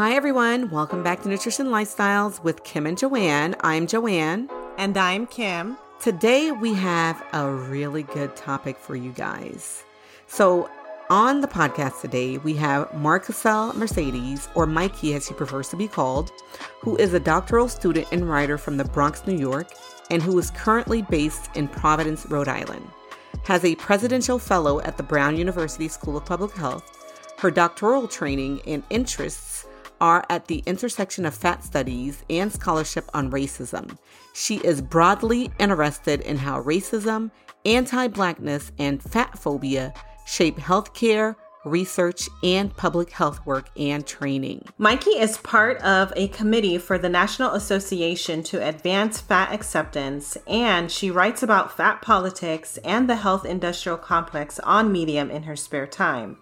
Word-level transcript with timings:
Hi, 0.00 0.14
everyone. 0.14 0.70
Welcome 0.70 1.02
back 1.02 1.20
to 1.20 1.28
Nutrition 1.28 1.66
Lifestyles 1.66 2.42
with 2.42 2.64
Kim 2.64 2.86
and 2.86 2.96
Johane. 2.96 3.54
I'm 3.60 3.86
Johane. 3.86 4.48
And 4.78 4.96
I'm 4.96 5.26
Kim. 5.26 5.76
Today, 6.00 6.52
we 6.52 6.72
have 6.72 7.22
a 7.34 7.52
really 7.52 8.04
good 8.04 8.34
topic 8.34 8.78
for 8.78 8.96
you 8.96 9.12
guys. 9.12 9.84
So, 10.26 10.70
on 11.10 11.42
the 11.42 11.46
podcast 11.48 12.00
today, 12.00 12.38
we 12.38 12.54
have 12.54 12.90
Marquisele 12.94 13.74
Mercedes, 13.74 14.48
or 14.54 14.64
Mikey 14.64 15.12
as 15.12 15.28
he 15.28 15.34
prefers 15.34 15.68
to 15.68 15.76
be 15.76 15.86
called, 15.86 16.32
who 16.80 16.96
is 16.96 17.12
a 17.12 17.20
doctoral 17.20 17.68
student 17.68 18.08
and 18.10 18.26
writer 18.26 18.56
from 18.56 18.78
the 18.78 18.84
Bronx, 18.84 19.26
New 19.26 19.36
York, 19.36 19.68
and 20.10 20.22
who 20.22 20.38
is 20.38 20.50
currently 20.52 21.02
based 21.02 21.54
in 21.54 21.68
Providence, 21.68 22.24
Rhode 22.24 22.48
Island. 22.48 22.88
Has 23.44 23.66
a 23.66 23.74
presidential 23.74 24.38
fellow 24.38 24.80
at 24.80 24.96
the 24.96 25.02
Brown 25.02 25.36
University 25.36 25.88
School 25.88 26.16
of 26.16 26.24
Public 26.24 26.52
Health. 26.52 26.96
Her 27.36 27.50
doctoral 27.50 28.08
training 28.08 28.62
and 28.66 28.82
interests 28.88 29.66
are 30.00 30.24
at 30.28 30.46
the 30.46 30.62
intersection 30.66 31.26
of 31.26 31.34
fat 31.34 31.62
studies 31.62 32.24
and 32.30 32.52
scholarship 32.52 33.08
on 33.14 33.30
racism. 33.30 33.96
She 34.34 34.56
is 34.58 34.80
broadly 34.80 35.50
interested 35.58 36.20
in 36.20 36.38
how 36.38 36.62
racism, 36.62 37.30
anti 37.64 38.08
blackness, 38.08 38.72
and 38.78 39.02
fat 39.02 39.38
phobia 39.38 39.92
shape 40.26 40.58
healthcare, 40.58 41.34
research, 41.64 42.28
and 42.42 42.74
public 42.76 43.10
health 43.10 43.44
work 43.44 43.68
and 43.76 44.06
training. 44.06 44.64
Mikey 44.78 45.10
is 45.10 45.38
part 45.38 45.76
of 45.82 46.12
a 46.16 46.28
committee 46.28 46.78
for 46.78 46.98
the 46.98 47.08
National 47.08 47.52
Association 47.52 48.42
to 48.44 48.66
Advance 48.66 49.20
Fat 49.20 49.52
Acceptance, 49.52 50.38
and 50.46 50.90
she 50.90 51.10
writes 51.10 51.42
about 51.42 51.76
fat 51.76 52.00
politics 52.00 52.78
and 52.78 53.08
the 53.08 53.16
health 53.16 53.44
industrial 53.44 53.98
complex 53.98 54.58
on 54.60 54.92
Medium 54.92 55.30
in 55.30 55.42
her 55.42 55.56
spare 55.56 55.86
time. 55.86 56.38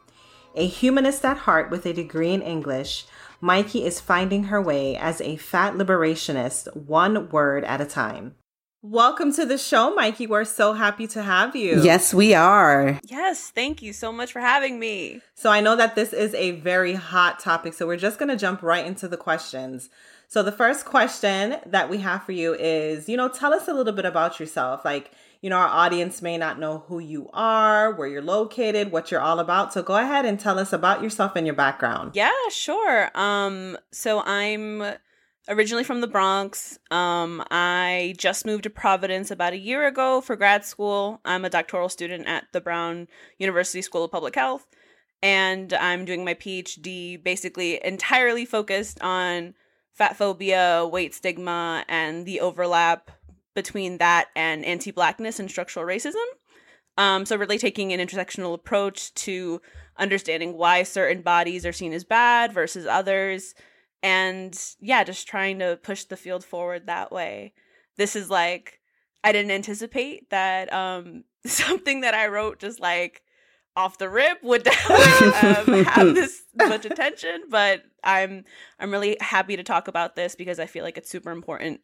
A 0.55 0.67
humanist 0.67 1.25
at 1.25 1.39
heart 1.39 1.71
with 1.71 1.87
a 1.87 1.93
degree 1.93 2.33
in 2.33 2.43
English, 2.43 3.07
Mikey 3.41 3.85
is 3.85 4.01
finding 4.01 4.45
her 4.45 4.61
way 4.61 4.97
as 4.97 5.21
a 5.21 5.37
fat 5.37 5.75
liberationist, 5.75 6.75
one 6.75 7.29
word 7.29 7.65
at 7.65 7.81
a 7.81 7.85
time. 7.85 8.35
Welcome 8.83 9.33
to 9.35 9.47
the 9.47 9.59
show, 9.59 9.95
Mikey. 9.95 10.27
We're 10.27 10.45
so 10.45 10.73
happy 10.73 11.07
to 11.09 11.23
have 11.23 11.55
you. 11.55 11.81
Yes, 11.83 12.13
we 12.13 12.35
are. 12.35 12.99
Yes, 13.05 13.51
thank 13.51 13.81
you 13.81 13.93
so 13.93 14.11
much 14.11 14.33
for 14.33 14.41
having 14.41 14.81
me. 14.81 15.21
So, 15.37 15.51
I 15.51 15.61
know 15.61 15.77
that 15.77 15.95
this 15.95 16.13
is 16.13 16.35
a 16.35 16.53
very 16.53 16.95
hot 16.95 17.39
topic, 17.39 17.75
so 17.75 17.87
we're 17.87 17.97
just 17.97 18.19
going 18.19 18.29
to 18.29 18.37
jump 18.37 18.61
right 18.61 18.85
into 18.85 19.07
the 19.07 19.17
questions. 19.17 19.89
So, 20.31 20.43
the 20.43 20.53
first 20.53 20.85
question 20.85 21.57
that 21.65 21.89
we 21.89 21.99
have 21.99 22.23
for 22.23 22.33
you 22.33 22.53
is, 22.55 23.09
you 23.09 23.17
know, 23.17 23.31
tell 23.31 23.55
us 23.55 23.67
a 23.67 23.73
little 23.73 23.95
bit 23.95 24.05
about 24.05 24.39
yourself. 24.39 24.85
Like, 24.85 25.11
you 25.41 25.49
know, 25.49 25.57
our 25.57 25.69
audience 25.69 26.21
may 26.21 26.37
not 26.37 26.59
know 26.59 26.85
who 26.87 26.99
you 26.99 27.31
are, 27.33 27.95
where 27.95 28.07
you're 28.07 28.21
located, 28.21 28.93
what 28.93 29.11
you're 29.11 29.23
all 29.23 29.39
about. 29.39 29.73
So 29.73 29.83
go 29.83 29.97
ahead 29.97 30.27
and 30.27 30.39
tell 30.39 30.59
us 30.59 30.71
about 30.71 31.03
yourself 31.03 31.35
and 31.35 31.47
your 31.47 31.57
background. 31.57 32.13
Yeah, 32.15 32.31
sure. 32.51 33.11
Um, 33.15 33.79
so 33.91 34.21
I'm 34.21 34.83
originally 35.49 35.85
from 35.85 36.03
the 36.03 36.07
Bronx. 36.07 36.79
Um, 36.91 37.43
I 37.51 38.15
just 38.19 38.45
moved 38.45 38.65
to 38.65 38.71
Providence 38.71 39.31
about 39.31 39.55
a 39.55 39.59
year 39.59 39.87
ago 39.87 40.21
for 40.21 40.37
grad 40.37 40.63
school. 40.63 41.23
I'm 41.25 41.47
a 41.47 41.51
doctoral 41.51 41.89
student 41.89 42.27
at 42.27 42.45
the 42.53 42.61
Brown 42.61 43.09
University 43.39 43.81
School 43.81 44.05
of 44.05 44.11
Public 44.11 44.35
Health, 44.35 44.67
and 45.23 45.73
I'm 45.73 46.05
doing 46.05 46.23
my 46.23 46.35
PhD 46.35 47.23
basically 47.23 47.83
entirely 47.83 48.45
focused 48.45 49.01
on 49.01 49.55
fat 49.99 50.17
phobia, 50.17 50.87
weight 50.91 51.13
stigma, 51.13 51.85
and 51.89 52.25
the 52.25 52.41
overlap 52.41 53.11
between 53.55 53.99
that 53.99 54.29
and 54.37 54.65
anti 54.65 54.93
blackness 54.93 55.41
and 55.41 55.51
structural 55.51 55.85
racism. 55.85 56.25
Um, 56.97 57.27
so, 57.27 57.37
really 57.37 57.59
taking 57.59 57.93
an 57.93 58.01
intersectional 58.01 58.55
approach 58.55 59.13
to 59.15 59.61
understanding 59.97 60.57
why 60.57 60.85
certain 60.85 61.23
bodies 61.23 61.67
are 61.67 61.73
seen 61.73 61.93
as 61.93 62.05
bad 62.05 62.53
versus 62.53 62.87
others. 62.87 63.55
And 64.01 64.57
yeah, 64.81 65.03
just 65.03 65.27
trying 65.27 65.59
to 65.59 65.79
push 65.83 66.05
the 66.05 66.17
field 66.17 66.45
forward 66.45 66.87
that 66.87 67.11
way. 67.11 67.53
This 67.97 68.15
is 68.15 68.31
like, 68.31 68.79
I 69.25 69.33
didn't 69.33 69.51
anticipate 69.51 70.31
that 70.31 70.73
um, 70.73 71.25
something 71.47 72.03
that 72.03 72.15
I 72.15 72.29
wrote 72.29 72.61
just 72.61 72.79
like 72.79 73.23
off 73.79 73.99
the 73.99 74.09
rip 74.09 74.43
would, 74.43 74.67
um, 74.91 75.85
have 75.85 76.15
this 76.15 76.43
much 76.57 76.85
attention 76.85 77.43
but 77.49 77.85
i'm 78.03 78.45
i'm 78.81 78.91
really 78.91 79.17
happy 79.21 79.57
to 79.57 79.63
talk 79.63 79.87
about 79.87 80.17
this 80.17 80.35
because 80.35 80.59
i 80.59 80.67
feel 80.67 80.85
like 80.85 80.99
it's 80.99 81.09
super 81.09 81.31
important 81.31 81.81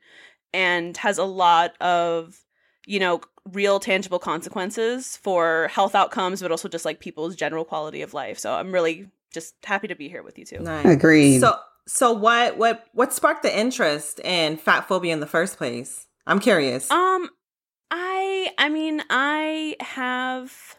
and 0.52 0.96
has 0.96 1.18
a 1.18 1.24
lot 1.24 1.80
of 1.80 2.40
you 2.86 2.98
know 2.98 3.20
real 3.52 3.78
tangible 3.78 4.18
consequences 4.18 5.18
for 5.18 5.68
health 5.68 5.94
outcomes 5.94 6.40
but 6.40 6.50
also 6.50 6.68
just 6.68 6.84
like 6.84 7.00
people's 7.00 7.36
general 7.36 7.64
quality 7.64 8.00
of 8.02 8.14
life. 8.14 8.38
So 8.38 8.54
i'm 8.54 8.72
really 8.72 9.08
just 9.32 9.54
happy 9.64 9.88
to 9.88 9.96
be 9.96 10.08
here 10.08 10.22
with 10.22 10.38
you 10.38 10.44
too 10.44 10.60
nice. 10.60 10.86
agreed. 10.86 11.40
So 11.40 11.58
so 11.86 12.12
what 12.12 12.56
what 12.56 12.86
what 12.92 13.12
sparked 13.12 13.42
the 13.42 13.56
interest 13.56 14.20
in 14.20 14.56
fat 14.56 14.88
phobia 14.88 15.12
in 15.12 15.20
the 15.20 15.26
first 15.26 15.58
place? 15.58 16.06
I'm 16.26 16.40
curious. 16.40 16.90
Um 16.90 17.28
i 17.90 18.50
i 18.56 18.68
mean 18.68 19.02
i 19.10 19.76
have 19.80 20.76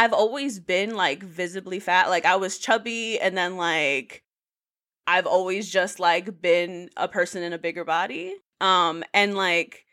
i've 0.00 0.14
always 0.14 0.58
been 0.58 0.94
like 0.96 1.22
visibly 1.22 1.78
fat 1.78 2.08
like 2.08 2.24
i 2.24 2.34
was 2.34 2.58
chubby 2.58 3.20
and 3.20 3.36
then 3.36 3.56
like 3.58 4.24
i've 5.06 5.26
always 5.26 5.70
just 5.70 6.00
like 6.00 6.40
been 6.40 6.88
a 6.96 7.06
person 7.06 7.42
in 7.42 7.52
a 7.52 7.58
bigger 7.58 7.84
body 7.84 8.34
um 8.62 9.04
and 9.12 9.36
like 9.36 9.84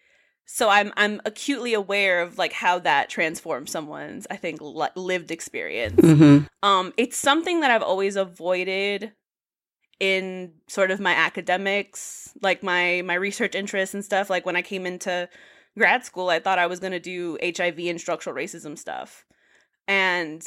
so 0.45 0.69
i'm 0.69 0.93
i'm 0.95 1.19
acutely 1.25 1.73
aware 1.73 2.21
of 2.21 2.37
like 2.37 2.53
how 2.53 2.79
that 2.79 3.09
transforms 3.09 3.69
someone's 3.69 4.25
i 4.31 4.37
think 4.37 4.61
li- 4.61 4.87
lived 4.95 5.29
experience. 5.29 5.99
Mm-hmm. 5.99 6.45
um 6.63 6.93
it's 6.95 7.17
something 7.17 7.59
that 7.59 7.69
i've 7.69 7.83
always 7.83 8.15
avoided 8.15 9.11
in 9.99 10.53
sort 10.67 10.89
of 10.89 11.01
my 11.01 11.11
academics 11.11 12.31
like 12.41 12.63
my 12.63 13.01
my 13.03 13.15
research 13.15 13.55
interests 13.55 13.95
and 13.95 14.05
stuff. 14.05 14.29
Like 14.29 14.45
when 14.45 14.55
i 14.55 14.61
came 14.61 14.85
into 14.85 15.27
grad 15.77 16.03
school 16.03 16.29
i 16.29 16.39
thought 16.39 16.57
i 16.59 16.65
was 16.65 16.79
going 16.79 16.91
to 16.91 16.99
do 16.99 17.37
hiv 17.43 17.77
and 17.77 17.99
structural 18.01 18.35
racism 18.35 18.77
stuff 18.77 19.26
and 19.87 20.45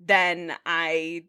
then 0.00 0.52
i 0.66 1.22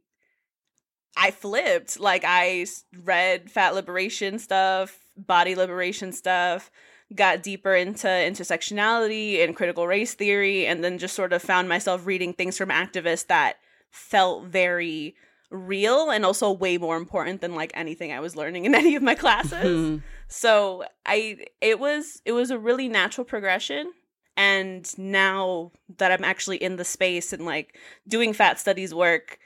i 1.18 1.32
flipped 1.32 2.00
like 2.00 2.24
i 2.26 2.66
read 3.04 3.50
fat 3.50 3.74
liberation 3.74 4.40
stuff 4.40 5.04
body 5.16 5.56
liberation 5.56 6.12
stuff, 6.12 6.72
got 7.14 7.44
deeper 7.44 7.76
into 7.76 8.08
intersectionality 8.08 9.44
and 9.44 9.56
critical 9.56 9.88
race 9.88 10.14
theory, 10.14 10.66
and 10.66 10.84
then 10.84 10.98
just 10.98 11.16
sort 11.16 11.34
of 11.34 11.42
found 11.42 11.70
myself 11.70 12.06
reading 12.06 12.34
things 12.34 12.58
from 12.58 12.70
activists 12.70 13.28
that 13.28 13.58
felt 13.92 14.46
very 14.46 15.16
real 15.52 16.10
and 16.10 16.26
also 16.26 16.52
way 16.52 16.80
more 16.80 16.98
important 16.98 17.42
than 17.42 17.54
like 17.54 17.72
anything 17.76 18.12
I 18.12 18.20
was 18.20 18.36
learning 18.36 18.66
in 18.66 18.74
any 18.76 18.96
of 18.96 19.04
my 19.04 19.16
classes. 19.16 19.54
Mm-hmm. 19.54 19.98
So 20.28 20.84
I 21.06 21.46
it 21.62 21.80
was 21.80 22.22
it 22.26 22.32
was 22.32 22.50
a 22.50 22.58
really 22.58 22.90
natural 22.90 23.26
progression. 23.26 23.92
And 24.36 24.98
now 24.98 25.72
that 25.98 26.12
I'm 26.12 26.24
actually 26.24 26.58
in 26.58 26.78
the 26.78 26.86
space 26.86 27.34
and 27.34 27.46
like 27.46 27.78
doing 28.08 28.34
fat 28.34 28.60
studies 28.60 28.94
work, 28.94 29.38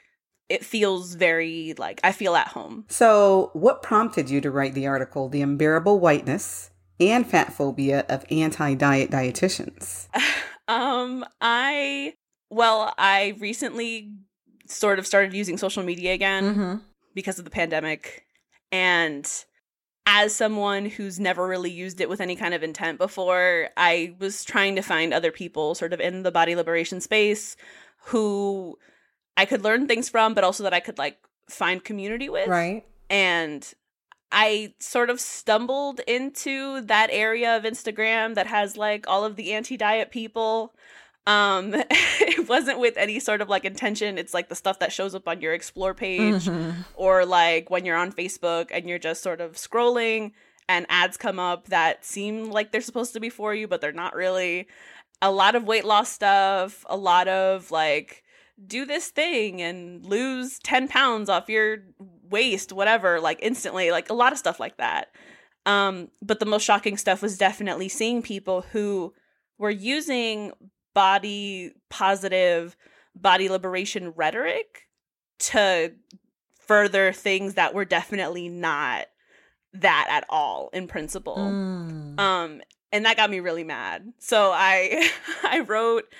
it 0.48 0.64
feels 0.64 1.14
very 1.14 1.74
like 1.78 2.00
I 2.02 2.12
feel 2.12 2.34
at 2.34 2.48
home. 2.48 2.84
So, 2.88 3.50
what 3.52 3.82
prompted 3.82 4.30
you 4.30 4.40
to 4.40 4.50
write 4.50 4.74
the 4.74 4.86
article, 4.86 5.28
The 5.28 5.42
Unbearable 5.42 6.00
Whiteness 6.00 6.70
and 7.00 7.26
Fat 7.26 7.52
Phobia 7.52 8.06
of 8.08 8.24
Anti 8.30 8.74
Diet 8.74 9.10
Dietitians? 9.10 10.08
um, 10.68 11.24
I, 11.40 12.14
well, 12.50 12.94
I 12.96 13.36
recently 13.38 14.10
sort 14.66 14.98
of 14.98 15.06
started 15.06 15.34
using 15.34 15.58
social 15.58 15.82
media 15.82 16.12
again 16.14 16.44
mm-hmm. 16.44 16.74
because 17.14 17.38
of 17.38 17.44
the 17.44 17.50
pandemic. 17.50 18.24
And 18.70 19.30
as 20.10 20.34
someone 20.34 20.86
who's 20.86 21.20
never 21.20 21.46
really 21.46 21.70
used 21.70 22.00
it 22.00 22.08
with 22.08 22.22
any 22.22 22.34
kind 22.34 22.54
of 22.54 22.62
intent 22.62 22.96
before, 22.96 23.68
I 23.76 24.14
was 24.18 24.42
trying 24.42 24.74
to 24.76 24.82
find 24.82 25.12
other 25.12 25.30
people 25.30 25.74
sort 25.74 25.92
of 25.92 26.00
in 26.00 26.22
the 26.22 26.32
body 26.32 26.56
liberation 26.56 27.02
space 27.02 27.56
who 28.06 28.78
I 29.36 29.44
could 29.44 29.62
learn 29.62 29.86
things 29.86 30.08
from, 30.08 30.32
but 30.32 30.44
also 30.44 30.62
that 30.62 30.72
I 30.72 30.80
could 30.80 30.96
like 30.96 31.18
find 31.50 31.84
community 31.84 32.30
with. 32.30 32.48
Right. 32.48 32.86
And 33.10 33.70
I 34.32 34.72
sort 34.78 35.10
of 35.10 35.20
stumbled 35.20 36.00
into 36.06 36.80
that 36.86 37.10
area 37.12 37.54
of 37.54 37.64
Instagram 37.64 38.34
that 38.34 38.46
has 38.46 38.78
like 38.78 39.06
all 39.06 39.26
of 39.26 39.36
the 39.36 39.52
anti-diet 39.52 40.10
people. 40.10 40.72
Um 41.28 41.74
it 41.90 42.48
wasn't 42.48 42.80
with 42.80 42.96
any 42.96 43.20
sort 43.20 43.40
of 43.40 43.48
like 43.48 43.64
intention. 43.64 44.18
It's 44.18 44.34
like 44.34 44.48
the 44.48 44.56
stuff 44.56 44.80
that 44.80 44.92
shows 44.92 45.14
up 45.14 45.28
on 45.28 45.40
your 45.40 45.54
explore 45.54 45.94
page 45.94 46.46
mm-hmm. 46.46 46.80
or 46.94 47.24
like 47.24 47.70
when 47.70 47.84
you're 47.84 47.96
on 47.96 48.12
Facebook 48.12 48.70
and 48.72 48.88
you're 48.88 48.98
just 48.98 49.22
sort 49.22 49.40
of 49.40 49.52
scrolling 49.52 50.32
and 50.68 50.86
ads 50.88 51.16
come 51.16 51.38
up 51.38 51.68
that 51.68 52.04
seem 52.04 52.50
like 52.50 52.72
they're 52.72 52.80
supposed 52.80 53.12
to 53.12 53.20
be 53.20 53.30
for 53.30 53.54
you 53.54 53.68
but 53.68 53.80
they're 53.80 53.92
not 53.92 54.16
really. 54.16 54.66
A 55.20 55.30
lot 55.30 55.56
of 55.56 55.64
weight 55.64 55.84
loss 55.84 56.10
stuff, 56.10 56.84
a 56.88 56.96
lot 56.96 57.28
of 57.28 57.70
like 57.70 58.24
do 58.66 58.84
this 58.84 59.08
thing 59.08 59.62
and 59.62 60.04
lose 60.04 60.58
10 60.60 60.88
pounds 60.88 61.28
off 61.28 61.48
your 61.48 61.78
waist, 62.28 62.72
whatever, 62.72 63.20
like 63.20 63.38
instantly, 63.42 63.90
like 63.90 64.10
a 64.10 64.14
lot 64.14 64.32
of 64.32 64.38
stuff 64.38 64.58
like 64.58 64.76
that. 64.78 65.08
Um, 65.66 66.08
but 66.22 66.40
the 66.40 66.46
most 66.46 66.64
shocking 66.64 66.96
stuff 66.96 67.22
was 67.22 67.38
definitely 67.38 67.88
seeing 67.88 68.22
people 68.22 68.62
who 68.72 69.12
were 69.58 69.70
using 69.70 70.52
body 70.98 71.70
positive, 71.90 72.76
body 73.14 73.48
liberation 73.48 74.10
rhetoric 74.16 74.88
to 75.38 75.92
further 76.58 77.12
things 77.12 77.54
that 77.54 77.72
were 77.72 77.84
definitely 77.84 78.48
not 78.48 79.06
that 79.74 80.08
at 80.10 80.24
all 80.28 80.70
in 80.72 80.88
principle. 80.88 81.36
Mm. 81.36 82.18
Um 82.18 82.62
and 82.90 83.04
that 83.04 83.16
got 83.16 83.30
me 83.30 83.38
really 83.38 83.62
mad. 83.62 84.12
So 84.18 84.50
I 84.52 85.08
I 85.44 85.60
wrote 85.60 86.12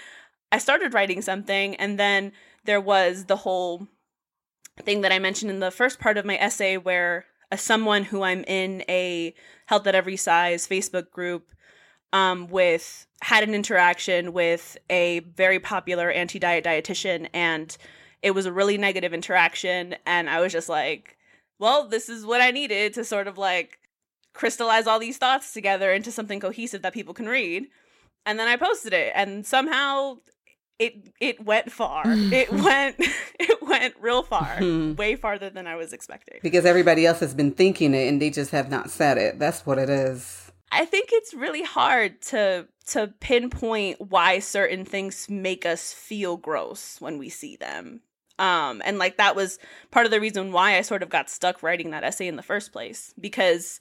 I 0.52 0.58
started 0.58 0.94
writing 0.94 1.22
something 1.22 1.74
and 1.74 1.98
then 1.98 2.30
there 2.64 2.80
was 2.80 3.24
the 3.24 3.36
whole 3.36 3.88
thing 4.82 5.00
that 5.00 5.10
I 5.10 5.18
mentioned 5.18 5.50
in 5.50 5.58
the 5.58 5.72
first 5.72 5.98
part 5.98 6.16
of 6.18 6.24
my 6.24 6.36
essay 6.36 6.76
where 6.76 7.24
as 7.50 7.62
someone 7.62 8.04
who 8.04 8.22
I'm 8.22 8.44
in 8.44 8.84
a 8.88 9.34
health 9.66 9.88
at 9.88 9.96
every 9.96 10.16
size 10.16 10.68
Facebook 10.68 11.10
group 11.10 11.50
um, 12.12 12.48
with 12.48 13.06
had 13.20 13.42
an 13.42 13.54
interaction 13.54 14.32
with 14.32 14.76
a 14.88 15.20
very 15.20 15.58
popular 15.58 16.10
anti-diet 16.10 16.64
dietitian 16.64 17.28
and 17.34 17.76
it 18.22 18.32
was 18.32 18.46
a 18.46 18.52
really 18.52 18.78
negative 18.78 19.12
interaction 19.12 19.96
and 20.06 20.30
I 20.30 20.40
was 20.40 20.52
just 20.52 20.68
like, 20.68 21.16
well, 21.58 21.88
this 21.88 22.08
is 22.08 22.24
what 22.24 22.40
I 22.40 22.50
needed 22.50 22.94
to 22.94 23.04
sort 23.04 23.26
of 23.26 23.38
like 23.38 23.78
crystallize 24.32 24.86
all 24.86 24.98
these 24.98 25.18
thoughts 25.18 25.52
together 25.52 25.92
into 25.92 26.12
something 26.12 26.40
cohesive 26.40 26.82
that 26.82 26.94
people 26.94 27.14
can 27.14 27.26
read. 27.26 27.66
And 28.24 28.38
then 28.38 28.48
I 28.48 28.56
posted 28.56 28.92
it 28.92 29.12
and 29.14 29.44
somehow 29.46 30.18
it 30.78 31.12
it 31.20 31.44
went 31.44 31.72
far. 31.72 32.04
it 32.06 32.52
went 32.52 32.96
it 33.40 33.62
went 33.62 33.94
real 34.00 34.22
far. 34.22 34.58
way 34.96 35.16
farther 35.16 35.50
than 35.50 35.66
I 35.66 35.76
was 35.76 35.92
expecting. 35.92 36.38
Because 36.42 36.64
everybody 36.64 37.06
else 37.06 37.20
has 37.20 37.34
been 37.34 37.52
thinking 37.52 37.94
it 37.94 38.08
and 38.08 38.22
they 38.22 38.30
just 38.30 38.52
have 38.52 38.70
not 38.70 38.90
said 38.90 39.18
it. 39.18 39.38
That's 39.38 39.66
what 39.66 39.78
it 39.78 39.90
is. 39.90 40.47
I 40.70 40.84
think 40.84 41.08
it's 41.12 41.34
really 41.34 41.62
hard 41.62 42.20
to 42.22 42.66
to 42.88 43.12
pinpoint 43.20 44.00
why 44.00 44.38
certain 44.38 44.84
things 44.84 45.28
make 45.28 45.66
us 45.66 45.92
feel 45.92 46.36
gross 46.36 47.00
when 47.00 47.18
we 47.18 47.28
see 47.28 47.56
them. 47.56 48.00
Um 48.38 48.80
and 48.84 48.98
like 48.98 49.16
that 49.16 49.34
was 49.36 49.58
part 49.90 50.06
of 50.06 50.12
the 50.12 50.20
reason 50.20 50.52
why 50.52 50.76
I 50.76 50.82
sort 50.82 51.02
of 51.02 51.08
got 51.10 51.28
stuck 51.30 51.62
writing 51.62 51.90
that 51.90 52.04
essay 52.04 52.28
in 52.28 52.36
the 52.36 52.42
first 52.42 52.72
place 52.72 53.12
because 53.20 53.80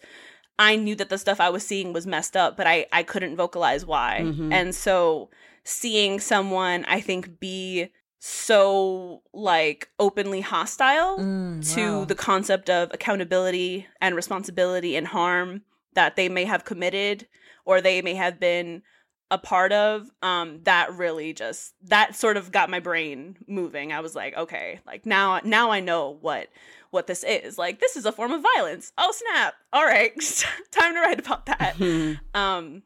I 0.59 0.75
knew 0.75 0.95
that 0.95 1.09
the 1.09 1.17
stuff 1.19 1.39
I 1.39 1.49
was 1.49 1.65
seeing 1.65 1.93
was 1.93 2.07
messed 2.07 2.35
up, 2.35 2.57
but 2.57 2.65
I 2.67 2.87
I 2.91 3.03
couldn't 3.03 3.35
vocalize 3.35 3.85
why. 3.85 4.21
Mhm. 4.23 4.51
And 4.51 4.73
so 4.75 5.29
seeing 5.63 6.19
someone 6.19 6.85
I 6.85 7.01
think 7.01 7.39
be 7.39 7.89
so 8.19 9.21
like 9.33 9.89
openly 9.99 10.41
hostile 10.41 11.17
Mm, 11.19 11.73
to 11.75 11.99
wow. 11.99 12.05
the 12.05 12.15
concept 12.15 12.69
of 12.69 12.89
accountability 12.93 13.87
and 14.01 14.15
responsibility 14.15 14.95
and 14.95 15.07
harm 15.07 15.61
that 15.97 16.15
they 16.15 16.29
may 16.29 16.45
have 16.45 16.63
committed 16.63 17.27
or 17.65 17.81
they 17.81 18.03
may 18.03 18.13
have 18.13 18.39
been 18.39 18.83
a 19.29 19.37
part 19.37 19.73
of 19.73 20.09
um 20.21 20.61
that 20.63 20.93
really 20.93 21.33
just 21.33 21.73
that 21.83 22.15
sort 22.15 22.37
of 22.37 22.51
got 22.51 22.69
my 22.69 22.79
brain 22.79 23.35
moving. 23.47 23.91
I 23.91 23.99
was 23.99 24.15
like 24.15 24.37
okay 24.37 24.79
like 24.85 25.05
now 25.05 25.41
now 25.43 25.71
i 25.71 25.81
know 25.81 26.17
what 26.21 26.47
what 26.91 27.07
this 27.07 27.25
is. 27.25 27.57
Like 27.57 27.79
this 27.79 27.97
is 27.97 28.05
a 28.05 28.11
form 28.11 28.31
of 28.31 28.43
violence. 28.55 28.93
Oh 28.97 29.11
snap. 29.11 29.55
All 29.73 29.83
right. 29.83 30.13
Time 30.71 30.93
to 30.93 31.01
write 31.01 31.19
about 31.19 31.45
that. 31.47 31.75
Um 32.33 32.83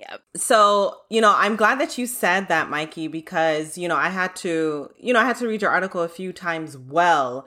yeah. 0.00 0.16
So, 0.34 1.02
you 1.08 1.20
know, 1.20 1.32
I'm 1.36 1.54
glad 1.54 1.78
that 1.78 1.96
you 1.96 2.08
said 2.08 2.48
that, 2.48 2.68
Mikey, 2.68 3.06
because, 3.06 3.78
you 3.78 3.86
know, 3.86 3.94
I 3.94 4.08
had 4.08 4.34
to, 4.36 4.90
you 4.98 5.12
know, 5.12 5.20
I 5.20 5.24
had 5.24 5.36
to 5.36 5.46
read 5.46 5.62
your 5.62 5.70
article 5.70 6.02
a 6.02 6.08
few 6.08 6.32
times 6.32 6.76
well. 6.76 7.46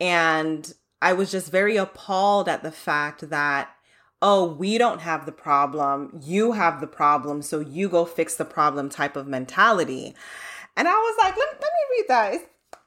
And 0.00 0.72
I 1.02 1.12
was 1.12 1.30
just 1.30 1.52
very 1.52 1.76
appalled 1.76 2.48
at 2.48 2.62
the 2.62 2.72
fact 2.72 3.28
that, 3.28 3.76
oh, 4.22 4.44
we 4.46 4.78
don't 4.78 5.00
have 5.00 5.26
the 5.26 5.32
problem. 5.32 6.20
You 6.24 6.52
have 6.52 6.80
the 6.80 6.86
problem. 6.86 7.42
So 7.42 7.58
you 7.60 7.88
go 7.88 8.04
fix 8.04 8.36
the 8.36 8.44
problem 8.44 8.88
type 8.88 9.16
of 9.16 9.26
mentality. 9.26 10.14
And 10.76 10.88
I 10.88 10.92
was 10.92 11.16
like, 11.18 11.36
let, 11.36 11.48
let 11.60 11.60
me 11.60 11.96
read 11.98 12.04
that. 12.08 12.34
Is, 12.34 12.40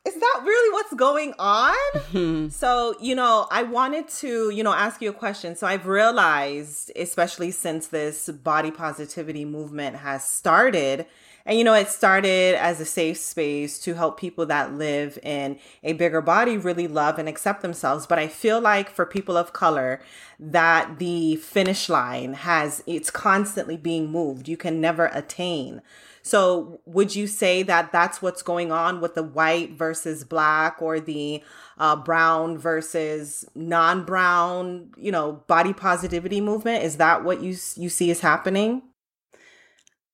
is 0.05 0.19
that 0.19 0.41
really 0.45 0.73
what's 0.73 0.93
going 0.93 1.33
on? 1.37 1.75
Mhm. 1.93 2.51
So, 2.51 2.95
you 3.01 3.15
know, 3.15 3.47
I 3.51 3.63
wanted 3.63 4.07
to, 4.21 4.49
you 4.49 4.63
know, 4.63 4.73
ask 4.73 5.01
you 5.01 5.09
a 5.09 5.13
question. 5.13 5.55
So, 5.55 5.67
I've 5.67 5.87
realized, 5.87 6.91
especially 6.95 7.51
since 7.51 7.87
this 7.87 8.29
body 8.29 8.71
positivity 8.71 9.43
movement 9.45 9.97
has 9.97 10.23
started, 10.23 11.05
and, 11.45 11.57
you 11.57 11.63
know, 11.63 11.75
it 11.75 11.89
started 11.89 12.55
as 12.55 12.81
a 12.81 12.85
safe 12.85 13.17
space 13.17 13.77
to 13.79 13.93
help 13.93 14.19
people 14.19 14.47
that 14.47 14.73
live 14.73 15.19
in 15.21 15.59
a 15.83 15.93
bigger 15.93 16.21
body 16.21 16.57
really 16.57 16.87
love 16.87 17.19
and 17.19 17.29
accept 17.29 17.61
themselves. 17.61 18.07
But 18.07 18.17
I 18.17 18.27
feel 18.27 18.59
like 18.59 18.89
for 18.89 19.05
people 19.05 19.37
of 19.37 19.53
color, 19.53 20.01
that 20.39 20.97
the 20.97 21.35
finish 21.35 21.87
line 21.87 22.33
has, 22.33 22.83
it's 22.87 23.11
constantly 23.11 23.77
being 23.77 24.09
moved. 24.11 24.47
You 24.47 24.57
can 24.57 24.81
never 24.81 25.05
attain. 25.13 25.81
So, 26.23 26.81
would 26.85 27.15
you 27.15 27.27
say 27.27 27.61
that 27.61 27.91
that's 27.91 28.19
what's 28.19 28.41
going 28.41 28.71
on 28.71 28.99
with 28.99 29.13
the 29.13 29.21
white 29.21 29.73
versus 29.73 30.23
black 30.23 30.81
or 30.81 30.99
the 30.99 31.43
uh, 31.77 31.95
brown 31.95 32.57
versus 32.57 33.45
non-brown, 33.53 34.93
you 34.97 35.11
know, 35.11 35.43
body 35.45 35.71
positivity 35.71 36.41
movement? 36.41 36.83
Is 36.83 36.97
that 36.97 37.23
what 37.23 37.41
you 37.41 37.49
you 37.75 37.89
see 37.89 38.09
is 38.09 38.21
happening? 38.21 38.81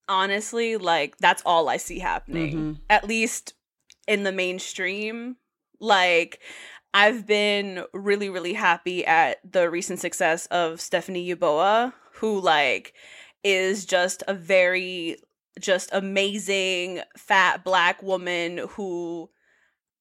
Honestly 0.08 0.78
like 0.78 1.18
that's 1.18 1.42
all 1.46 1.70
i 1.70 1.78
see 1.78 2.00
happening 2.00 2.56
Mhm. 2.56 2.78
at 2.90 3.08
least 3.08 3.54
in 4.08 4.24
the 4.24 4.32
mainstream. 4.32 5.38
Like 5.80 6.40
i've 6.94 7.26
been 7.26 7.86
really 7.94 8.30
really 8.30 8.54
happy 8.54 9.06
at 9.06 9.40
the 9.50 9.70
recent 9.70 10.00
success 10.00 10.46
of 10.48 10.82
stephanie 10.82 11.28
Yeboah, 11.34 11.94
who 12.16 12.40
like 12.40 12.94
is 13.44 13.86
just 13.86 14.24
a 14.28 14.34
very 14.34 15.18
just 15.60 15.90
amazing 15.94 17.02
fat 17.18 17.64
black 17.64 18.02
woman 18.04 18.58
who 18.72 19.30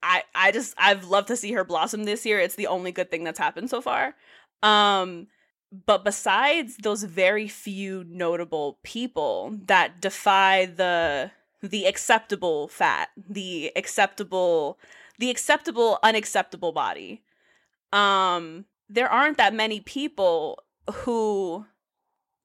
i 0.03 0.23
i 0.35 0.51
just 0.51 0.75
i've 0.79 1.05
loved 1.05 1.29
to 1.29 1.37
see 1.37 1.53
her 1.53 1.65
blossom 1.65 2.05
this 2.05 2.25
year. 2.27 2.41
It's 2.41 2.55
the 2.57 2.67
only 2.67 2.91
good 2.93 3.11
thing 3.11 3.25
that's 3.25 3.39
happened 3.39 3.71
so 3.71 3.81
far. 3.81 4.15
Um 4.63 5.29
but 5.73 6.05
besides 6.05 6.77
those 6.79 7.05
very 7.05 7.49
few 7.49 8.05
notable 8.09 8.79
people 8.83 9.57
that 9.67 10.01
defy 10.01 10.67
the 10.67 11.31
the 11.63 11.85
acceptable 11.85 12.69
fat 12.69 13.11
the 13.29 13.71
acceptable 13.77 14.79
the 15.19 15.31
acceptable 15.31 15.99
unacceptable 16.03 16.73
body 16.73 17.23
um 17.93 18.65
there 18.89 19.09
aren't 19.09 19.37
that 19.37 19.55
many 19.55 19.81
people 19.81 20.63
who 20.93 21.65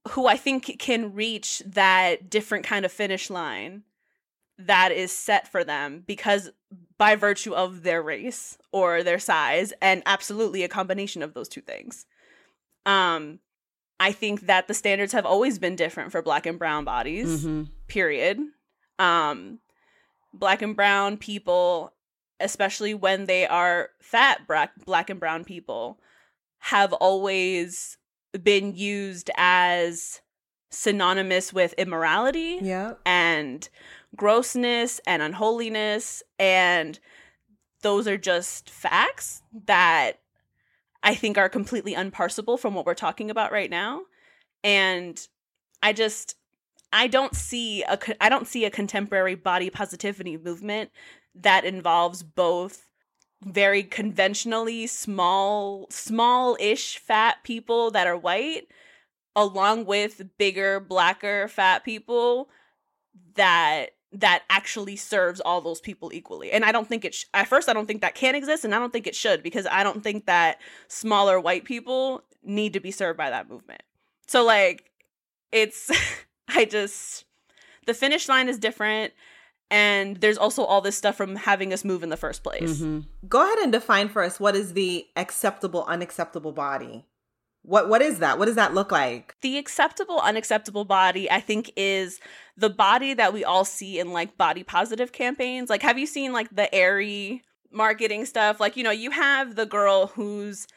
who 0.10 0.28
i 0.28 0.38
think 0.38 0.78
can 0.80 1.14
reach 1.14 1.64
that 1.66 2.30
different 2.30 2.66
kind 2.66 2.86
of 2.86 2.92
finish 2.92 3.30
line 3.30 3.84
that 4.58 4.92
is 4.92 5.12
set 5.12 5.48
for 5.48 5.64
them 5.64 6.04
because 6.06 6.52
by 6.98 7.16
virtue 7.16 7.54
of 7.54 7.84
their 7.84 8.02
race 8.02 8.58
or 8.72 9.04
their 9.04 9.20
size 9.20 9.74
and 9.82 10.02
absolutely 10.06 10.64
a 10.64 10.70
combination 10.70 11.22
of 11.22 11.34
those 11.34 11.50
two 11.50 11.62
things 11.62 12.06
um 12.86 13.40
i 14.00 14.12
think 14.12 14.42
that 14.42 14.68
the 14.68 14.74
standards 14.74 15.14
have 15.14 15.26
always 15.26 15.58
been 15.60 15.76
different 15.76 16.12
for 16.12 16.22
black 16.22 16.46
and 16.46 16.60
brown 16.60 16.84
bodies 16.86 17.46
Mhm. 17.46 17.70
period 17.88 18.40
um 19.00 19.60
black 20.34 20.62
and 20.62 20.76
brown 20.76 21.18
people 21.18 21.94
especially 22.40 22.94
when 22.94 23.26
they 23.26 23.48
are 23.48 23.90
fat 24.02 24.46
black 24.48 24.72
black 24.86 25.10
and 25.10 25.20
brown 25.20 25.44
people 25.44 26.00
have 26.60 26.94
always 26.94 27.98
been 28.44 28.76
used 28.76 29.30
as 29.38 30.22
synonymous 30.72 31.54
with 31.54 31.74
immorality 31.78 32.60
Yeah. 32.62 32.96
and 33.06 33.68
grossness 34.16 35.00
and 35.08 35.22
unholiness 35.22 36.22
and 36.38 37.00
those 37.82 38.08
are 38.08 38.18
just 38.18 38.70
facts 38.70 39.42
that 39.68 40.20
I 41.06 41.14
think 41.14 41.38
are 41.38 41.48
completely 41.48 41.94
unparsable 41.94 42.60
from 42.60 42.74
what 42.74 42.86
we're 42.88 42.96
talking 42.96 43.30
about 43.30 43.52
right 43.52 43.70
now. 43.70 44.02
And 44.64 45.26
I 45.82 45.94
just 45.94 46.36
I 46.92 47.08
don't 47.08 47.36
see 47.36 47.84
a 47.84 47.98
I 48.20 48.28
don't 48.28 48.48
see 48.48 48.66
a 48.66 48.72
contemporary 48.72 49.36
body 49.36 49.70
positivity 49.70 50.36
movement 50.36 50.90
that 51.36 51.64
involves 51.64 52.24
both 52.24 52.88
very 53.44 53.84
conventionally 53.84 54.88
small 54.88 55.86
small-ish 55.92 56.98
fat 56.98 57.38
people 57.44 57.92
that 57.92 58.08
are 58.08 58.18
white 58.18 58.68
along 59.36 59.86
with 59.86 60.24
bigger 60.38 60.80
blacker 60.80 61.48
fat 61.48 61.84
people 61.84 62.50
that 63.36 63.92
that 64.14 64.44
actually 64.50 64.96
serves 64.96 65.40
all 65.42 65.60
those 65.62 65.82
people 65.82 66.12
equally 66.14 66.52
and 66.52 66.64
i 66.64 66.72
don't 66.72 66.88
think 66.88 67.04
it 67.04 67.14
sh- 67.14 67.26
at 67.34 67.48
first 67.48 67.68
i 67.68 67.74
don't 67.74 67.86
think 67.88 68.02
that 68.02 68.16
can 68.16 68.36
exist 68.36 68.64
and 68.64 68.74
i 68.74 68.80
don't 68.80 68.94
think 68.94 69.08
it 69.08 69.16
should 69.16 69.44
because 69.44 69.68
i 69.72 69.84
don't 69.84 70.04
think 70.04 70.26
that 70.26 70.60
smaller 70.88 71.40
white 71.40 71.66
people 71.66 72.22
need 72.44 72.72
to 72.74 72.80
be 72.80 72.92
served 72.92 73.18
by 73.18 73.30
that 73.30 73.50
movement 73.50 73.82
so 74.28 74.44
like 74.46 74.90
it's 75.52 75.92
i 76.50 76.64
just 76.66 77.26
the 77.88 77.94
finish 77.94 78.30
line 78.30 78.48
is 78.48 78.58
different 78.58 79.12
and 79.72 80.18
there's 80.18 80.38
also 80.38 80.64
all 80.64 80.80
this 80.82 80.96
stuff 80.96 81.16
from 81.18 81.36
having 81.36 81.74
us 81.74 81.84
move 81.84 82.04
in 82.04 82.10
the 82.10 82.18
first 82.18 82.44
place 82.44 82.80
Mhm. 82.82 83.06
Go 83.28 83.44
ahead 83.44 83.58
and 83.60 83.72
define 83.72 84.08
for 84.10 84.22
us 84.24 84.40
what 84.40 84.56
is 84.56 84.74
the 84.74 85.08
acceptable 85.16 85.84
unacceptable 85.86 86.52
body? 86.52 87.06
What 87.66 87.90
what 87.90 88.02
is 88.02 88.20
that? 88.20 88.38
What 88.40 88.46
does 88.46 88.56
that 88.56 88.74
look 88.74 88.92
like? 88.92 89.36
the 89.42 89.58
acceptable 89.58 90.20
unacceptable 90.20 90.86
body 90.86 91.30
i 91.30 91.40
think 91.40 91.72
is 91.76 92.20
the 92.58 92.70
body 92.70 93.14
that 93.14 93.34
we 93.34 93.44
all 93.44 93.66
see 93.66 94.00
in 94.00 94.12
like 94.12 94.38
body 94.38 94.64
positive 94.64 95.12
campaigns 95.12 95.70
like 95.70 95.82
have 95.82 96.00
you 96.00 96.08
seen 96.08 96.34
like 96.34 96.50
the 96.56 96.74
Aerie 96.74 97.44
marketing 97.76 98.26
stuff. 98.26 98.60
Like, 98.60 98.78
you 98.78 98.84
know, 98.84 98.92
you 98.92 99.12
have 99.12 99.56
the 99.56 99.66
girl 99.66 100.08
who's 100.08 100.68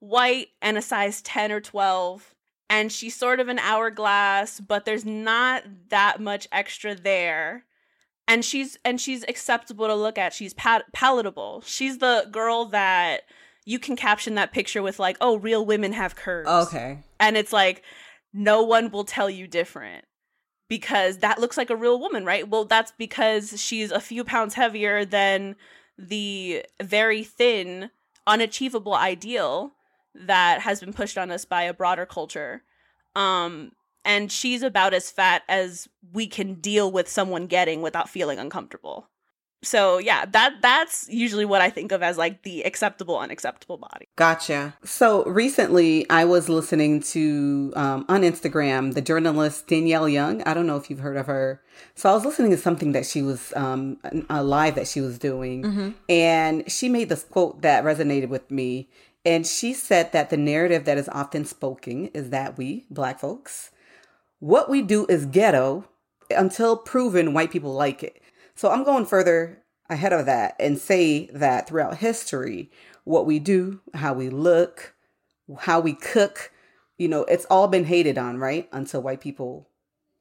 white 0.00 0.48
and 0.60 0.76
a 0.76 0.82
size 0.82 1.22
10 1.22 1.52
or 1.52 1.60
12 1.60 2.34
and 2.70 2.92
she's 2.92 3.16
sort 3.16 3.40
of 3.40 3.48
an 3.48 3.58
hourglass, 3.60 4.60
but 4.60 4.84
there's 4.84 5.06
not 5.06 5.62
that 5.88 6.20
much 6.20 6.46
extra 6.52 6.94
there. 6.94 7.64
And 8.26 8.44
she's 8.44 8.76
and 8.84 9.00
she's 9.00 9.24
acceptable 9.26 9.86
to 9.86 9.94
look 9.94 10.18
at. 10.18 10.34
She's 10.34 10.52
palatable. 10.52 11.62
She's 11.64 11.96
the 11.96 12.28
girl 12.30 12.66
that 12.66 13.22
you 13.68 13.78
can 13.78 13.96
caption 13.96 14.34
that 14.36 14.50
picture 14.50 14.82
with 14.82 14.98
like, 14.98 15.18
"Oh, 15.20 15.36
real 15.36 15.64
women 15.64 15.92
have 15.92 16.16
curves." 16.16 16.48
Okay. 16.48 17.00
And 17.20 17.36
it's 17.36 17.52
like 17.52 17.82
no 18.32 18.62
one 18.62 18.90
will 18.90 19.04
tell 19.04 19.28
you 19.28 19.46
different 19.46 20.06
because 20.68 21.18
that 21.18 21.38
looks 21.38 21.58
like 21.58 21.68
a 21.68 21.76
real 21.76 22.00
woman, 22.00 22.24
right? 22.24 22.48
Well, 22.48 22.64
that's 22.64 22.92
because 22.96 23.60
she's 23.60 23.90
a 23.90 24.00
few 24.00 24.24
pounds 24.24 24.54
heavier 24.54 25.04
than 25.04 25.54
the 25.98 26.64
very 26.82 27.24
thin, 27.24 27.90
unachievable 28.26 28.94
ideal 28.94 29.72
that 30.14 30.62
has 30.62 30.80
been 30.80 30.94
pushed 30.94 31.18
on 31.18 31.30
us 31.30 31.44
by 31.44 31.62
a 31.62 31.74
broader 31.74 32.06
culture. 32.06 32.62
Um, 33.14 33.72
and 34.02 34.32
she's 34.32 34.62
about 34.62 34.94
as 34.94 35.10
fat 35.10 35.42
as 35.46 35.88
we 36.12 36.26
can 36.26 36.54
deal 36.54 36.90
with 36.90 37.08
someone 37.08 37.46
getting 37.46 37.82
without 37.82 38.08
feeling 38.08 38.38
uncomfortable. 38.38 39.10
So 39.62 39.98
yeah, 39.98 40.24
that 40.26 40.62
that's 40.62 41.08
usually 41.08 41.44
what 41.44 41.60
I 41.60 41.70
think 41.70 41.90
of 41.90 42.02
as 42.02 42.16
like 42.16 42.42
the 42.42 42.62
acceptable 42.62 43.18
unacceptable 43.18 43.76
body. 43.76 44.06
Gotcha. 44.14 44.74
So 44.84 45.24
recently, 45.24 46.08
I 46.10 46.24
was 46.24 46.48
listening 46.48 47.00
to 47.00 47.72
um, 47.74 48.04
on 48.08 48.22
Instagram 48.22 48.94
the 48.94 49.02
journalist 49.02 49.66
Danielle 49.66 50.08
Young. 50.08 50.42
I 50.42 50.54
don't 50.54 50.66
know 50.66 50.76
if 50.76 50.88
you've 50.88 51.00
heard 51.00 51.16
of 51.16 51.26
her. 51.26 51.60
So 51.96 52.08
I 52.08 52.14
was 52.14 52.24
listening 52.24 52.52
to 52.52 52.56
something 52.56 52.92
that 52.92 53.06
she 53.06 53.22
was 53.22 53.52
um, 53.56 53.98
a 54.30 54.42
live 54.44 54.76
that 54.76 54.86
she 54.86 55.00
was 55.00 55.18
doing, 55.18 55.62
mm-hmm. 55.62 55.90
and 56.08 56.70
she 56.70 56.88
made 56.88 57.08
this 57.08 57.24
quote 57.24 57.62
that 57.62 57.84
resonated 57.84 58.28
with 58.28 58.50
me. 58.50 58.88
And 59.24 59.46
she 59.46 59.74
said 59.74 60.12
that 60.12 60.30
the 60.30 60.36
narrative 60.36 60.84
that 60.84 60.96
is 60.96 61.08
often 61.10 61.44
spoken 61.44 62.06
is 62.08 62.30
that 62.30 62.56
we, 62.56 62.86
black 62.88 63.18
folks, 63.18 63.72
what 64.38 64.70
we 64.70 64.80
do 64.80 65.04
is 65.06 65.26
ghetto 65.26 65.84
until 66.30 66.76
proven 66.76 67.34
white 67.34 67.50
people 67.50 67.74
like 67.74 68.02
it. 68.02 68.22
So 68.58 68.72
I'm 68.72 68.82
going 68.82 69.06
further 69.06 69.62
ahead 69.88 70.12
of 70.12 70.26
that 70.26 70.56
and 70.58 70.78
say 70.78 71.26
that 71.32 71.68
throughout 71.68 71.98
history, 71.98 72.72
what 73.04 73.24
we 73.24 73.38
do, 73.38 73.80
how 73.94 74.14
we 74.14 74.30
look, 74.30 74.96
how 75.60 75.78
we 75.78 75.94
cook, 75.94 76.50
you 76.96 77.06
know, 77.06 77.22
it's 77.26 77.44
all 77.44 77.68
been 77.68 77.84
hated 77.84 78.18
on, 78.18 78.38
right? 78.38 78.68
Until 78.72 79.00
white 79.00 79.20
people 79.20 79.68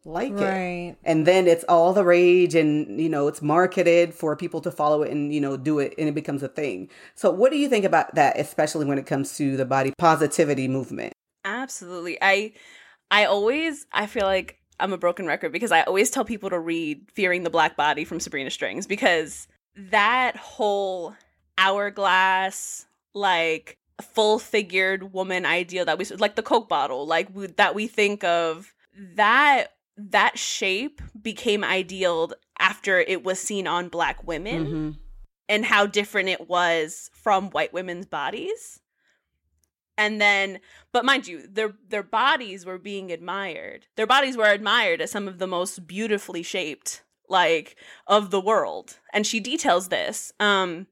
like 0.05 0.33
right. 0.33 0.89
it. 0.91 0.97
And 1.03 1.25
then 1.25 1.47
it's 1.47 1.65
all 1.67 1.93
the 1.93 2.03
rage 2.03 2.53
and, 2.53 3.01
you 3.01 3.09
know, 3.09 3.27
it's 3.27 3.41
marketed 3.41 4.13
for 4.13 4.35
people 4.35 4.61
to 4.61 4.69
follow 4.69 5.01
it 5.01 5.11
and, 5.11 5.33
you 5.33 5.41
know, 5.41 5.57
do 5.57 5.79
it 5.79 5.95
and 5.97 6.07
it 6.07 6.13
becomes 6.13 6.43
a 6.43 6.47
thing. 6.47 6.91
So 7.15 7.31
what 7.31 7.51
do 7.51 7.57
you 7.57 7.67
think 7.67 7.85
about 7.85 8.13
that, 8.13 8.39
especially 8.39 8.85
when 8.85 8.99
it 8.99 9.07
comes 9.07 9.35
to 9.37 9.57
the 9.57 9.65
body 9.65 9.93
positivity 9.97 10.67
movement? 10.67 11.13
Absolutely. 11.43 12.19
I 12.21 12.53
I 13.09 13.25
always 13.25 13.87
I 13.91 14.05
feel 14.05 14.27
like 14.27 14.56
I'm 14.79 14.93
a 14.93 14.97
broken 14.97 15.25
record 15.25 15.51
because 15.51 15.71
I 15.71 15.81
always 15.83 16.09
tell 16.09 16.25
people 16.25 16.49
to 16.49 16.59
read 16.59 17.09
Fearing 17.11 17.43
the 17.43 17.49
Black 17.49 17.75
Body 17.75 18.05
from 18.05 18.19
Sabrina 18.19 18.49
Strings 18.49 18.87
because 18.87 19.47
that 19.75 20.35
whole 20.35 21.15
hourglass 21.57 22.85
like 23.13 23.77
full 24.01 24.37
figured 24.39 25.13
woman 25.13 25.45
ideal 25.45 25.85
that 25.85 25.97
we 25.97 26.05
like 26.05 26.35
the 26.35 26.43
coke 26.43 26.69
bottle 26.69 27.07
like 27.07 27.27
we, 27.33 27.47
that 27.47 27.73
we 27.73 27.87
think 27.87 28.23
of 28.23 28.73
that 29.15 29.73
that 29.97 30.37
shape 30.37 31.01
became 31.19 31.63
ideal 31.63 32.31
after 32.59 32.99
it 32.99 33.23
was 33.23 33.39
seen 33.39 33.65
on 33.65 33.89
black 33.89 34.25
women 34.27 34.65
mm-hmm. 34.65 34.91
and 35.49 35.65
how 35.65 35.87
different 35.87 36.29
it 36.29 36.47
was 36.47 37.09
from 37.13 37.49
white 37.49 37.73
women's 37.73 38.05
bodies 38.05 38.79
and 39.97 40.21
then 40.21 40.59
but 40.91 41.05
mind 41.05 41.27
you 41.27 41.47
their 41.47 41.73
their 41.89 42.03
bodies 42.03 42.65
were 42.65 42.77
being 42.77 43.11
admired. 43.11 43.87
Their 43.95 44.07
bodies 44.07 44.37
were 44.37 44.49
admired 44.49 45.01
as 45.01 45.11
some 45.11 45.27
of 45.27 45.39
the 45.39 45.47
most 45.47 45.87
beautifully 45.87 46.43
shaped 46.43 47.03
like 47.27 47.75
of 48.05 48.31
the 48.31 48.39
world. 48.41 48.99
And 49.13 49.25
she 49.25 49.39
details 49.39 49.89
this 49.89 50.31
um 50.39 50.87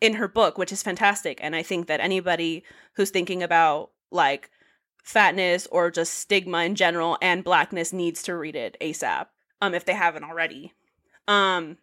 in 0.00 0.14
her 0.14 0.28
book 0.28 0.58
which 0.58 0.72
is 0.72 0.82
fantastic. 0.82 1.38
And 1.42 1.54
i 1.54 1.62
think 1.62 1.86
that 1.86 2.00
anybody 2.00 2.64
who's 2.96 3.10
thinking 3.10 3.42
about 3.42 3.90
like 4.10 4.50
fatness 5.02 5.66
or 5.70 5.90
just 5.90 6.14
stigma 6.14 6.64
in 6.64 6.74
general 6.74 7.18
and 7.20 7.44
blackness 7.44 7.92
needs 7.92 8.22
to 8.22 8.36
read 8.36 8.56
it 8.56 8.76
ASAP 8.80 9.26
um 9.60 9.74
if 9.74 9.84
they 9.84 9.94
haven't 9.94 10.24
already. 10.24 10.72
Um 11.28 11.78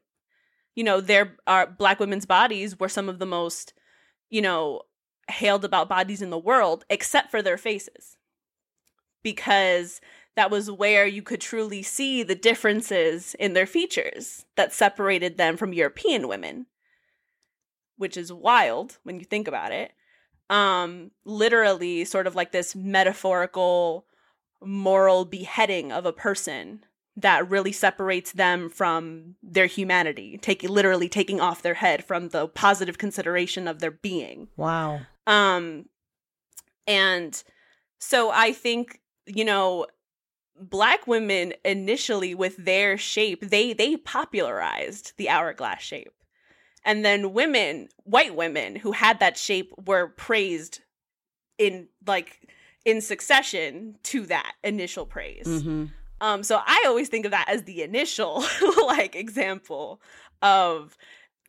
you 0.75 0.84
know, 0.84 1.01
their 1.01 1.36
our 1.48 1.67
black 1.67 2.00
women's 2.00 2.25
bodies 2.25 2.79
were 2.79 2.89
some 2.89 3.10
of 3.10 3.20
the 3.20 3.25
most, 3.25 3.74
you 4.29 4.41
know, 4.41 4.84
hailed 5.31 5.65
about 5.65 5.89
bodies 5.89 6.21
in 6.21 6.29
the 6.29 6.38
world 6.38 6.85
except 6.89 7.31
for 7.31 7.41
their 7.41 7.57
faces. 7.57 8.17
Because 9.23 10.01
that 10.35 10.51
was 10.51 10.71
where 10.71 11.05
you 11.05 11.21
could 11.21 11.41
truly 11.41 11.83
see 11.83 12.23
the 12.23 12.35
differences 12.35 13.35
in 13.35 13.53
their 13.53 13.65
features 13.65 14.45
that 14.55 14.73
separated 14.73 15.38
them 15.38 15.57
from 15.57 15.73
European 15.73 16.27
women, 16.27 16.67
which 17.97 18.15
is 18.15 18.31
wild 18.31 18.97
when 19.03 19.19
you 19.19 19.25
think 19.25 19.47
about 19.47 19.71
it. 19.71 19.91
Um 20.50 21.11
literally 21.25 22.05
sort 22.05 22.27
of 22.27 22.35
like 22.35 22.51
this 22.51 22.75
metaphorical 22.75 24.05
moral 24.63 25.25
beheading 25.25 25.91
of 25.91 26.05
a 26.05 26.13
person 26.13 26.85
that 27.17 27.50
really 27.50 27.71
separates 27.71 28.31
them 28.31 28.69
from 28.69 29.35
their 29.43 29.65
humanity 29.65 30.38
taking 30.38 30.69
literally 30.69 31.09
taking 31.09 31.41
off 31.41 31.61
their 31.61 31.73
head 31.75 32.03
from 32.03 32.29
the 32.29 32.47
positive 32.47 32.97
consideration 32.97 33.67
of 33.67 33.79
their 33.79 33.91
being. 33.91 34.47
Wow 34.55 35.01
um 35.27 35.85
and 36.87 37.43
so 37.99 38.31
i 38.31 38.51
think 38.51 38.99
you 39.25 39.45
know 39.45 39.85
black 40.59 41.07
women 41.07 41.53
initially 41.65 42.35
with 42.35 42.55
their 42.57 42.97
shape 42.97 43.41
they 43.49 43.73
they 43.73 43.97
popularized 43.97 45.13
the 45.17 45.29
hourglass 45.29 45.81
shape 45.81 46.13
and 46.83 47.03
then 47.05 47.33
women 47.33 47.87
white 48.03 48.35
women 48.35 48.75
who 48.75 48.91
had 48.91 49.19
that 49.19 49.37
shape 49.37 49.71
were 49.85 50.07
praised 50.07 50.81
in 51.57 51.87
like 52.05 52.47
in 52.85 53.01
succession 53.01 53.95
to 54.03 54.25
that 54.25 54.53
initial 54.63 55.05
praise 55.05 55.47
mm-hmm. 55.47 55.85
um 56.21 56.43
so 56.43 56.59
i 56.65 56.83
always 56.85 57.09
think 57.09 57.25
of 57.25 57.31
that 57.31 57.45
as 57.47 57.63
the 57.63 57.81
initial 57.81 58.43
like 58.87 59.15
example 59.15 60.01
of 60.41 60.97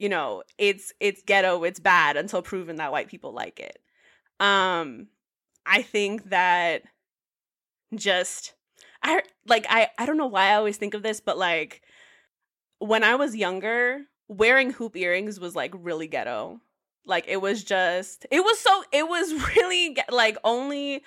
you 0.03 0.09
know 0.09 0.43
it's 0.59 0.93
it's 1.01 1.23
ghetto 1.23 1.65
it's 1.65 1.81
bad 1.81 2.17
until 2.17 2.43
proven 2.43 2.77
that 2.77 2.93
white 2.93 3.09
people 3.09 3.33
like 3.33 3.61
it 3.61 3.79
um 4.41 5.07
i 5.65 5.81
think 5.83 6.31
that 6.31 6.83
just 7.95 8.55
i 9.03 9.23
like 9.47 9.67
i 9.69 9.89
i 9.99 10.07
don't 10.07 10.17
know 10.17 10.27
why 10.27 10.49
i 10.49 10.55
always 10.55 10.77
think 10.77 10.95
of 10.95 11.03
this 11.03 11.21
but 11.21 11.39
like 11.39 11.83
when 12.79 13.05
i 13.05 13.15
was 13.15 13.37
younger 13.37 14.03
wearing 14.33 14.71
hoop 14.71 14.97
earrings 14.97 15.39
was 15.39 15.55
like 15.55 15.73
really 15.77 16.07
ghetto. 16.07 16.61
Like 17.05 17.27
it 17.29 17.41
was 17.41 17.63
just 17.65 18.27
it 18.31 18.41
was 18.41 18.59
so 18.59 18.85
it 18.93 19.09
was 19.09 19.33
really 19.57 19.97
like 20.11 20.39
only 20.45 21.03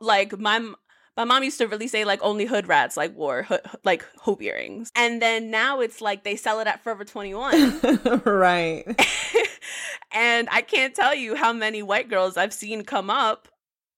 like 0.00 0.38
my 0.38 0.72
my 1.16 1.24
mom 1.24 1.44
used 1.44 1.58
to 1.58 1.66
really 1.66 1.88
say 1.88 2.04
like 2.04 2.22
only 2.22 2.46
hood 2.46 2.68
rats 2.68 2.96
like 2.96 3.14
wore 3.14 3.42
ho- 3.42 3.58
like 3.84 4.04
hoop 4.22 4.42
earrings. 4.42 4.90
And 4.94 5.20
then 5.20 5.50
now 5.50 5.80
it's 5.80 6.00
like 6.00 6.24
they 6.24 6.36
sell 6.36 6.60
it 6.60 6.66
at 6.66 6.82
Forever 6.82 7.04
21. 7.04 7.80
right. 8.24 8.84
and 10.12 10.48
I 10.50 10.62
can't 10.62 10.94
tell 10.94 11.14
you 11.14 11.34
how 11.34 11.52
many 11.52 11.82
white 11.82 12.08
girls 12.08 12.36
I've 12.36 12.54
seen 12.54 12.84
come 12.84 13.10
up 13.10 13.48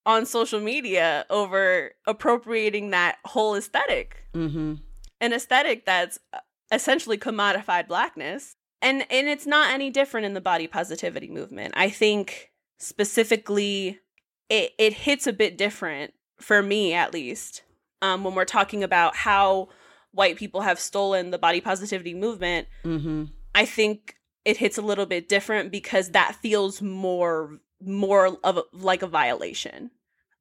on 0.07 0.27
social 0.27 0.61
media 0.61 1.25
over 1.31 1.93
appropriating 2.07 2.91
that 2.91 3.19
whole 3.25 3.55
esthetic 3.55 4.27
mm-hmm. 4.35 4.75
An 5.21 5.33
aesthetic 5.33 5.87
that's 5.87 6.19
uh, 6.35 6.39
essentially 6.71 7.17
commodified 7.17 7.89
blackness 7.89 8.57
and 8.83 9.07
and 9.11 9.29
it's 9.29 9.47
not 9.47 9.73
any 9.73 9.91
different 9.91 10.27
in 10.27 10.35
the 10.35 10.41
body 10.41 10.67
positivity 10.67 11.29
movement 11.29 11.73
i 11.77 11.89
think 11.89 12.51
specifically 12.79 14.01
it 14.51 14.73
it 14.79 14.93
hits 14.93 15.27
a 15.27 15.33
bit 15.33 15.57
different 15.57 16.13
for 16.45 16.63
me 16.63 16.95
at 16.95 17.13
least 17.13 17.63
um, 18.03 18.23
when 18.23 18.35
we're 18.35 18.45
talking 18.45 18.83
about 18.83 19.17
how 19.17 19.69
white 20.13 20.37
people 20.37 20.61
have 20.61 20.79
stolen 20.79 21.31
the 21.31 21.39
body 21.39 21.61
positivity 21.61 22.15
movement 22.15 22.69
mm-hmm. 22.85 23.25
i 23.55 23.65
think 23.65 24.17
it 24.45 24.59
hits 24.59 24.79
a 24.79 24.83
little 24.83 25.07
bit 25.07 25.29
different 25.29 25.73
because 25.73 26.11
that 26.11 26.37
feels 26.37 26.83
more 26.83 27.59
more 27.81 28.37
of 28.45 28.59
a, 28.59 28.63
like 28.73 29.03
a 29.03 29.07
violation 29.07 29.91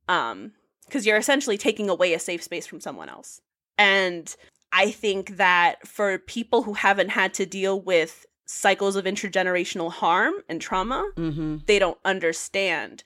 um 0.10 0.52
because 0.86 1.06
you're 1.06 1.18
essentially 1.18 1.58
taking 1.58 1.90
away 1.90 2.14
a 2.14 2.20
safe 2.20 2.44
space 2.44 2.68
from 2.68 2.80
someone 2.80 3.10
else 3.10 3.42
and 3.78 4.36
I 4.74 4.90
think 4.90 5.38
that 5.38 5.88
for 5.88 6.18
people 6.18 6.64
who 6.64 6.74
haven't 6.74 7.10
had 7.10 7.34
to 7.36 7.46
deal 7.46 7.80
with 7.80 8.26
cycles 8.46 8.96
of 8.96 9.06
intergenerational 9.06 9.92
harm 9.92 10.34
and 10.50 10.60
trauma, 10.60 11.10
mm-hmm. 11.16 11.58
they 11.68 11.80
don't 11.80 12.00
understand 12.04 13.04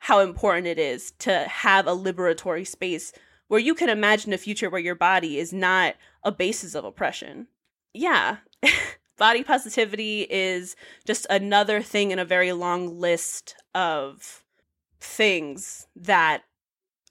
how 0.00 0.20
important 0.20 0.66
it 0.66 0.78
is 0.78 1.12
to 1.18 1.46
have 1.48 1.86
a 1.86 1.96
liberatory 1.96 2.66
space 2.66 3.12
where 3.48 3.60
you 3.60 3.74
can 3.74 3.88
imagine 3.88 4.32
a 4.32 4.38
future 4.38 4.70
where 4.70 4.80
your 4.80 4.94
body 4.94 5.38
is 5.38 5.52
not 5.52 5.94
a 6.22 6.32
basis 6.32 6.74
of 6.74 6.84
oppression. 6.84 7.46
Yeah. 7.94 8.38
Body 9.18 9.42
positivity 9.42 10.26
is 10.28 10.76
just 11.06 11.26
another 11.30 11.80
thing 11.80 12.10
in 12.10 12.18
a 12.18 12.24
very 12.24 12.52
long 12.52 13.00
list 13.00 13.54
of 13.74 14.44
things 15.00 15.86
that 15.96 16.42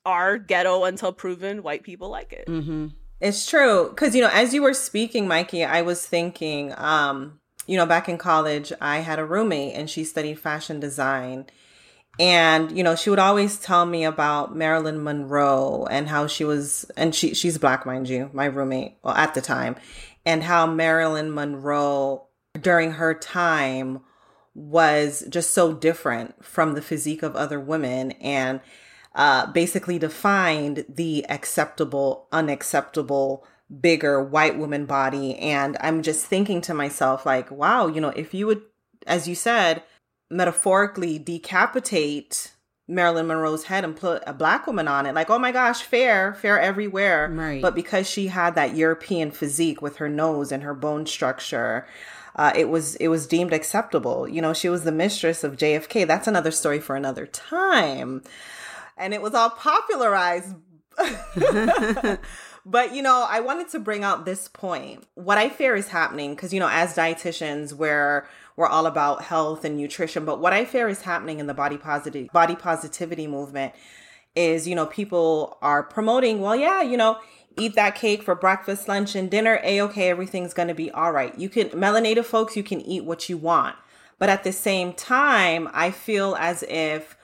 are 0.06 0.38
ghetto 0.38 0.84
until 0.84 1.12
proven 1.12 1.64
white 1.64 1.84
people 1.84 2.10
like 2.10 2.32
it. 2.32 2.46
Mm-hmm. 2.48 2.88
It's 3.22 3.48
true. 3.48 3.90
Because, 3.90 4.14
you 4.16 4.22
know, 4.22 4.30
as 4.32 4.54
you 4.54 4.62
were 4.62 4.74
speaking, 4.74 5.28
Mikey, 5.28 5.64
I 5.64 5.82
was 5.82 6.06
thinking, 6.06 6.74
um, 6.78 7.40
you 7.66 7.78
know, 7.78 7.86
back 7.86 8.08
in 8.08 8.18
college, 8.18 8.72
I 8.80 9.00
had 9.00 9.18
a 9.18 9.26
roommate 9.26 9.74
and 9.74 9.90
she 9.90 10.04
studied 10.04 10.40
fashion 10.40 10.80
design. 10.80 11.48
And, 12.20 12.76
you 12.76 12.84
know, 12.84 12.96
she 12.96 13.10
would 13.10 13.20
always 13.20 13.60
tell 13.60 13.86
me 13.86 14.06
about 14.06 14.56
Marilyn 14.56 15.04
Monroe 15.04 15.86
and 15.90 16.08
how 16.08 16.28
she 16.28 16.46
was, 16.46 16.90
and 16.96 17.14
she, 17.14 17.34
she's 17.34 17.58
black, 17.58 17.86
mind 17.86 18.08
you, 18.08 18.30
my 18.34 18.46
roommate, 18.46 18.98
well, 19.04 19.16
at 19.16 19.34
the 19.34 19.42
time, 19.42 19.76
and 20.26 20.44
how 20.44 20.66
Marilyn 20.66 21.34
Monroe 21.34 22.28
during 22.60 22.94
her 22.94 23.14
time 23.14 24.00
was 24.54 25.26
just 25.30 25.52
so 25.52 25.74
different 25.74 26.44
from 26.44 26.74
the 26.74 26.82
physique 26.82 27.22
of 27.22 27.36
other 27.36 27.60
women 27.60 28.12
and 28.14 28.62
uh, 29.14 29.52
basically 29.52 30.00
defined 30.00 30.86
the 30.88 31.26
acceptable, 31.30 32.28
unacceptable, 32.32 33.46
bigger 33.82 34.24
white 34.24 34.58
woman 34.58 34.86
body. 34.86 35.36
And 35.38 35.76
I'm 35.82 36.02
just 36.02 36.26
thinking 36.26 36.62
to 36.62 36.74
myself, 36.74 37.26
like, 37.26 37.52
wow, 37.52 37.88
you 37.88 38.00
know, 38.00 38.10
if 38.10 38.34
you 38.34 38.48
would, 38.48 38.62
as 39.06 39.28
you 39.28 39.36
said, 39.36 39.84
metaphorically 40.30 41.20
decapitate 41.20 42.52
Marilyn 42.88 43.28
Monroe's 43.28 43.66
head 43.66 43.84
and 43.84 43.96
put 43.96 44.22
a 44.28 44.34
black 44.34 44.68
woman 44.68 44.88
on 44.88 45.06
it. 45.06 45.16
Like, 45.16 45.30
oh 45.30 45.40
my 45.40 45.52
gosh, 45.52 45.82
fair, 45.82 46.36
fair 46.36 46.60
everywhere. 46.60 47.30
Right. 47.32 47.62
But 47.62 47.74
because 47.74 48.08
she 48.08 48.28
had 48.28 48.56
that 48.56 48.76
European 48.76 49.32
physique 49.32 49.82
with 49.82 49.98
her 49.98 50.10
nose 50.10 50.52
and 50.52 50.62
her 50.64 50.76
bone 50.76 51.08
structure, 51.08 51.88
uh, 52.36 52.52
it 52.56 52.70
was 52.70 52.96
it 52.96 53.08
was 53.08 53.26
deemed 53.28 53.54
acceptable. 53.54 54.28
You 54.28 54.42
know, 54.42 54.54
she 54.54 54.70
was 54.70 54.84
the 54.84 54.92
mistress 54.92 55.44
of 55.44 55.58
JFK. 55.58 56.06
That's 56.06 56.28
another 56.28 56.52
story 56.52 56.80
for 56.80 56.96
another 56.96 57.26
time. 57.26 58.24
And 58.98 59.14
it 59.14 59.22
was 59.22 59.34
all 59.34 59.50
popularized. 59.50 60.54
but 62.66 62.94
you 62.94 63.02
know, 63.02 63.26
I 63.28 63.40
wanted 63.40 63.70
to 63.70 63.80
bring 63.80 64.04
out 64.04 64.26
this 64.26 64.48
point. 64.48 65.06
What 65.16 65.38
I 65.38 65.50
fear 65.50 65.76
is 65.76 65.88
happening 65.88 66.36
because 66.36 66.54
you 66.54 66.60
know, 66.60 66.70
as 66.70 66.96
dietitians, 66.96 67.74
we're 67.74 68.28
we're 68.56 68.68
all 68.68 68.86
about 68.86 69.24
health 69.24 69.66
and 69.66 69.78
nutrition. 69.78 70.26
But 70.26 70.40
what 70.40 70.54
I 70.54 70.66
fear 70.66 70.88
is 70.88 71.02
happening 71.02 71.40
in 71.40 71.48
the 71.48 71.54
body 71.54 71.78
positive 71.78 72.32
body 72.32 72.56
positivity 72.56 73.28
movement 73.28 73.74
is, 74.36 74.68
you 74.68 74.76
know, 74.76 74.86
people 74.86 75.58
are 75.62 75.84
promoting, 75.84 76.42
well, 76.42 76.56
yeah, 76.56 76.82
you 76.82 76.98
know, 76.98 77.18
eat 77.58 77.76
that 77.76 77.96
cake 77.96 78.24
for 78.24 78.36
breakfast, 78.36 78.88
lunch, 78.88 79.16
and 79.16 79.30
dinner. 79.32 79.60
A 79.64 79.82
okay, 79.82 80.10
everything's 80.10 80.54
gonna 80.54 80.76
be 80.76 80.92
all 80.92 81.12
right. 81.12 81.38
You 81.38 81.50
can 81.50 81.70
melanated 81.70 82.26
folks, 82.26 82.56
you 82.56 82.64
can 82.64 82.82
eat 82.82 83.06
what 83.06 83.30
you 83.30 83.38
want. 83.38 83.76
But 84.18 84.30
at 84.30 84.44
the 84.44 84.54
same 84.54 84.94
time, 84.94 85.70
I 85.74 85.92
feel 85.92 86.36
as 86.40 86.64
if 86.70 87.18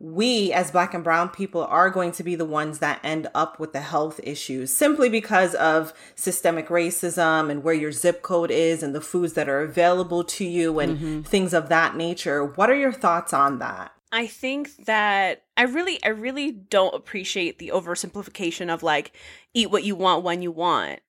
we 0.00 0.52
as 0.52 0.70
black 0.70 0.94
and 0.94 1.02
brown 1.02 1.28
people 1.28 1.64
are 1.64 1.90
going 1.90 2.12
to 2.12 2.22
be 2.22 2.36
the 2.36 2.44
ones 2.44 2.78
that 2.78 3.00
end 3.02 3.28
up 3.34 3.58
with 3.58 3.72
the 3.72 3.80
health 3.80 4.20
issues 4.22 4.72
simply 4.72 5.08
because 5.08 5.54
of 5.56 5.92
systemic 6.14 6.68
racism 6.68 7.50
and 7.50 7.64
where 7.64 7.74
your 7.74 7.90
zip 7.90 8.22
code 8.22 8.50
is 8.50 8.82
and 8.82 8.94
the 8.94 9.00
foods 9.00 9.32
that 9.32 9.48
are 9.48 9.60
available 9.60 10.22
to 10.22 10.44
you 10.44 10.78
and 10.78 10.96
mm-hmm. 10.96 11.22
things 11.22 11.52
of 11.52 11.68
that 11.68 11.96
nature. 11.96 12.44
What 12.44 12.70
are 12.70 12.76
your 12.76 12.92
thoughts 12.92 13.32
on 13.32 13.58
that? 13.58 13.92
I 14.12 14.26
think 14.26 14.74
that 14.86 15.44
I 15.56 15.64
really 15.64 16.02
I 16.02 16.08
really 16.08 16.52
don't 16.52 16.94
appreciate 16.94 17.58
the 17.58 17.72
oversimplification 17.74 18.72
of 18.72 18.82
like 18.82 19.12
eat 19.52 19.70
what 19.70 19.84
you 19.84 19.96
want 19.96 20.24
when 20.24 20.40
you 20.42 20.50
want 20.50 21.00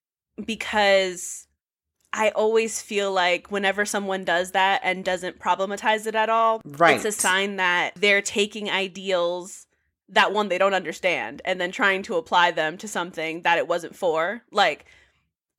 because 0.44 1.48
I 2.12 2.30
always 2.30 2.82
feel 2.82 3.12
like 3.12 3.52
whenever 3.52 3.86
someone 3.86 4.24
does 4.24 4.52
that 4.52 4.82
and 4.84 5.06
doesn't 5.06 5.40
problematize 5.40 6.08
it 6.08 6.16
at 6.16 6.30
all, 6.30 6.62
right. 6.66 6.96
it's 6.96 7.06
a 7.06 7.12
sign 7.12 7.58
that 7.58 7.94
they're 7.96 8.22
taking 8.22 8.70
ideals 8.70 9.68
that 10.10 10.34
one 10.34 10.50
they 10.50 10.58
don't 10.58 10.74
understand 10.74 11.42
and 11.46 11.62
then 11.62 11.72
trying 11.72 12.02
to 12.04 12.16
apply 12.16 12.52
them 12.52 12.78
to 12.78 12.88
something 12.88 13.44
that 13.44 13.60
it 13.60 13.68
wasn't 13.68 13.96
for. 13.96 14.42
Like 14.52 14.86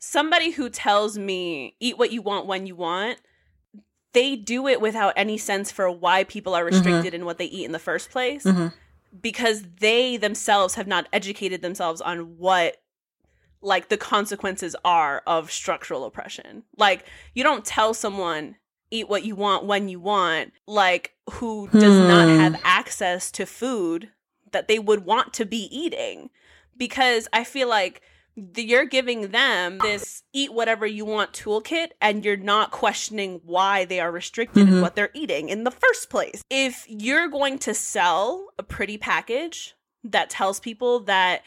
somebody 0.01 0.51
who 0.51 0.69
tells 0.69 1.17
me 1.17 1.77
eat 1.79 1.99
what 1.99 2.11
you 2.11 2.21
want 2.21 2.47
when 2.47 2.67
you 2.67 2.75
want, 2.75 3.21
they 4.13 4.35
do 4.35 4.67
it 4.67 4.81
without 4.81 5.13
any 5.17 5.39
sense 5.39 5.71
for 5.71 5.89
why 5.89 6.25
people 6.25 6.55
are 6.55 6.65
mm-hmm. 6.65 6.75
restricted 6.75 7.13
mm-hmm. 7.13 7.23
in 7.23 7.25
what 7.27 7.39
they 7.39 7.45
eat 7.45 7.65
in 7.65 7.73
the 7.73 7.79
first 7.79 8.11
place. 8.11 8.45
Mm-hmm. 8.45 8.69
Because 9.21 9.65
they 9.79 10.17
themselves 10.17 10.75
have 10.75 10.87
not 10.87 11.09
educated 11.13 11.63
themselves 11.63 12.01
on 12.01 12.39
what 12.39 12.77
like 13.63 13.89
the 13.89 13.97
consequences 13.97 14.75
are 14.85 15.23
of 15.27 15.51
structural 15.51 16.05
oppression. 16.05 16.65
Like 16.77 17.05
you 17.35 17.43
don't 17.43 17.65
tell 17.65 17.95
someone 17.95 18.57
eat 18.91 19.09
what 19.09 19.25
you 19.25 19.37
want 19.37 19.65
when 19.65 19.89
you 19.89 20.01
want, 20.01 20.53
like 20.67 21.15
who 21.31 21.69
does 21.69 21.83
hmm. 21.83 22.09
not 22.09 22.29
have 22.29 22.61
access 22.65 23.31
to 23.33 23.47
food 23.47 24.11
that 24.53 24.69
they 24.69 24.79
would 24.79 25.05
want 25.05 25.33
to 25.35 25.45
be 25.45 25.69
eating. 25.71 26.31
Because 26.77 27.29
I 27.33 27.45
feel 27.45 27.69
like 27.69 28.03
you're 28.57 28.87
giving 28.87 29.29
them 29.29 29.79
this 29.79 30.23
eat 30.33 30.53
whatever 30.53 30.87
you 30.87 31.05
want 31.05 31.33
toolkit 31.33 31.89
and 32.01 32.25
you're 32.25 32.37
not 32.37 32.71
questioning 32.71 33.41
why 33.45 33.85
they 33.85 34.01
are 34.01 34.11
restricted 34.11 34.67
mm-hmm. 34.67 34.77
in 34.77 34.81
what 34.81 34.97
they're 34.97 35.11
eating 35.15 35.49
in 35.49 35.65
the 35.65 35.71
first 35.71 36.11
place. 36.11 36.43
If 36.49 36.87
you're 36.89 37.29
going 37.29 37.59
to 37.61 37.75
sell 37.75 38.49
a 38.59 38.63
pretty 38.63 38.97
package 38.97 39.75
that 40.05 40.31
tells 40.31 40.61
people 40.61 41.01
that 41.01 41.43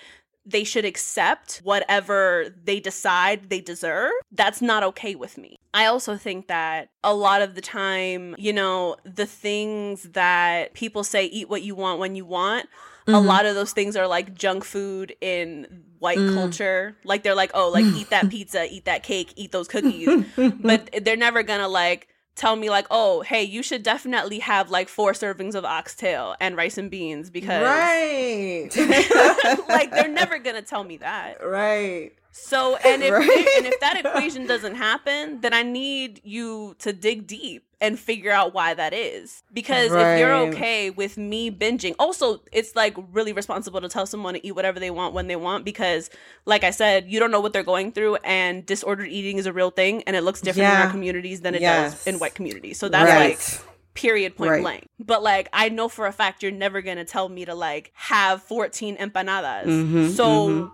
they 0.45 0.63
should 0.63 0.85
accept 0.85 1.61
whatever 1.63 2.47
they 2.63 2.79
decide 2.79 3.49
they 3.49 3.61
deserve, 3.61 4.11
that's 4.31 4.61
not 4.61 4.83
okay 4.83 5.15
with 5.15 5.37
me. 5.37 5.57
I 5.73 5.85
also 5.85 6.17
think 6.17 6.47
that 6.47 6.89
a 7.03 7.13
lot 7.13 7.41
of 7.41 7.55
the 7.55 7.61
time, 7.61 8.35
you 8.37 8.53
know, 8.53 8.97
the 9.05 9.25
things 9.25 10.03
that 10.03 10.73
people 10.73 11.03
say, 11.03 11.25
eat 11.25 11.49
what 11.49 11.63
you 11.63 11.75
want 11.75 11.99
when 11.99 12.15
you 12.15 12.25
want, 12.25 12.67
mm-hmm. 13.07 13.15
a 13.15 13.19
lot 13.19 13.45
of 13.45 13.55
those 13.55 13.71
things 13.71 13.95
are 13.95 14.07
like 14.07 14.33
junk 14.35 14.63
food 14.63 15.15
in 15.21 15.83
white 15.99 16.17
mm. 16.17 16.33
culture. 16.33 16.97
Like 17.05 17.23
they're 17.23 17.35
like, 17.35 17.51
oh, 17.53 17.69
like 17.69 17.85
eat 17.85 18.09
that 18.09 18.29
pizza, 18.29 18.67
eat 18.69 18.85
that 18.85 19.03
cake, 19.03 19.33
eat 19.35 19.51
those 19.51 19.67
cookies. 19.69 20.25
but 20.35 20.89
they're 21.01 21.17
never 21.17 21.41
gonna 21.43 21.69
like, 21.69 22.09
tell 22.35 22.55
me 22.55 22.69
like, 22.69 22.87
oh, 22.89 23.21
hey, 23.21 23.43
you 23.43 23.63
should 23.63 23.83
definitely 23.83 24.39
have 24.39 24.69
like 24.69 24.89
four 24.89 25.13
servings 25.13 25.55
of 25.55 25.65
oxtail 25.65 26.35
and 26.39 26.57
rice 26.57 26.77
and 26.77 26.89
beans 26.89 27.29
because 27.29 27.63
right, 27.63 28.69
like 29.69 29.91
they're 29.91 30.07
never 30.07 30.39
gonna 30.39 30.61
tell 30.61 30.83
me 30.83 30.97
that, 30.97 31.45
right. 31.45 32.11
So 32.31 32.75
and 32.77 33.03
if 33.03 33.11
right? 33.11 33.47
and 33.57 33.67
if 33.67 33.79
that 33.79 34.03
equation 34.03 34.47
doesn't 34.47 34.75
happen, 34.75 35.41
then 35.41 35.53
I 35.53 35.63
need 35.63 36.21
you 36.23 36.75
to 36.79 36.91
dig 36.93 37.27
deep 37.27 37.65
and 37.83 37.99
figure 37.99 38.31
out 38.31 38.53
why 38.53 38.73
that 38.73 38.93
is. 38.93 39.43
Because 39.51 39.91
right. 39.91 40.13
if 40.13 40.19
you're 40.19 40.33
okay 40.33 40.89
with 40.89 41.17
me 41.17 41.51
binging, 41.51 41.93
also 41.99 42.41
it's 42.53 42.77
like 42.77 42.95
really 43.11 43.33
responsible 43.33 43.81
to 43.81 43.89
tell 43.89 44.05
someone 44.05 44.35
to 44.35 44.47
eat 44.47 44.53
whatever 44.53 44.79
they 44.79 44.89
want 44.89 45.13
when 45.13 45.27
they 45.27 45.35
want 45.35 45.65
because 45.65 46.09
like 46.45 46.63
I 46.63 46.71
said, 46.71 47.07
you 47.07 47.19
don't 47.19 47.29
know 47.29 47.41
what 47.41 47.51
they're 47.51 47.61
going 47.61 47.91
through 47.91 48.15
and 48.23 48.65
disordered 48.65 49.09
eating 49.09 49.37
is 49.37 49.45
a 49.45 49.53
real 49.53 49.69
thing 49.69 50.01
and 50.03 50.15
it 50.15 50.21
looks 50.21 50.39
different 50.39 50.69
yeah. 50.69 50.79
in 50.79 50.85
our 50.87 50.91
communities 50.91 51.41
than 51.41 51.55
it 51.55 51.61
yes. 51.61 51.91
does 51.91 52.07
in 52.07 52.19
white 52.19 52.35
communities. 52.35 52.79
So 52.79 52.87
that's 52.87 53.11
right. 53.11 53.37
like 53.37 53.69
period 53.95 54.35
point 54.35 54.49
right. 54.49 54.61
blank 54.63 54.87
but 54.99 55.21
like 55.21 55.47
i 55.53 55.69
know 55.69 55.87
for 55.87 56.07
a 56.07 56.11
fact 56.11 56.41
you're 56.41 56.51
never 56.51 56.81
gonna 56.81 57.05
tell 57.05 57.29
me 57.29 57.45
to 57.45 57.53
like 57.53 57.91
have 57.93 58.41
14 58.41 58.97
empanadas 58.97 59.65
mm-hmm, 59.65 60.07
so 60.07 60.47
mm-hmm 60.49 60.73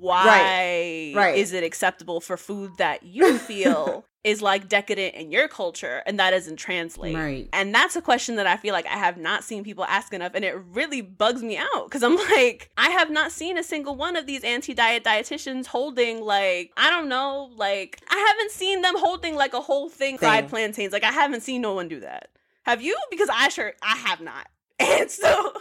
why 0.00 0.26
right. 0.26 1.12
Right. 1.14 1.36
is 1.36 1.52
it 1.52 1.62
acceptable 1.62 2.20
for 2.20 2.36
food 2.36 2.72
that 2.78 3.02
you 3.02 3.38
feel 3.50 4.04
is 4.22 4.42
like 4.42 4.68
decadent 4.68 5.14
in 5.14 5.32
your 5.32 5.48
culture 5.48 6.02
and 6.04 6.18
that 6.18 6.30
doesn't 6.32 6.56
translate? 6.56 7.14
Right. 7.14 7.48
And 7.52 7.74
that's 7.74 7.96
a 7.96 8.02
question 8.02 8.36
that 8.36 8.46
i 8.46 8.56
feel 8.56 8.72
like 8.72 8.86
i 8.86 8.96
have 8.96 9.16
not 9.16 9.44
seen 9.44 9.62
people 9.62 9.84
ask 9.84 10.12
enough 10.12 10.32
and 10.34 10.44
it 10.44 10.56
really 10.72 11.00
bugs 11.00 11.42
me 11.42 11.56
out 11.56 11.84
because 11.84 12.02
i'm 12.02 12.16
like 12.30 12.70
i 12.76 12.90
have 12.90 13.10
not 13.10 13.30
seen 13.32 13.58
a 13.58 13.62
single 13.62 13.94
one 13.94 14.16
of 14.16 14.26
these 14.26 14.42
anti-diet 14.42 15.04
dietitians 15.04 15.66
holding 15.66 16.22
like 16.22 16.72
i 16.76 16.90
don't 16.90 17.08
know 17.08 17.50
like 17.56 18.00
i 18.10 18.16
haven't 18.28 18.50
seen 18.50 18.82
them 18.82 18.94
holding 18.98 19.34
like 19.34 19.54
a 19.54 19.60
whole 19.60 19.88
thing 19.88 20.18
fried 20.18 20.48
plantains. 20.48 20.92
Like 20.92 21.04
i 21.04 21.12
haven't 21.12 21.42
seen 21.42 21.60
no 21.60 21.74
one 21.74 21.88
do 21.88 22.00
that. 22.00 22.30
Have 22.62 22.82
you? 22.82 22.96
Because 23.10 23.28
i 23.32 23.48
sure 23.48 23.74
i 23.82 23.96
have 23.96 24.20
not. 24.20 24.48
And 24.80 25.10
so 25.10 25.52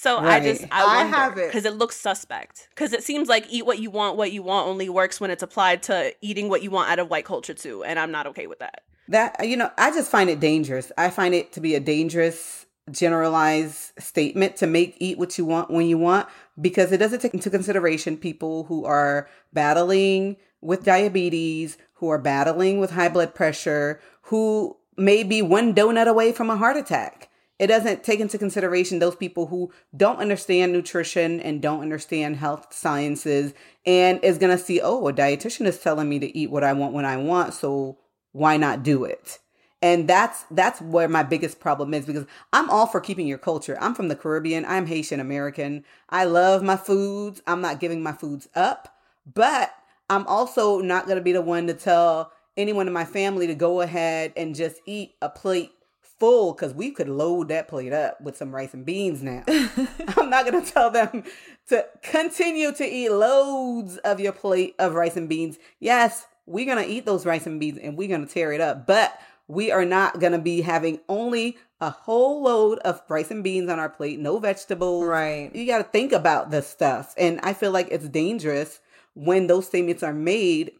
So 0.00 0.16
right. 0.16 0.42
I 0.42 0.46
just 0.46 0.64
I, 0.72 1.02
I 1.02 1.04
have 1.04 1.36
it 1.36 1.48
because 1.48 1.66
it 1.66 1.74
looks 1.74 1.94
suspect. 1.94 2.68
Because 2.70 2.94
it 2.94 3.04
seems 3.04 3.28
like 3.28 3.44
eat 3.50 3.66
what 3.66 3.80
you 3.80 3.90
want, 3.90 4.16
what 4.16 4.32
you 4.32 4.42
want 4.42 4.66
only 4.66 4.88
works 4.88 5.20
when 5.20 5.30
it's 5.30 5.42
applied 5.42 5.82
to 5.84 6.14
eating 6.22 6.48
what 6.48 6.62
you 6.62 6.70
want 6.70 6.90
out 6.90 6.98
of 6.98 7.10
white 7.10 7.26
culture 7.26 7.52
too, 7.52 7.84
and 7.84 7.98
I'm 7.98 8.10
not 8.10 8.26
okay 8.28 8.46
with 8.46 8.60
that. 8.60 8.80
That 9.08 9.46
you 9.46 9.58
know, 9.58 9.70
I 9.76 9.90
just 9.90 10.10
find 10.10 10.30
it 10.30 10.40
dangerous. 10.40 10.90
I 10.96 11.10
find 11.10 11.34
it 11.34 11.52
to 11.52 11.60
be 11.60 11.74
a 11.74 11.80
dangerous 11.80 12.64
generalized 12.90 13.92
statement 13.98 14.56
to 14.56 14.66
make 14.66 14.96
eat 15.00 15.18
what 15.18 15.36
you 15.36 15.44
want 15.44 15.70
when 15.70 15.84
you 15.84 15.98
want 15.98 16.26
because 16.58 16.92
it 16.92 16.96
doesn't 16.96 17.20
take 17.20 17.34
into 17.34 17.50
consideration 17.50 18.16
people 18.16 18.64
who 18.64 18.86
are 18.86 19.28
battling 19.52 20.38
with 20.62 20.82
diabetes, 20.82 21.76
who 21.92 22.08
are 22.08 22.18
battling 22.18 22.80
with 22.80 22.92
high 22.92 23.10
blood 23.10 23.34
pressure, 23.34 24.00
who 24.22 24.78
may 24.96 25.22
be 25.22 25.42
one 25.42 25.74
donut 25.74 26.08
away 26.08 26.32
from 26.32 26.48
a 26.48 26.56
heart 26.56 26.78
attack 26.78 27.29
It 27.60 27.66
doesn't 27.66 28.02
take 28.02 28.20
into 28.20 28.38
consideration 28.38 29.00
those 29.00 29.14
people 29.14 29.48
who 29.48 29.70
don't 29.94 30.18
understand 30.18 30.72
nutrition 30.72 31.40
and 31.40 31.60
don't 31.60 31.82
understand 31.82 32.36
health 32.36 32.72
sciences 32.72 33.52
and 33.84 34.18
is 34.24 34.38
going 34.38 34.56
to 34.56 34.62
see, 34.62 34.80
oh, 34.80 35.06
a 35.08 35.12
dietitian 35.12 35.66
is 35.66 35.78
telling 35.78 36.08
me 36.08 36.18
to 36.20 36.36
eat 36.36 36.50
what 36.50 36.64
I 36.64 36.72
want 36.72 36.94
when 36.94 37.04
I 37.04 37.18
want, 37.18 37.52
so 37.52 37.98
why 38.32 38.56
not 38.56 38.82
do 38.82 39.04
it? 39.04 39.40
And 39.82 40.08
that's 40.08 40.44
that's 40.50 40.80
where 40.80 41.06
my 41.06 41.22
biggest 41.22 41.60
problem 41.60 41.92
is 41.92 42.06
because 42.06 42.24
I'm 42.50 42.70
all 42.70 42.86
for 42.86 43.00
keeping 43.00 43.26
your 43.26 43.38
culture. 43.38 43.76
I'm 43.78 43.94
from 43.94 44.08
the 44.08 44.16
Caribbean. 44.16 44.64
I'm 44.64 44.86
Haitian 44.86 45.20
American. 45.20 45.84
I 46.08 46.24
love 46.24 46.62
my 46.62 46.78
foods. 46.78 47.42
I'm 47.46 47.60
not 47.60 47.78
giving 47.78 48.02
my 48.02 48.12
foods 48.12 48.48
up, 48.54 48.96
but 49.34 49.74
I'm 50.08 50.26
also 50.26 50.80
not 50.80 51.04
going 51.04 51.18
to 51.18 51.22
be 51.22 51.32
the 51.32 51.42
one 51.42 51.66
to 51.66 51.74
tell 51.74 52.32
anyone 52.56 52.86
in 52.86 52.92
my 52.94 53.04
family 53.04 53.46
to 53.48 53.54
go 53.54 53.82
ahead 53.82 54.32
and 54.34 54.54
just 54.54 54.80
eat 54.86 55.14
a 55.20 55.28
plate 55.28 55.72
full 56.20 56.52
because 56.52 56.74
we 56.74 56.92
could 56.92 57.08
load 57.08 57.48
that 57.48 57.66
plate 57.66 57.92
up 57.92 58.20
with 58.20 58.36
some 58.36 58.54
rice 58.54 58.74
and 58.74 58.86
beans 58.86 59.22
now. 59.22 59.42
I'm 59.48 60.30
not 60.30 60.46
going 60.46 60.62
to 60.62 60.70
tell 60.70 60.90
them 60.90 61.24
to 61.68 61.86
continue 62.02 62.72
to 62.72 62.84
eat 62.84 63.10
loads 63.10 63.96
of 63.98 64.20
your 64.20 64.32
plate 64.32 64.76
of 64.78 64.94
rice 64.94 65.16
and 65.16 65.28
beans. 65.28 65.58
Yes, 65.80 66.26
we're 66.46 66.66
going 66.66 66.84
to 66.84 66.88
eat 66.90 67.06
those 67.06 67.26
rice 67.26 67.46
and 67.46 67.58
beans 67.58 67.78
and 67.78 67.96
we're 67.96 68.08
going 68.08 68.26
to 68.26 68.32
tear 68.32 68.52
it 68.52 68.60
up, 68.60 68.86
but 68.86 69.18
we 69.48 69.72
are 69.72 69.84
not 69.84 70.20
going 70.20 70.32
to 70.32 70.38
be 70.38 70.60
having 70.60 71.00
only 71.08 71.58
a 71.80 71.90
whole 71.90 72.42
load 72.42 72.78
of 72.80 73.02
rice 73.08 73.30
and 73.30 73.42
beans 73.42 73.70
on 73.70 73.78
our 73.78 73.88
plate, 73.88 74.20
no 74.20 74.38
vegetables. 74.38 75.06
Right. 75.06 75.50
You 75.54 75.66
got 75.66 75.78
to 75.78 75.84
think 75.84 76.12
about 76.12 76.50
this 76.50 76.68
stuff. 76.68 77.14
And 77.16 77.40
I 77.42 77.54
feel 77.54 77.72
like 77.72 77.88
it's 77.90 78.08
dangerous 78.08 78.80
when 79.14 79.46
those 79.46 79.66
statements 79.66 80.02
are 80.02 80.12
made 80.12 80.72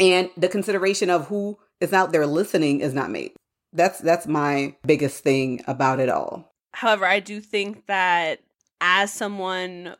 and 0.00 0.30
the 0.36 0.48
consideration 0.48 1.10
of 1.10 1.28
who 1.28 1.58
is 1.80 1.92
out 1.92 2.12
there 2.12 2.26
listening 2.26 2.80
is 2.80 2.92
not 2.92 3.10
made. 3.10 3.32
That's 3.72 3.98
that's 3.98 4.26
my 4.26 4.76
biggest 4.86 5.22
thing 5.22 5.62
about 5.66 6.00
it 6.00 6.08
all. 6.08 6.54
However, 6.72 7.04
I 7.04 7.20
do 7.20 7.40
think 7.40 7.86
that 7.86 8.40
as 8.80 9.12
someone 9.12 9.96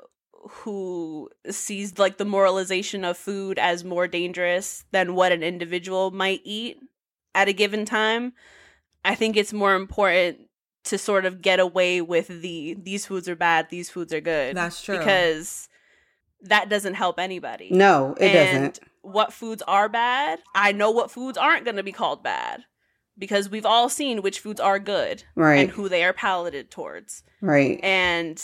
who 0.50 1.28
sees 1.50 1.98
like 1.98 2.16
the 2.16 2.24
moralization 2.24 3.04
of 3.04 3.16
food 3.16 3.58
as 3.58 3.84
more 3.84 4.06
dangerous 4.06 4.84
than 4.92 5.14
what 5.14 5.32
an 5.32 5.42
individual 5.42 6.10
might 6.10 6.40
eat 6.44 6.78
at 7.34 7.48
a 7.48 7.52
given 7.52 7.84
time, 7.84 8.32
I 9.04 9.14
think 9.14 9.36
it's 9.36 9.52
more 9.52 9.74
important 9.74 10.48
to 10.84 10.96
sort 10.96 11.26
of 11.26 11.42
get 11.42 11.60
away 11.60 12.00
with 12.00 12.28
the 12.28 12.76
these 12.80 13.04
foods 13.04 13.28
are 13.28 13.36
bad, 13.36 13.68
these 13.68 13.90
foods 13.90 14.12
are 14.12 14.20
good. 14.20 14.56
That's 14.56 14.82
true. 14.82 14.96
Because 14.96 15.68
that 16.42 16.68
doesn't 16.68 16.94
help 16.94 17.18
anybody. 17.18 17.68
No, 17.70 18.14
it 18.18 18.28
and 18.28 18.74
doesn't. 18.74 18.80
What 19.02 19.32
foods 19.32 19.62
are 19.66 19.88
bad? 19.88 20.40
I 20.54 20.72
know 20.72 20.90
what 20.90 21.10
foods 21.10 21.36
aren't 21.36 21.64
going 21.64 21.76
to 21.76 21.82
be 21.82 21.92
called 21.92 22.22
bad 22.22 22.64
because 23.18 23.48
we've 23.50 23.66
all 23.66 23.88
seen 23.88 24.22
which 24.22 24.40
foods 24.40 24.60
are 24.60 24.78
good 24.78 25.24
Right. 25.34 25.58
and 25.60 25.70
who 25.70 25.88
they 25.88 26.04
are 26.04 26.12
palated 26.12 26.70
towards. 26.70 27.22
Right. 27.40 27.80
And 27.82 28.40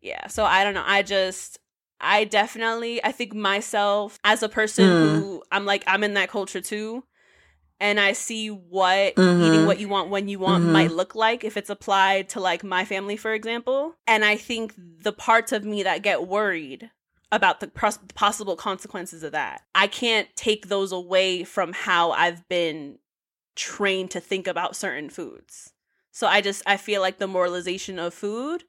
yeah, 0.00 0.26
so 0.28 0.44
I 0.44 0.64
don't 0.64 0.74
know. 0.74 0.84
I 0.86 1.02
just 1.02 1.58
I 2.00 2.24
definitely 2.24 3.02
I 3.04 3.10
think 3.12 3.34
myself 3.34 4.18
as 4.24 4.42
a 4.42 4.48
person 4.48 4.84
Mm. 4.88 5.18
who 5.18 5.42
I'm 5.50 5.66
like 5.66 5.82
I'm 5.86 6.04
in 6.04 6.14
that 6.14 6.30
culture 6.30 6.60
too. 6.60 7.04
And 7.80 8.00
I 8.00 8.12
see 8.12 8.48
what 8.48 9.14
Mhm. 9.16 9.46
eating 9.46 9.66
what 9.66 9.78
you 9.78 9.88
want 9.88 10.10
when 10.10 10.28
you 10.28 10.38
want 10.40 10.64
Mhm. 10.64 10.72
might 10.72 10.90
look 10.90 11.14
like 11.14 11.44
if 11.44 11.56
it's 11.56 11.70
applied 11.70 12.28
to 12.30 12.40
like 12.40 12.64
my 12.64 12.84
family, 12.84 13.16
for 13.16 13.32
example. 13.32 13.94
And 14.06 14.24
I 14.24 14.36
think 14.36 14.74
the 14.76 15.12
parts 15.12 15.52
of 15.52 15.64
me 15.64 15.82
that 15.84 16.02
get 16.02 16.26
worried 16.26 16.90
about 17.30 17.60
the 17.60 17.68
pros- 17.68 17.98
possible 18.14 18.56
consequences 18.56 19.22
of 19.22 19.32
that, 19.32 19.62
I 19.74 19.86
can't 19.86 20.28
take 20.34 20.68
those 20.68 20.90
away 20.92 21.44
from 21.44 21.72
how 21.72 22.10
I've 22.12 22.48
been 22.48 22.98
trained 23.58 24.10
to 24.12 24.20
think 24.20 24.46
about 24.46 24.76
certain 24.76 25.10
foods. 25.10 25.72
So 26.12 26.26
I 26.26 26.40
just 26.40 26.62
I 26.66 26.78
feel 26.78 27.02
like 27.02 27.18
the 27.18 27.26
moralization 27.26 27.98
of 27.98 28.14
food 28.14 28.64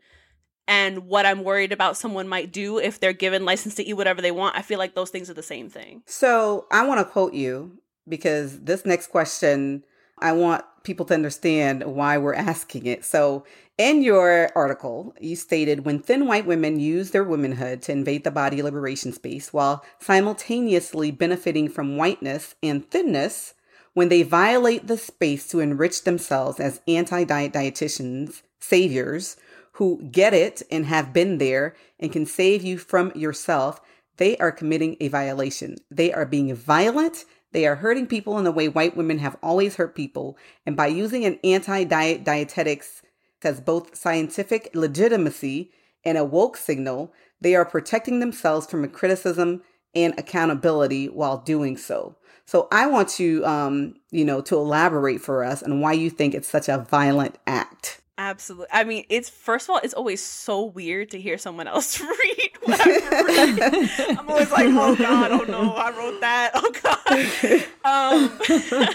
and 0.67 1.07
what 1.07 1.25
I'm 1.25 1.43
worried 1.43 1.71
about 1.71 1.97
someone 1.97 2.27
might 2.27 2.51
do 2.51 2.77
if 2.77 2.99
they're 2.99 3.13
given 3.13 3.45
license 3.45 3.75
to 3.75 3.83
eat 3.83 3.93
whatever 3.93 4.21
they 4.21 4.31
want, 4.31 4.57
I 4.57 4.61
feel 4.61 4.77
like 4.77 4.93
those 4.93 5.09
things 5.09 5.29
are 5.29 5.33
the 5.33 5.41
same 5.41 5.69
thing. 5.69 6.03
So 6.05 6.65
I 6.71 6.85
want 6.85 6.99
to 6.99 7.05
quote 7.11 7.33
you 7.33 7.79
because 8.07 8.59
this 8.61 8.85
next 8.85 9.07
question, 9.07 9.83
I 10.19 10.31
want 10.33 10.65
people 10.83 11.05
to 11.07 11.13
understand 11.13 11.83
why 11.83 12.17
we're 12.17 12.33
asking 12.33 12.85
it. 12.85 13.05
So 13.05 13.45
in 13.77 14.03
your 14.03 14.49
article, 14.55 15.15
you 15.19 15.35
stated 15.35 15.85
when 15.85 15.99
thin 15.99 16.27
white 16.27 16.45
women 16.45 16.79
use 16.79 17.11
their 17.11 17.23
womanhood 17.23 17.81
to 17.83 17.91
invade 17.91 18.23
the 18.23 18.31
body 18.31 18.61
liberation 18.61 19.13
space 19.13 19.53
while 19.53 19.83
simultaneously 19.99 21.11
benefiting 21.11 21.69
from 21.69 21.97
whiteness 21.97 22.55
and 22.61 22.89
thinness, 22.89 23.53
when 23.93 24.09
they 24.09 24.23
violate 24.23 24.87
the 24.87 24.97
space 24.97 25.47
to 25.47 25.59
enrich 25.59 26.03
themselves 26.03 26.59
as 26.59 26.81
anti 26.87 27.23
diet 27.23 27.53
dietitians, 27.53 28.41
saviors, 28.59 29.37
who 29.73 30.01
get 30.11 30.33
it 30.33 30.61
and 30.69 30.85
have 30.85 31.13
been 31.13 31.37
there 31.37 31.75
and 31.99 32.11
can 32.11 32.25
save 32.25 32.63
you 32.63 32.77
from 32.77 33.11
yourself, 33.15 33.79
they 34.17 34.37
are 34.37 34.51
committing 34.51 34.97
a 34.99 35.07
violation. 35.07 35.77
They 35.89 36.11
are 36.11 36.25
being 36.25 36.53
violent. 36.53 37.23
They 37.53 37.65
are 37.65 37.77
hurting 37.77 38.07
people 38.07 38.37
in 38.37 38.43
the 38.43 38.51
way 38.51 38.67
white 38.67 38.97
women 38.97 39.19
have 39.19 39.37
always 39.41 39.77
hurt 39.77 39.95
people. 39.95 40.37
And 40.65 40.75
by 40.75 40.87
using 40.87 41.25
an 41.25 41.39
anti 41.43 41.85
diet 41.85 42.23
dietetics 42.23 43.01
as 43.41 43.61
both 43.61 43.95
scientific 43.95 44.69
legitimacy 44.73 45.71
and 46.03 46.17
a 46.17 46.25
woke 46.25 46.57
signal, 46.57 47.13
they 47.39 47.55
are 47.55 47.65
protecting 47.65 48.19
themselves 48.19 48.67
from 48.67 48.83
a 48.83 48.89
criticism 48.89 49.61
and 49.95 50.13
accountability 50.17 51.07
while 51.07 51.37
doing 51.37 51.77
so. 51.77 52.15
So 52.45 52.67
I 52.71 52.87
want 52.87 53.19
you, 53.19 53.45
um, 53.45 53.95
you 54.11 54.25
know, 54.25 54.41
to 54.41 54.55
elaborate 54.55 55.21
for 55.21 55.43
us 55.43 55.61
on 55.61 55.81
why 55.81 55.93
you 55.93 56.09
think 56.09 56.33
it's 56.33 56.47
such 56.47 56.67
a 56.67 56.79
violent 56.79 57.37
act. 57.45 58.01
Absolutely. 58.17 58.67
I 58.73 58.83
mean, 58.83 59.05
it's 59.09 59.29
first 59.29 59.69
of 59.69 59.75
all, 59.75 59.81
it's 59.81 59.93
always 59.93 60.21
so 60.21 60.65
weird 60.65 61.11
to 61.11 61.21
hear 61.21 61.37
someone 61.37 61.67
else 61.67 62.01
read 62.01 62.49
what 62.63 62.81
I've 62.81 64.09
I'm 64.19 64.29
always 64.29 64.51
like, 64.51 64.67
oh 64.67 64.95
god, 64.95 65.31
oh 65.31 65.45
no, 65.47 65.73
I 65.73 65.91
wrote 65.97 66.19
that. 66.21 66.51
Oh 66.55 66.71
god. 66.83 67.67
Um, 67.85 68.89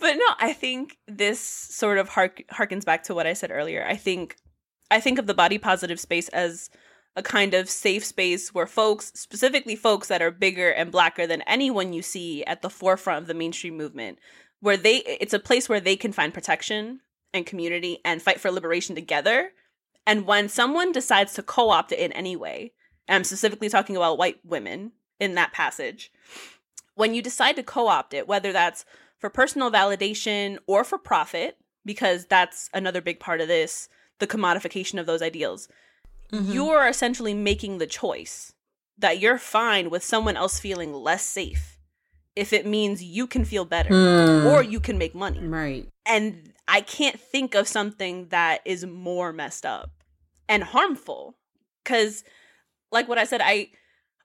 but 0.00 0.14
no, 0.14 0.26
I 0.38 0.52
think 0.52 0.98
this 1.06 1.40
sort 1.40 1.98
of 1.98 2.10
hark- 2.10 2.44
harkens 2.52 2.84
back 2.84 3.04
to 3.04 3.14
what 3.14 3.26
I 3.26 3.32
said 3.32 3.50
earlier. 3.50 3.86
I 3.88 3.96
think 3.96 4.36
I 4.90 5.00
think 5.00 5.18
of 5.18 5.26
the 5.26 5.34
body 5.34 5.56
positive 5.58 5.98
space 5.98 6.28
as 6.28 6.68
a 7.18 7.22
kind 7.22 7.52
of 7.52 7.68
safe 7.68 8.04
space 8.04 8.54
where 8.54 8.66
folks, 8.66 9.10
specifically 9.16 9.74
folks 9.74 10.06
that 10.06 10.22
are 10.22 10.30
bigger 10.30 10.70
and 10.70 10.92
blacker 10.92 11.26
than 11.26 11.42
anyone 11.42 11.92
you 11.92 12.00
see 12.00 12.44
at 12.44 12.62
the 12.62 12.70
forefront 12.70 13.22
of 13.22 13.26
the 13.26 13.34
mainstream 13.34 13.76
movement, 13.76 14.20
where 14.60 14.76
they 14.76 14.98
it's 14.98 15.34
a 15.34 15.40
place 15.40 15.68
where 15.68 15.80
they 15.80 15.96
can 15.96 16.12
find 16.12 16.32
protection 16.32 17.00
and 17.34 17.44
community 17.44 17.98
and 18.04 18.22
fight 18.22 18.40
for 18.40 18.52
liberation 18.52 18.94
together. 18.94 19.50
And 20.06 20.26
when 20.26 20.48
someone 20.48 20.92
decides 20.92 21.34
to 21.34 21.42
co-opt 21.42 21.90
it 21.90 21.98
in 21.98 22.12
any 22.12 22.36
way, 22.36 22.72
I'm 23.08 23.24
specifically 23.24 23.68
talking 23.68 23.96
about 23.96 24.16
white 24.16 24.38
women 24.44 24.92
in 25.18 25.34
that 25.34 25.52
passage, 25.52 26.12
when 26.94 27.14
you 27.14 27.20
decide 27.20 27.56
to 27.56 27.64
co-opt 27.64 28.14
it, 28.14 28.28
whether 28.28 28.52
that's 28.52 28.84
for 29.18 29.28
personal 29.28 29.72
validation 29.72 30.58
or 30.68 30.84
for 30.84 30.98
profit, 30.98 31.58
because 31.84 32.26
that's 32.26 32.70
another 32.72 33.00
big 33.00 33.18
part 33.18 33.40
of 33.40 33.48
this, 33.48 33.88
the 34.20 34.26
commodification 34.26 35.00
of 35.00 35.06
those 35.06 35.22
ideals, 35.22 35.68
Mhm. 36.32 36.52
you're 36.54 36.86
essentially 36.86 37.34
making 37.34 37.78
the 37.78 37.86
choice 37.86 38.52
that 38.98 39.18
you're 39.20 39.38
fine 39.38 39.90
with 39.90 40.02
someone 40.04 40.36
else 40.36 40.58
feeling 40.60 40.92
less 40.92 41.24
safe 41.24 41.78
if 42.36 42.52
it 42.52 42.66
means 42.66 43.02
you 43.02 43.26
can 43.26 43.44
feel 43.44 43.64
better 43.64 43.90
Mm. 43.90 44.44
or 44.46 44.62
you 44.62 44.78
can 44.80 44.98
make 44.98 45.14
money. 45.14 45.40
Right. 45.40 45.88
And 46.06 46.52
I 46.68 46.80
can't 46.82 47.18
think 47.18 47.54
of 47.54 47.66
something 47.66 48.28
that 48.28 48.60
is 48.64 48.84
more 48.84 49.32
messed 49.32 49.64
up 49.64 49.90
and 50.48 50.62
harmful 50.62 51.36
cuz 51.84 52.24
like 52.92 53.08
what 53.08 53.18
I 53.18 53.24
said 53.24 53.40
I 53.42 53.70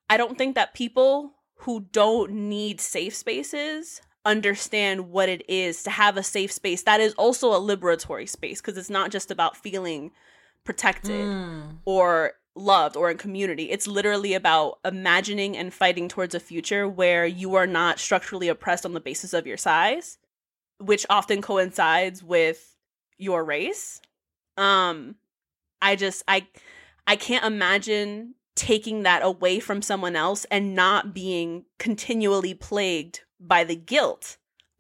I 0.09 0.17
don't 0.17 0.37
think 0.37 0.55
that 0.55 0.73
people 0.73 1.33
who 1.59 1.81
don't 1.91 2.31
need 2.31 2.81
safe 2.81 3.15
spaces 3.15 4.01
understand 4.25 5.09
what 5.09 5.29
it 5.29 5.43
is 5.49 5.83
to 5.83 5.89
have 5.89 6.17
a 6.17 6.23
safe 6.23 6.51
space 6.51 6.83
that 6.83 6.99
is 7.01 7.13
also 7.15 7.51
a 7.53 7.59
liberatory 7.59 8.27
space 8.27 8.59
because 8.61 8.77
it's 8.77 8.89
not 8.89 9.11
just 9.11 9.31
about 9.31 9.55
feeling 9.57 10.11
protected 10.63 11.25
Mm. 11.27 11.79
or 11.85 12.33
loved 12.55 12.95
or 12.95 13.09
in 13.09 13.17
community. 13.17 13.71
It's 13.71 13.87
literally 13.87 14.33
about 14.33 14.79
imagining 14.85 15.57
and 15.57 15.73
fighting 15.73 16.07
towards 16.07 16.35
a 16.35 16.39
future 16.39 16.87
where 16.87 17.25
you 17.25 17.55
are 17.55 17.65
not 17.67 17.99
structurally 17.99 18.47
oppressed 18.47 18.85
on 18.85 18.93
the 18.93 18.99
basis 18.99 19.33
of 19.33 19.47
your 19.47 19.57
size, 19.57 20.19
which 20.77 21.05
often 21.09 21.41
coincides 21.41 22.21
with 22.23 22.75
your 23.17 23.43
race. 23.43 24.01
Um 24.57 25.15
I 25.81 25.95
just 25.95 26.23
I 26.27 26.47
I 27.07 27.15
can't 27.15 27.43
imagine 27.45 28.35
taking 28.55 29.01
that 29.03 29.23
away 29.23 29.59
from 29.59 29.81
someone 29.81 30.15
else 30.15 30.45
and 30.51 30.75
not 30.75 31.13
being 31.13 31.65
continually 31.79 32.53
plagued 32.53 33.21
by 33.39 33.63
the 33.63 33.75
guilt 33.75 34.37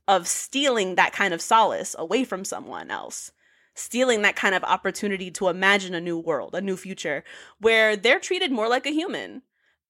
of 0.07 0.27
stealing 0.27 0.93
that 0.95 1.11
kind 1.11 1.33
of 1.33 1.41
solace 1.41 1.95
away 1.97 2.23
from 2.23 2.45
someone 2.45 2.91
else 2.91 3.31
stealing 3.75 4.21
that 4.21 4.35
kind 4.35 4.53
of 4.55 4.63
opportunity 4.63 5.31
to 5.31 5.47
imagine 5.47 5.93
a 5.93 6.01
new 6.01 6.17
world, 6.17 6.53
a 6.53 6.61
new 6.61 6.77
future 6.77 7.23
where 7.59 7.95
they're 7.95 8.19
treated 8.19 8.51
more 8.51 8.67
like 8.67 8.85
a 8.85 8.91
human. 8.91 9.41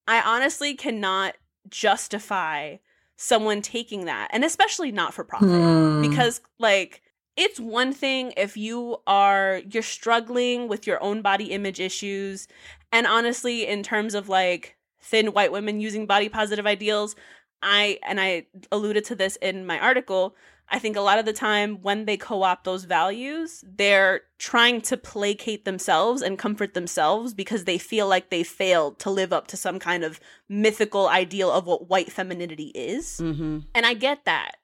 I 0.06 0.20
honestly 0.20 0.74
cannot 0.74 1.34
justify 1.68 2.76
someone 3.16 3.62
taking 3.62 4.06
that, 4.06 4.28
and 4.32 4.44
especially 4.44 4.90
not 4.90 5.14
for 5.14 5.24
profit, 5.24 5.48
Hmm. 5.48 6.02
because 6.02 6.40
like 6.58 7.02
it's 7.36 7.58
one 7.60 7.92
thing 7.92 8.32
if 8.36 8.56
you 8.56 8.98
are 9.06 9.60
you're 9.70 9.82
struggling 9.82 10.68
with 10.68 10.86
your 10.86 11.02
own 11.02 11.20
body 11.22 11.46
image 11.46 11.80
issues 11.80 12.46
and 12.92 13.06
honestly 13.06 13.66
in 13.66 13.82
terms 13.82 14.14
of 14.14 14.28
like 14.28 14.76
thin 15.00 15.28
white 15.28 15.50
women 15.50 15.80
using 15.80 16.06
body 16.06 16.28
positive 16.28 16.64
ideals 16.66 17.16
i 17.60 17.98
and 18.06 18.20
i 18.20 18.46
alluded 18.70 19.04
to 19.04 19.16
this 19.16 19.34
in 19.36 19.66
my 19.66 19.78
article 19.80 20.36
i 20.68 20.78
think 20.78 20.96
a 20.96 21.00
lot 21.00 21.18
of 21.18 21.24
the 21.24 21.32
time 21.32 21.80
when 21.82 22.04
they 22.04 22.16
co-opt 22.16 22.64
those 22.64 22.84
values 22.84 23.64
they're 23.76 24.22
trying 24.38 24.80
to 24.80 24.96
placate 24.96 25.64
themselves 25.64 26.22
and 26.22 26.38
comfort 26.38 26.74
themselves 26.74 27.34
because 27.34 27.64
they 27.64 27.78
feel 27.78 28.06
like 28.08 28.30
they 28.30 28.42
failed 28.42 28.98
to 28.98 29.10
live 29.10 29.32
up 29.32 29.46
to 29.46 29.56
some 29.56 29.78
kind 29.78 30.04
of 30.04 30.20
mythical 30.48 31.08
ideal 31.08 31.50
of 31.50 31.66
what 31.66 31.88
white 31.88 32.10
femininity 32.10 32.68
is 32.74 33.20
Mm-hmm. 33.22 33.60
and 33.74 33.86
i 33.86 33.94
get 33.94 34.24
that 34.24 34.56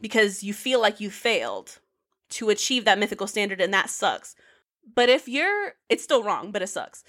because 0.00 0.42
you 0.42 0.54
feel 0.54 0.80
like 0.80 1.00
you 1.00 1.10
failed 1.10 1.78
to 2.30 2.48
achieve 2.48 2.84
that 2.84 2.98
mythical 2.98 3.26
standard 3.26 3.60
and 3.60 3.74
that 3.74 3.90
sucks. 3.90 4.34
But 4.94 5.08
if 5.08 5.28
you're 5.28 5.74
it's 5.88 6.02
still 6.04 6.22
wrong, 6.22 6.52
but 6.52 6.62
it 6.62 6.68
sucks. 6.68 7.04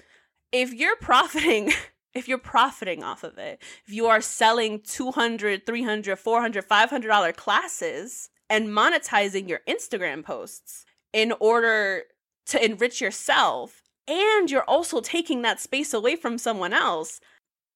If 0.50 0.74
you're 0.74 0.96
profiting 0.96 1.72
if 2.14 2.28
you're 2.28 2.38
profiting 2.38 3.02
off 3.02 3.24
of 3.24 3.38
it, 3.38 3.62
if 3.86 3.94
you 3.94 4.06
are 4.06 4.20
selling 4.20 4.80
200, 4.80 5.64
300, 5.64 6.18
400, 6.18 6.64
500 6.64 7.08
dollar 7.08 7.32
classes 7.32 8.28
and 8.52 8.68
monetizing 8.68 9.48
your 9.48 9.60
Instagram 9.66 10.22
posts 10.22 10.84
in 11.14 11.32
order 11.40 12.02
to 12.44 12.62
enrich 12.62 13.00
yourself 13.00 13.82
and 14.06 14.50
you're 14.50 14.64
also 14.64 15.00
taking 15.00 15.40
that 15.40 15.58
space 15.58 15.94
away 15.94 16.16
from 16.16 16.36
someone 16.36 16.74
else, 16.74 17.18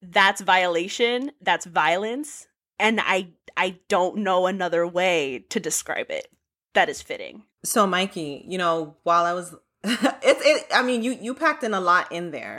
that's 0.02 0.42
violation, 0.42 1.32
that's 1.40 1.64
violence, 1.64 2.46
and 2.78 3.00
I 3.00 3.28
I 3.56 3.78
don't 3.88 4.18
know 4.18 4.46
another 4.46 4.86
way 4.86 5.46
to 5.48 5.58
describe 5.58 6.10
it 6.10 6.28
that 6.74 6.90
is 6.90 7.00
fitting. 7.00 7.44
So, 7.64 7.86
Mikey, 7.86 8.44
you 8.46 8.58
know, 8.58 8.96
while 9.02 9.24
I 9.24 9.32
was, 9.32 9.54
it's 9.82 10.42
it. 10.44 10.66
I 10.74 10.82
mean, 10.82 11.02
you 11.02 11.12
you 11.12 11.32
packed 11.32 11.64
in 11.64 11.72
a 11.72 11.80
lot 11.80 12.12
in 12.12 12.32
there. 12.32 12.58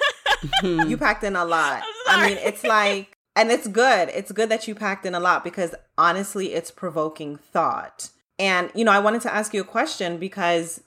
you 0.64 0.96
packed 0.96 1.22
in 1.22 1.36
a 1.36 1.44
lot. 1.44 1.84
I'm 2.08 2.28
mean, 2.28 2.38
it's 2.38 2.64
like, 2.64 3.13
and 3.36 3.50
it's 3.50 3.66
good. 3.66 4.08
It's 4.10 4.32
good 4.32 4.48
that 4.48 4.68
you 4.68 4.74
packed 4.74 5.06
in 5.06 5.14
a 5.14 5.20
lot 5.20 5.44
because 5.44 5.74
honestly, 5.98 6.54
it's 6.54 6.70
provoking 6.70 7.36
thought. 7.36 8.10
And 8.38 8.70
you 8.74 8.84
know, 8.84 8.92
I 8.92 9.00
wanted 9.00 9.22
to 9.22 9.34
ask 9.34 9.54
you 9.54 9.60
a 9.60 9.64
question 9.64 10.18
because 10.18 10.82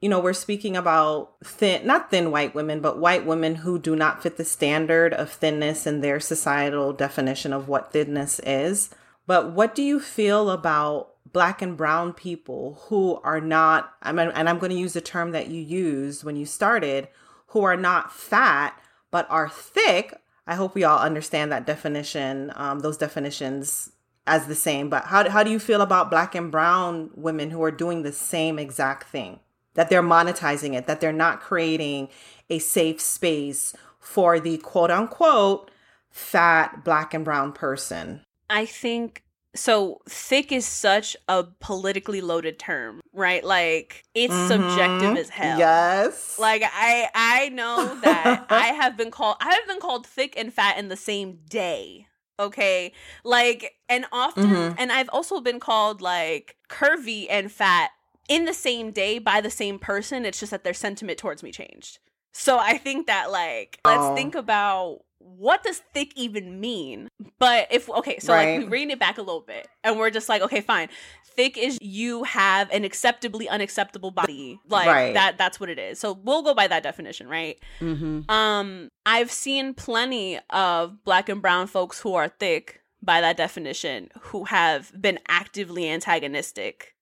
you 0.00 0.08
know 0.08 0.20
we're 0.20 0.32
speaking 0.32 0.76
about 0.76 1.32
thin, 1.42 1.86
not 1.86 2.10
thin 2.10 2.30
white 2.30 2.54
women, 2.54 2.80
but 2.80 2.98
white 2.98 3.24
women 3.24 3.56
who 3.56 3.78
do 3.78 3.96
not 3.96 4.22
fit 4.22 4.36
the 4.36 4.44
standard 4.44 5.14
of 5.14 5.30
thinness 5.30 5.86
in 5.86 6.00
their 6.00 6.20
societal 6.20 6.92
definition 6.92 7.52
of 7.52 7.68
what 7.68 7.92
thinness 7.92 8.40
is. 8.40 8.90
But 9.26 9.52
what 9.52 9.74
do 9.74 9.82
you 9.82 9.98
feel 9.98 10.50
about 10.50 11.12
black 11.32 11.60
and 11.60 11.76
brown 11.76 12.12
people 12.12 12.80
who 12.86 13.20
are 13.24 13.40
not 13.40 13.94
I 14.02 14.12
mean, 14.12 14.30
and 14.34 14.48
I'm 14.48 14.58
going 14.58 14.70
to 14.70 14.78
use 14.78 14.92
the 14.92 15.00
term 15.00 15.32
that 15.32 15.48
you 15.48 15.60
used 15.60 16.24
when 16.24 16.36
you 16.36 16.46
started, 16.46 17.08
who 17.48 17.62
are 17.62 17.76
not 17.76 18.12
fat 18.12 18.78
but 19.10 19.26
are 19.30 19.48
thick. 19.48 20.20
I 20.46 20.54
hope 20.54 20.74
we 20.74 20.84
all 20.84 20.98
understand 20.98 21.50
that 21.52 21.66
definition, 21.66 22.52
um, 22.54 22.80
those 22.80 22.96
definitions 22.96 23.90
as 24.26 24.46
the 24.46 24.54
same. 24.54 24.88
But 24.88 25.04
how 25.04 25.28
how 25.28 25.42
do 25.42 25.50
you 25.50 25.58
feel 25.58 25.80
about 25.80 26.10
black 26.10 26.34
and 26.34 26.50
brown 26.50 27.10
women 27.14 27.50
who 27.50 27.62
are 27.62 27.70
doing 27.70 28.02
the 28.02 28.12
same 28.12 28.58
exact 28.58 29.08
thing? 29.08 29.40
That 29.74 29.90
they're 29.90 30.02
monetizing 30.02 30.74
it, 30.74 30.86
that 30.86 31.00
they're 31.00 31.12
not 31.12 31.40
creating 31.40 32.08
a 32.48 32.58
safe 32.58 33.00
space 33.00 33.74
for 33.98 34.40
the 34.40 34.58
quote 34.58 34.90
unquote 34.90 35.70
fat 36.10 36.84
black 36.84 37.12
and 37.12 37.24
brown 37.24 37.52
person. 37.52 38.22
I 38.48 38.64
think 38.64 39.22
so 39.56 40.00
thick 40.08 40.52
is 40.52 40.64
such 40.66 41.16
a 41.28 41.44
politically 41.60 42.20
loaded 42.20 42.58
term, 42.58 43.00
right? 43.12 43.42
Like 43.44 44.04
it's 44.14 44.34
subjective 44.48 45.12
Mhm. 45.12 45.18
as 45.18 45.28
hell. 45.30 45.58
Yes. 45.58 46.38
Like 46.38 46.62
I 46.64 47.08
I 47.14 47.48
know 47.50 47.98
that 48.02 48.46
I 48.50 48.66
have 48.68 48.96
been 48.96 49.10
called 49.10 49.36
I 49.40 49.54
have 49.54 49.66
been 49.66 49.80
called 49.80 50.06
thick 50.06 50.34
and 50.36 50.52
fat 50.52 50.78
in 50.78 50.88
the 50.88 50.96
same 50.96 51.40
day. 51.48 52.06
Okay? 52.38 52.92
Like 53.24 53.74
and 53.88 54.04
often 54.12 54.44
Mhm. 54.50 54.74
and 54.78 54.92
I've 54.92 55.08
also 55.10 55.40
been 55.40 55.58
called 55.60 56.00
like 56.02 56.56
curvy 56.68 57.26
and 57.30 57.50
fat 57.50 57.90
in 58.28 58.44
the 58.44 58.52
same 58.54 58.90
day 58.90 59.18
by 59.18 59.40
the 59.40 59.50
same 59.50 59.78
person. 59.78 60.24
It's 60.26 60.40
just 60.40 60.50
that 60.50 60.64
their 60.64 60.74
sentiment 60.74 61.18
towards 61.18 61.42
me 61.42 61.50
changed. 61.52 61.98
So 62.34 62.58
I 62.58 62.76
think 62.76 63.06
that 63.06 63.30
like 63.30 63.80
let's 63.86 64.04
Oh. 64.04 64.14
think 64.14 64.34
about 64.34 65.00
what 65.18 65.62
does 65.64 65.78
thick 65.92 66.12
even 66.16 66.60
mean? 66.60 67.08
But 67.38 67.68
if 67.70 67.88
okay, 67.90 68.18
so 68.18 68.32
like 68.32 68.58
we 68.58 68.64
Right. 68.64 68.70
rein 68.70 68.90
it 68.90 68.98
back 68.98 69.18
a 69.18 69.22
little 69.22 69.40
bit 69.40 69.66
and 69.84 69.98
we're 69.98 70.10
just 70.10 70.28
like, 70.28 70.42
okay, 70.42 70.60
fine. 70.60 70.88
Thick 71.24 71.58
is 71.58 71.78
you 71.82 72.24
have 72.24 72.70
an 72.70 72.84
acceptably 72.84 73.48
unacceptable 73.48 74.10
body. 74.10 74.58
Like 74.68 74.86
Right. 74.86 75.14
that 75.14 75.36
that's 75.38 75.58
what 75.60 75.68
it 75.68 75.78
is. 75.78 75.98
So 75.98 76.12
we'll 76.12 76.42
go 76.42 76.54
by 76.54 76.66
that 76.68 76.82
definition, 76.82 77.28
right? 77.28 77.58
Mm-hmm. 77.80 78.30
Um 78.30 78.88
I've 79.04 79.30
seen 79.30 79.74
plenty 79.74 80.38
of 80.50 81.02
black 81.04 81.28
and 81.28 81.42
brown 81.42 81.66
folks 81.66 82.00
who 82.00 82.14
are 82.14 82.28
thick 82.28 82.80
by 83.02 83.20
that 83.20 83.36
definition 83.36 84.08
who 84.20 84.44
have 84.44 84.92
been 85.00 85.18
actively 85.28 85.88
antagonistic 85.88 86.94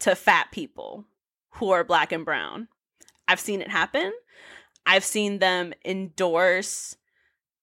to 0.00 0.14
fat 0.14 0.48
people 0.52 1.06
who 1.54 1.70
are 1.70 1.84
black 1.84 2.12
and 2.12 2.24
brown. 2.24 2.68
I've 3.26 3.40
seen 3.40 3.60
it 3.62 3.70
happen. 3.70 4.12
I've 4.86 5.04
seen 5.04 5.38
them 5.38 5.72
endorse 5.84 6.96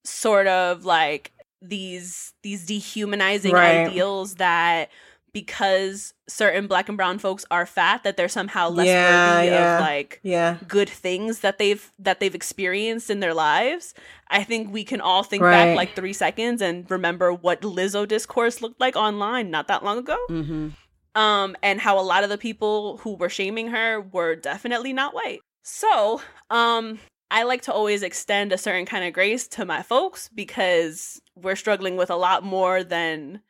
sort 0.04 0.48
of 0.48 0.86
like 0.86 1.32
these 1.62 2.34
these 2.44 2.66
dehumanizing 2.66 3.54
Right. 3.54 3.88
ideals 3.88 4.36
that 4.36 4.90
because 5.34 6.14
certain 6.28 6.68
black 6.68 6.90
and 6.90 6.98
brown 6.98 7.18
folks 7.18 7.46
are 7.50 7.66
fat 7.66 8.04
that 8.04 8.18
they're 8.18 8.28
somehow 8.28 8.68
less 8.70 8.88
Yeah, 8.88 9.38
worthy 9.38 9.48
yeah. 9.52 9.76
of 9.76 9.82
like 9.82 10.20
yeah. 10.24 10.58
good 10.68 10.90
things 10.90 11.40
that 11.40 11.58
they've 11.58 11.90
that 12.00 12.20
they've 12.20 12.36
experienced 12.36 13.10
in 13.10 13.20
their 13.22 13.34
lives. 13.34 13.94
I 14.28 14.44
think 14.44 14.74
we 14.74 14.84
can 14.84 15.00
all 15.02 15.24
think 15.24 15.44
Right. 15.44 15.68
back 15.68 15.76
like 15.76 15.96
3 15.96 16.12
seconds 16.14 16.62
and 16.62 16.90
remember 16.92 17.32
what 17.32 17.62
Lizzo 17.62 18.08
discourse 18.08 18.62
looked 18.62 18.80
like 18.82 18.96
online 18.96 19.52
not 19.52 19.68
that 19.68 19.84
long 19.86 20.00
ago. 20.00 20.18
Mm-hmm. 20.30 20.70
Um 21.16 21.56
and 21.64 21.80
how 21.80 22.00
a 22.00 22.02
lot 22.02 22.24
of 22.24 22.30
the 22.30 22.38
people 22.38 22.98
who 22.98 23.14
were 23.16 23.30
shaming 23.30 23.68
her 23.70 24.02
were 24.02 24.36
definitely 24.36 24.92
not 24.94 25.14
white. 25.14 25.42
So, 25.64 26.22
um 26.50 27.00
I 27.32 27.44
like 27.44 27.62
to 27.64 27.74
always 27.74 28.04
extend 28.04 28.52
a 28.52 28.58
certain 28.58 28.86
kind 28.86 29.06
of 29.06 29.14
grace 29.14 29.48
to 29.50 29.66
my 29.66 29.82
folks 29.82 30.28
because 30.28 31.22
we're 31.36 31.56
struggling 31.56 31.96
with 31.96 32.10
a 32.12 32.16
lot 32.18 32.44
more 32.44 32.84
than 32.84 33.42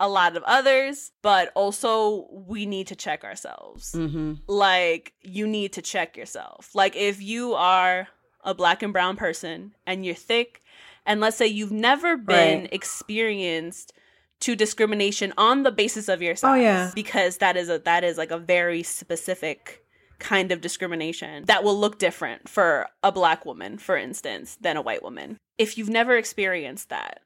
a 0.00 0.08
lot 0.08 0.36
of 0.36 0.42
others, 0.44 1.12
but 1.22 1.52
also 1.54 2.26
we 2.32 2.66
need 2.66 2.86
to 2.88 2.96
check 2.96 3.22
ourselves 3.22 3.92
Mm-hmm. 3.94 4.34
like 4.48 5.12
you 5.22 5.46
need 5.46 5.74
to 5.74 5.82
check 5.82 6.16
yourself. 6.16 6.70
Like 6.74 6.96
if 6.96 7.22
you 7.22 7.54
are 7.54 8.08
a 8.42 8.54
black 8.54 8.82
and 8.82 8.92
brown 8.92 9.16
person 9.16 9.74
and 9.86 10.04
you're 10.04 10.14
thick 10.14 10.62
and 11.06 11.20
let's 11.20 11.36
say 11.36 11.46
you've 11.46 11.72
never 11.72 12.16
been 12.16 12.62
Right. 12.62 12.72
experienced 12.72 13.92
to 14.40 14.56
discrimination 14.56 15.32
on 15.38 15.62
the 15.62 15.70
basis 15.70 16.08
of 16.08 16.20
your 16.20 16.36
size 16.36 16.50
Oh, 16.50 16.54
yeah. 16.60 16.90
because 16.94 17.36
that 17.38 17.56
is 17.56 17.68
a 17.68 17.78
that 17.80 18.02
is 18.04 18.18
like 18.18 18.30
a 18.32 18.38
very 18.38 18.82
specific 18.82 19.83
kind 20.24 20.50
of 20.52 20.60
discrimination 20.60 21.44
that 21.44 21.62
will 21.64 21.78
look 21.78 21.98
different 21.98 22.48
for 22.48 22.86
a 23.02 23.12
black 23.12 23.44
woman 23.44 23.76
for 23.78 23.96
instance 23.96 24.56
than 24.60 24.76
a 24.76 24.82
white 24.82 25.02
woman. 25.02 25.36
If 25.58 25.76
you've 25.76 25.90
never 25.90 26.16
experienced 26.16 26.88
that, 26.88 27.20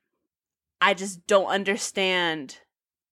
I 0.81 0.95
just 0.95 1.27
don't 1.27 1.47
understand 1.47 2.59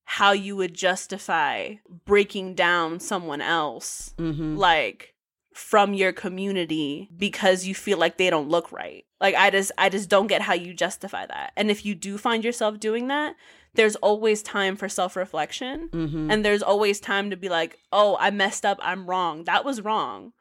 how 0.04 0.32
you 0.32 0.54
would 0.56 0.74
justify 0.74 1.74
breaking 2.04 2.54
down 2.54 3.00
someone 3.00 3.40
else 3.40 4.14
Mm-hmm. 4.18 4.56
like 4.56 5.12
from 5.54 5.94
your 5.94 6.12
community 6.12 7.08
because 7.16 7.64
you 7.66 7.74
feel 7.74 7.96
like 7.98 8.18
they 8.18 8.28
don't 8.28 8.50
look 8.50 8.70
right. 8.72 9.04
Like 9.20 9.34
I 9.34 9.48
just 9.50 9.72
I 9.78 9.88
just 9.88 10.10
don't 10.10 10.26
get 10.26 10.42
how 10.42 10.52
you 10.54 10.74
justify 10.74 11.24
that. 11.26 11.52
And 11.56 11.70
if 11.70 11.86
you 11.86 11.94
do 11.94 12.18
find 12.18 12.44
yourself 12.44 12.78
doing 12.78 13.08
that, 13.08 13.34
there's 13.76 13.96
always 13.96 14.42
time 14.42 14.74
for 14.76 14.88
self-reflection 14.88 15.88
Mm-hmm. 15.92 16.30
and 16.30 16.44
there's 16.44 16.62
always 16.62 16.98
time 17.00 17.30
to 17.30 17.36
be 17.36 17.48
like, 17.48 17.78
"Oh, 17.92 18.16
I 18.18 18.30
messed 18.30 18.64
up. 18.66 18.78
I'm 18.82 19.06
wrong. 19.08 19.44
That 19.44 19.64
was 19.64 19.80
wrong." 19.80 20.32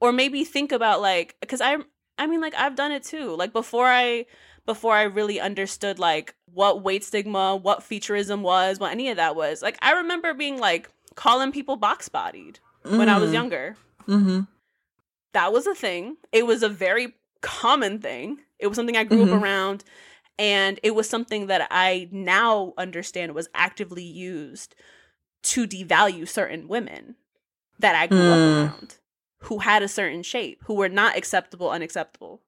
Or 0.00 0.12
maybe 0.12 0.44
think 0.44 0.72
about 0.72 1.00
like 1.00 1.36
cuz 1.46 1.60
I 1.60 1.76
I 2.18 2.26
mean 2.26 2.40
like 2.40 2.54
I've 2.54 2.74
done 2.76 2.92
it 2.92 3.04
too. 3.04 3.36
Like 3.36 3.52
before 3.52 3.86
I 3.86 4.26
before 4.66 4.94
I 4.94 5.02
really 5.02 5.40
understood 5.40 5.98
like 5.98 6.34
what 6.52 6.82
weight 6.82 7.02
stigma, 7.04 7.56
what 7.56 7.80
featurism 7.80 8.42
was, 8.42 8.78
what 8.78 8.92
any 8.92 9.08
of 9.10 9.16
that 9.16 9.36
was. 9.36 9.62
Like 9.62 9.78
I 9.82 9.92
remember 9.92 10.34
being 10.34 10.58
like 10.58 10.88
calling 11.14 11.52
people 11.52 11.76
box 11.76 12.08
bodied 12.08 12.60
when 12.82 13.08
I 13.08 13.18
was 13.18 13.32
younger. 13.32 13.76
Mm-hmm. 14.08 14.40
That 15.32 15.52
was 15.52 15.66
a 15.66 15.74
thing. 15.74 16.16
It 16.32 16.46
was 16.46 16.62
a 16.62 16.68
very 16.68 17.14
common 17.40 17.98
thing. 18.00 18.40
It 18.58 18.66
was 18.66 18.76
something 18.76 18.96
I 18.96 19.04
grew 19.04 19.22
up 19.24 19.42
around 19.42 19.84
and 20.40 20.80
it 20.82 20.94
was 20.94 21.06
something 21.08 21.48
that 21.48 21.68
I 21.70 22.08
now 22.10 22.72
understand 22.78 23.34
was 23.34 23.48
actively 23.54 24.02
used 24.02 24.74
to 25.42 25.66
devalue 25.66 26.26
certain 26.26 26.66
women 26.66 27.16
that 27.78 27.94
I 27.94 28.06
grew 28.06 28.18
Mm. 28.18 28.32
up 28.64 28.72
around 28.72 28.96
who 29.44 29.58
had 29.58 29.82
a 29.82 29.88
certain 29.88 30.22
shape, 30.22 30.62
who 30.64 30.74
were 30.74 30.88
not 30.88 31.16
acceptable, 31.16 31.70
unacceptable. 31.70 32.40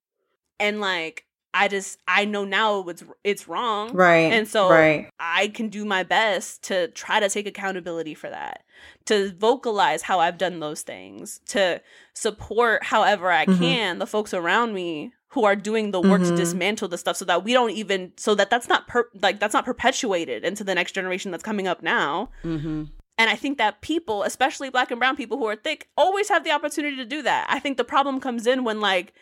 And 0.59 0.81
like 0.81 1.27
I 1.55 1.69
just 1.69 1.99
I 2.09 2.25
know 2.25 2.45
now 2.45 2.85
it's 2.89 3.05
it's 3.25 3.47
wrong. 3.47 3.93
Right. 3.93 4.33
And 4.33 4.49
so 4.49 4.71
right. 4.71 5.11
I 5.21 5.49
can 5.49 5.69
do 5.69 5.85
my 5.85 6.03
best 6.03 6.63
to 6.65 6.89
try 6.89 7.21
to 7.21 7.29
take 7.29 7.47
accountability 7.47 8.15
for 8.15 8.31
that. 8.31 8.65
To 9.07 9.33
vocalize 9.33 10.03
how 10.03 10.19
I've 10.21 10.39
done 10.39 10.61
those 10.61 10.83
things, 10.83 11.41
to 11.49 11.81
support 12.15 12.85
however 12.85 13.31
I 13.31 13.47
Mhm. 13.47 13.59
can 13.59 13.99
the 13.99 14.07
folks 14.07 14.33
around 14.33 14.75
me 14.75 15.13
who 15.29 15.45
are 15.45 15.57
doing 15.57 15.91
the 15.91 16.01
work 16.01 16.23
to 16.23 16.29
Mhm. 16.33 16.37
dismantle 16.37 16.89
the 16.89 16.99
stuff 16.99 17.17
so 17.17 17.25
that 17.25 17.43
we 17.45 17.53
don't 17.53 17.71
even 17.71 18.13
so 18.17 18.35
that 18.35 18.51
that's 18.51 18.69
not 18.69 18.87
per, 18.87 19.09
like 19.21 19.39
that's 19.41 19.55
not 19.55 19.65
perpetuated 19.65 20.45
into 20.45 20.65
the 20.65 20.75
next 20.75 20.93
generation 20.93 21.31
that's 21.31 21.43
coming 21.45 21.67
up 21.67 21.83
now. 21.83 22.31
Mm-hmm. 22.45 22.85
And 23.19 23.31
I 23.31 23.37
think 23.37 23.59
that 23.59 23.83
people, 23.83 24.23
especially 24.23 24.71
black 24.71 24.91
and 24.91 24.99
brown 24.99 25.17
people 25.17 25.37
who 25.39 25.47
are 25.47 25.57
thick, 25.57 25.89
always 25.97 26.29
have 26.29 26.45
the 26.45 26.51
opportunity 26.51 26.97
to 26.97 27.05
do 27.05 27.23
that. 27.23 27.47
I 27.49 27.59
think 27.59 27.77
the 27.77 27.85
problem 27.85 28.21
comes 28.21 28.47
in 28.47 28.65
when 28.65 28.81
like 28.81 29.13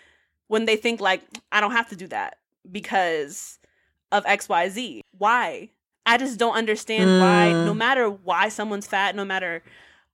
when 0.50 0.64
they 0.66 0.74
think 0.74 1.00
like 1.00 1.22
I 1.52 1.60
don't 1.60 1.70
have 1.70 1.88
to 1.90 1.96
do 1.96 2.08
that 2.08 2.38
because 2.70 3.60
of 4.10 4.24
XYZ. 4.24 5.00
Why? 5.16 5.70
I 6.04 6.18
just 6.18 6.40
don't 6.40 6.56
understand 6.56 7.20
why 7.20 7.52
Mm. 7.54 7.66
no 7.66 7.72
matter 7.74 8.10
why 8.10 8.48
someone's 8.48 8.88
fat, 8.88 9.14
no 9.14 9.24
matter 9.24 9.62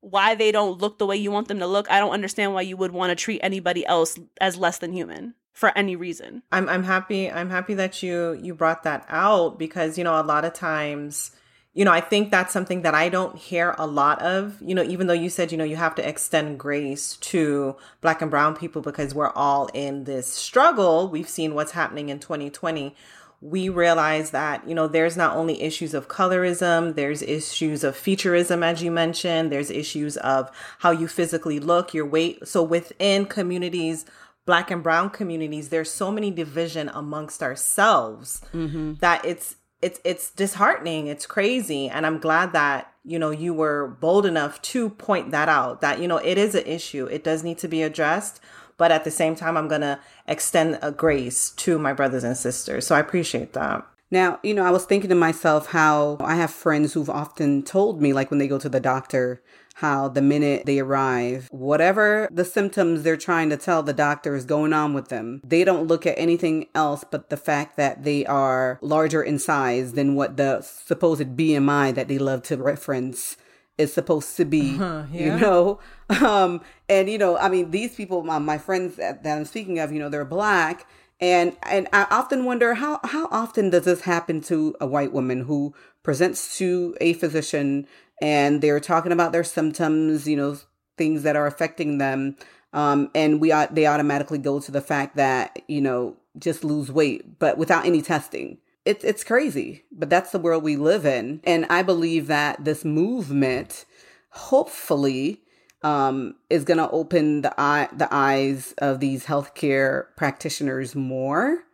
why 0.00 0.34
they 0.34 0.52
don't 0.52 0.78
look 0.78 0.98
the 0.98 1.06
way 1.06 1.16
you 1.16 1.30
want 1.30 1.48
them 1.48 1.58
to 1.60 1.66
look, 1.66 1.90
I 1.90 1.98
don't 2.00 2.12
understand 2.12 2.52
why 2.52 2.60
you 2.60 2.76
would 2.76 2.92
want 2.92 3.10
to 3.10 3.16
treat 3.16 3.40
anybody 3.42 3.86
else 3.86 4.18
as 4.38 4.58
less 4.58 4.76
than 4.76 4.92
human 4.92 5.34
for 5.54 5.72
any 5.74 5.96
reason. 5.96 6.42
I'm 6.52 6.68
I'm 6.68 6.84
happy 6.84 7.30
I'm 7.32 7.48
happy 7.48 7.72
that 7.74 8.02
you 8.02 8.32
you 8.34 8.54
brought 8.54 8.82
that 8.82 9.06
out 9.08 9.58
because 9.58 9.96
you 9.96 10.04
know 10.04 10.20
a 10.20 10.22
lot 10.22 10.44
of 10.44 10.52
times 10.52 11.30
you 11.76 11.84
know 11.84 11.92
I 11.92 12.00
think 12.00 12.30
that's 12.30 12.52
something 12.52 12.82
that 12.82 12.94
I 12.94 13.08
don't 13.10 13.36
hear 13.36 13.74
a 13.78 13.86
lot 13.86 14.20
of 14.22 14.60
you 14.62 14.74
know 14.74 14.82
even 14.82 15.06
though 15.06 15.20
you 15.24 15.28
said 15.28 15.52
you 15.52 15.58
know 15.58 15.64
you 15.72 15.76
have 15.76 15.94
to 15.96 16.08
extend 16.08 16.58
grace 16.58 17.16
to 17.32 17.76
black 18.00 18.22
and 18.22 18.30
brown 18.30 18.56
people 18.56 18.80
because 18.82 19.14
we're 19.14 19.30
all 19.32 19.66
in 19.74 20.04
this 20.04 20.26
struggle. 20.26 21.08
We've 21.08 21.28
seen 21.28 21.54
what's 21.54 21.72
happening 21.72 22.08
in 22.08 22.18
2020 22.18 22.94
we 23.42 23.68
realize 23.68 24.30
that 24.30 24.66
you 24.66 24.74
know 24.74 24.88
there's 24.88 25.16
not 25.18 25.36
only 25.36 25.60
issues 25.60 25.92
of 25.92 26.08
colorism 26.08 26.94
there's 26.94 27.20
issues 27.20 27.84
of 27.84 27.94
featurism 27.94 28.64
as 28.64 28.82
you 28.82 28.90
mentioned. 28.90 29.52
There's 29.52 29.70
issues 29.70 30.16
of 30.16 30.50
how 30.78 30.92
you 30.92 31.06
physically 31.06 31.60
look 31.60 31.92
your 31.92 32.06
weight. 32.06 32.48
So 32.48 32.62
within 32.62 33.26
communities 33.26 34.06
black 34.46 34.70
and 34.70 34.82
brown 34.82 35.10
communities 35.10 35.68
there's 35.68 35.90
so 35.90 36.10
many 36.10 36.30
division 36.30 36.88
amongst 36.94 37.42
ourselves 37.42 38.40
Mm-hmm. 38.54 38.94
that 39.00 39.22
it's 39.26 39.56
it's 39.82 40.00
it's 40.04 40.30
disheartening. 40.30 41.06
It's 41.06 41.26
crazy. 41.26 41.88
And 41.88 42.06
i'm 42.06 42.18
glad 42.18 42.52
that 42.52 42.92
you 43.04 43.18
know 43.18 43.30
you 43.30 43.54
were 43.54 43.96
bold 44.00 44.26
enough 44.26 44.60
to 44.62 44.90
point 44.90 45.30
that 45.30 45.48
out 45.48 45.80
that 45.80 46.00
you 46.00 46.08
know 46.08 46.18
it 46.18 46.38
is 46.38 46.54
an 46.54 46.66
issue. 46.66 47.06
It 47.06 47.24
does 47.24 47.44
need 47.44 47.58
to 47.58 47.68
be 47.68 47.82
addressed. 47.82 48.40
But 48.78 48.92
at 48.92 49.04
the 49.04 49.10
same 49.10 49.34
time 49.34 49.56
i'm 49.56 49.68
gonna 49.68 50.00
extend 50.26 50.78
a 50.82 50.92
grace 50.92 51.50
to 51.50 51.78
my 51.78 51.92
brothers 51.92 52.24
and 52.24 52.36
sisters. 52.36 52.86
So 52.86 52.94
i 52.94 53.00
appreciate 53.00 53.52
that. 53.54 53.86
Now, 54.10 54.38
you 54.42 54.54
know, 54.54 54.64
I 54.64 54.70
was 54.70 54.84
thinking 54.84 55.10
to 55.10 55.16
myself 55.16 55.68
how 55.68 56.16
I 56.20 56.36
have 56.36 56.52
friends 56.52 56.92
who've 56.92 57.10
often 57.10 57.64
told 57.64 58.00
me, 58.00 58.12
like 58.12 58.30
when 58.30 58.38
they 58.38 58.46
go 58.46 58.58
to 58.58 58.68
the 58.68 58.78
doctor, 58.78 59.42
how 59.76 60.08
the 60.08 60.22
minute 60.22 60.64
they 60.64 60.78
arrive, 60.78 61.48
whatever 61.50 62.30
the 62.32 62.46
symptoms 62.46 63.02
they're 63.02 63.14
trying 63.14 63.50
to 63.50 63.58
tell 63.58 63.82
the 63.82 63.92
doctor 63.92 64.34
is 64.34 64.46
going 64.46 64.72
on 64.72 64.94
with 64.94 65.08
them, 65.08 65.38
they 65.44 65.64
don't 65.64 65.86
look 65.86 66.06
at 66.06 66.18
anything 66.18 66.66
else 66.74 67.04
but 67.10 67.28
the 67.28 67.36
fact 67.36 67.76
that 67.76 68.02
they 68.02 68.24
are 68.24 68.78
larger 68.80 69.22
in 69.22 69.38
size 69.38 69.92
than 69.92 70.14
what 70.14 70.38
the 70.38 70.62
supposed 70.62 71.36
BMI 71.36 71.94
that 71.94 72.08
they 72.08 72.16
love 72.16 72.42
to 72.44 72.56
reference 72.56 73.36
is 73.76 73.92
supposed 73.92 74.34
to 74.38 74.46
be, 74.46 74.60
you 74.60 75.06
yeah. 75.12 75.36
know? 75.36 75.78
Um, 76.08 76.60
and, 76.88 77.10
you 77.10 77.18
know, 77.18 77.36
I 77.36 77.48
mean, 77.48 77.72
these 77.72 77.96
people, 77.96 78.22
my, 78.22 78.38
my 78.38 78.58
friends 78.58 78.94
that, 78.94 79.24
that 79.24 79.36
I'm 79.36 79.44
speaking 79.44 79.80
of, 79.80 79.90
you 79.90 79.98
know, 79.98 80.08
they're 80.08 80.24
black. 80.24 80.86
And 81.18 81.56
and 81.62 81.88
I 81.92 82.06
often 82.10 82.44
wonder 82.44 82.74
how 82.74 83.00
how 83.02 83.26
often 83.32 83.70
does 83.70 83.86
this 83.86 84.02
happen 84.02 84.40
to 84.42 84.76
a 84.80 84.86
white 84.86 85.12
woman 85.12 85.40
who 85.40 85.74
presents 86.02 86.58
to 86.58 86.94
a 87.00 87.14
physician 87.14 87.88
and 88.20 88.60
they're 88.60 88.80
talking 88.80 89.12
about 89.12 89.32
their 89.32 89.44
symptoms, 89.44 90.26
you 90.26 90.36
know, 90.36 90.58
things 90.96 91.22
that 91.22 91.36
are 91.36 91.46
affecting 91.46 91.98
them, 91.98 92.36
um, 92.72 93.10
and 93.14 93.40
we 93.40 93.52
they 93.70 93.86
automatically 93.86 94.38
go 94.38 94.60
to 94.60 94.70
the 94.70 94.80
fact 94.80 95.16
that 95.16 95.62
you 95.68 95.80
know 95.80 96.16
just 96.38 96.64
lose 96.64 96.90
weight, 96.92 97.38
but 97.38 97.58
without 97.58 97.86
any 97.86 98.02
testing. 98.02 98.58
It's 98.84 99.02
it's 99.02 99.24
crazy, 99.24 99.84
but 99.90 100.08
that's 100.08 100.30
the 100.30 100.38
world 100.38 100.62
we 100.62 100.76
live 100.76 101.04
in, 101.04 101.40
and 101.44 101.66
I 101.68 101.82
believe 101.82 102.28
that 102.28 102.64
this 102.64 102.84
movement, 102.84 103.84
hopefully, 104.30 105.42
um, 105.82 106.36
is 106.50 106.64
going 106.64 106.78
to 106.78 106.90
open 106.90 107.42
the 107.42 107.52
eye 107.58 107.88
the 107.92 108.08
eyes 108.12 108.74
of 108.78 109.00
these 109.00 109.24
healthcare 109.24 110.06
practitioners 110.16 110.94
more. 110.94 111.64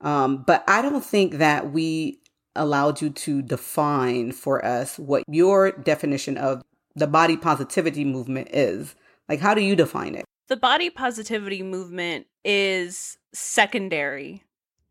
Um, 0.00 0.44
but 0.46 0.64
I 0.68 0.82
don't 0.82 1.04
think 1.04 1.34
that 1.34 1.72
we 1.72 2.20
allowed 2.56 3.00
you 3.00 3.10
to 3.10 3.42
define 3.42 4.32
for 4.32 4.64
us 4.64 4.98
what 4.98 5.24
your 5.28 5.72
definition 5.72 6.36
of 6.36 6.62
the 6.94 7.06
body 7.06 7.36
positivity 7.36 8.04
movement 8.04 8.48
is. 8.52 8.94
Like, 9.28 9.40
how 9.40 9.54
do 9.54 9.62
you 9.62 9.74
define 9.74 10.14
it? 10.14 10.24
The 10.48 10.56
body 10.56 10.90
positivity 10.90 11.62
movement 11.62 12.26
is 12.44 13.16
secondary 13.32 14.42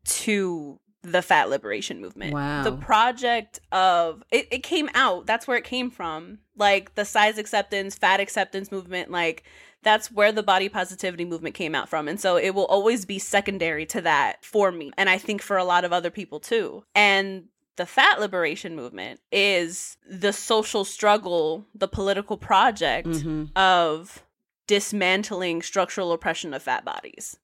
to 0.04 0.78
the 1.02 1.22
fat 1.22 1.50
liberation 1.50 2.00
movement. 2.00 2.32
Wow. 2.32 2.64
The 2.64 2.72
project 2.72 3.60
of 3.70 4.22
it, 4.30 4.48
it 4.50 4.62
came 4.62 4.88
out. 4.94 5.26
That's 5.26 5.46
where 5.46 5.56
it 5.56 5.64
came 5.64 5.90
from. 5.90 6.38
Like 6.56 6.94
the 6.94 7.04
size 7.04 7.38
acceptance, 7.38 7.94
fat 7.94 8.20
acceptance 8.20 8.72
movement, 8.72 9.10
like 9.10 9.44
that's 9.82 10.10
where 10.10 10.32
the 10.32 10.42
body 10.42 10.70
positivity 10.70 11.26
movement 11.26 11.54
came 11.54 11.74
out 11.74 11.90
from. 11.90 12.08
And 12.08 12.18
so 12.18 12.36
it 12.36 12.54
will 12.54 12.66
always 12.66 13.04
be 13.04 13.18
secondary 13.18 13.84
to 13.86 14.00
that 14.00 14.42
for 14.42 14.72
me. 14.72 14.92
And 14.96 15.10
I 15.10 15.18
think 15.18 15.42
for 15.42 15.58
a 15.58 15.64
lot 15.64 15.84
of 15.84 15.92
other 15.92 16.10
people 16.10 16.40
too. 16.40 16.84
And 16.94 17.44
the 17.76 17.86
fat 17.86 18.20
liberation 18.20 18.76
movement 18.76 19.20
is 19.32 19.96
the 20.08 20.32
social 20.32 20.84
struggle, 20.84 21.66
the 21.74 21.88
political 21.88 22.36
project 22.36 23.08
Mhm. 23.08 23.50
of 23.56 24.22
dismantling 24.66 25.62
structural 25.62 26.12
oppression 26.12 26.54
of 26.54 26.62
fat 26.62 26.84
bodies. 26.84 27.36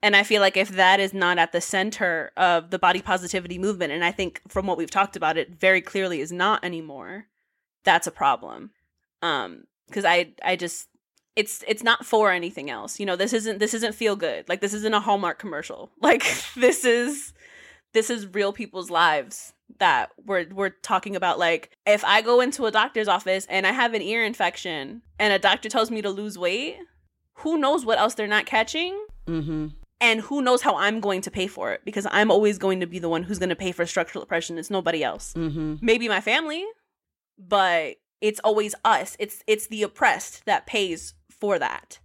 And 0.00 0.14
I 0.14 0.22
feel 0.22 0.40
like 0.40 0.56
if 0.56 0.68
that 0.70 1.00
is 1.00 1.12
not 1.12 1.38
at 1.38 1.50
the 1.52 1.60
center 1.60 2.30
of 2.36 2.70
the 2.70 2.78
body 2.78 3.02
positivity 3.02 3.58
movement, 3.58 3.92
and 3.92 4.04
I 4.04 4.12
think 4.12 4.40
from 4.46 4.66
what 4.66 4.78
we've 4.78 4.90
talked 4.90 5.16
about, 5.16 5.36
it 5.36 5.50
very 5.50 5.80
clearly 5.80 6.20
is 6.20 6.30
not 6.30 6.64
anymore, 6.64 7.26
that's 7.84 8.06
a 8.06 8.12
problem. 8.12 8.70
Um, 9.22 9.64
because 9.88 10.04
I 10.04 10.34
I 10.44 10.54
just 10.54 10.86
it's 11.34 11.64
it's 11.66 11.82
not 11.82 12.06
for 12.06 12.30
anything 12.30 12.70
else. 12.70 13.00
You 13.00 13.06
know, 13.06 13.16
this 13.16 13.32
isn't 13.32 13.58
this 13.58 13.74
isn't 13.74 13.94
feel 13.94 14.14
good. 14.14 14.48
Like 14.48 14.60
this 14.60 14.74
isn't 14.74 14.94
a 14.94 15.00
Hallmark 15.00 15.38
commercial. 15.40 15.90
Like 16.00 16.22
this 16.54 16.84
is 16.84 17.32
this 17.92 18.10
is 18.10 18.26
real 18.28 18.52
people's 18.52 18.90
lives 18.90 19.52
that 19.78 20.10
we're 20.24 20.46
we're 20.52 20.70
talking 20.70 21.14
about 21.14 21.38
like 21.38 21.70
if 21.86 22.04
I 22.04 22.22
go 22.22 22.40
into 22.40 22.66
a 22.66 22.70
doctor's 22.70 23.08
office 23.08 23.46
and 23.50 23.66
I 23.66 23.72
have 23.72 23.94
an 23.94 24.02
ear 24.02 24.24
infection 24.24 25.02
and 25.18 25.32
a 25.32 25.38
doctor 25.38 25.68
tells 25.68 25.90
me 25.90 26.02
to 26.02 26.10
lose 26.10 26.38
weight, 26.38 26.78
who 27.34 27.58
knows 27.58 27.84
what 27.84 27.98
else 27.98 28.14
they're 28.14 28.26
not 28.26 28.46
catching? 28.46 28.98
Mm-hmm. 29.26 29.68
And 30.00 30.20
who 30.20 30.42
knows 30.42 30.62
how 30.62 30.76
I'm 30.76 31.00
going 31.00 31.22
to 31.22 31.30
pay 31.30 31.48
for 31.48 31.72
it 31.72 31.80
because 31.84 32.06
I'm 32.10 32.30
always 32.30 32.56
going 32.56 32.80
to 32.80 32.86
be 32.86 33.00
the 33.00 33.08
one 33.08 33.24
who's 33.24 33.40
going 33.40 33.48
to 33.48 33.56
pay 33.56 33.72
for 33.72 33.84
structural 33.84 34.22
oppression. 34.22 34.56
It's 34.56 34.70
nobody 34.70 35.02
else. 35.02 35.34
Mm-hmm. 35.34 35.76
Maybe 35.80 36.08
my 36.08 36.20
family, 36.20 36.64
but 37.36 37.96
it's 38.20 38.40
always 38.40 38.74
us. 38.84 39.16
It's 39.18 39.42
it's 39.46 39.66
the 39.66 39.82
oppressed 39.82 40.44
that 40.46 40.66
pays 40.66 41.14
for 41.30 41.58
that. 41.58 41.98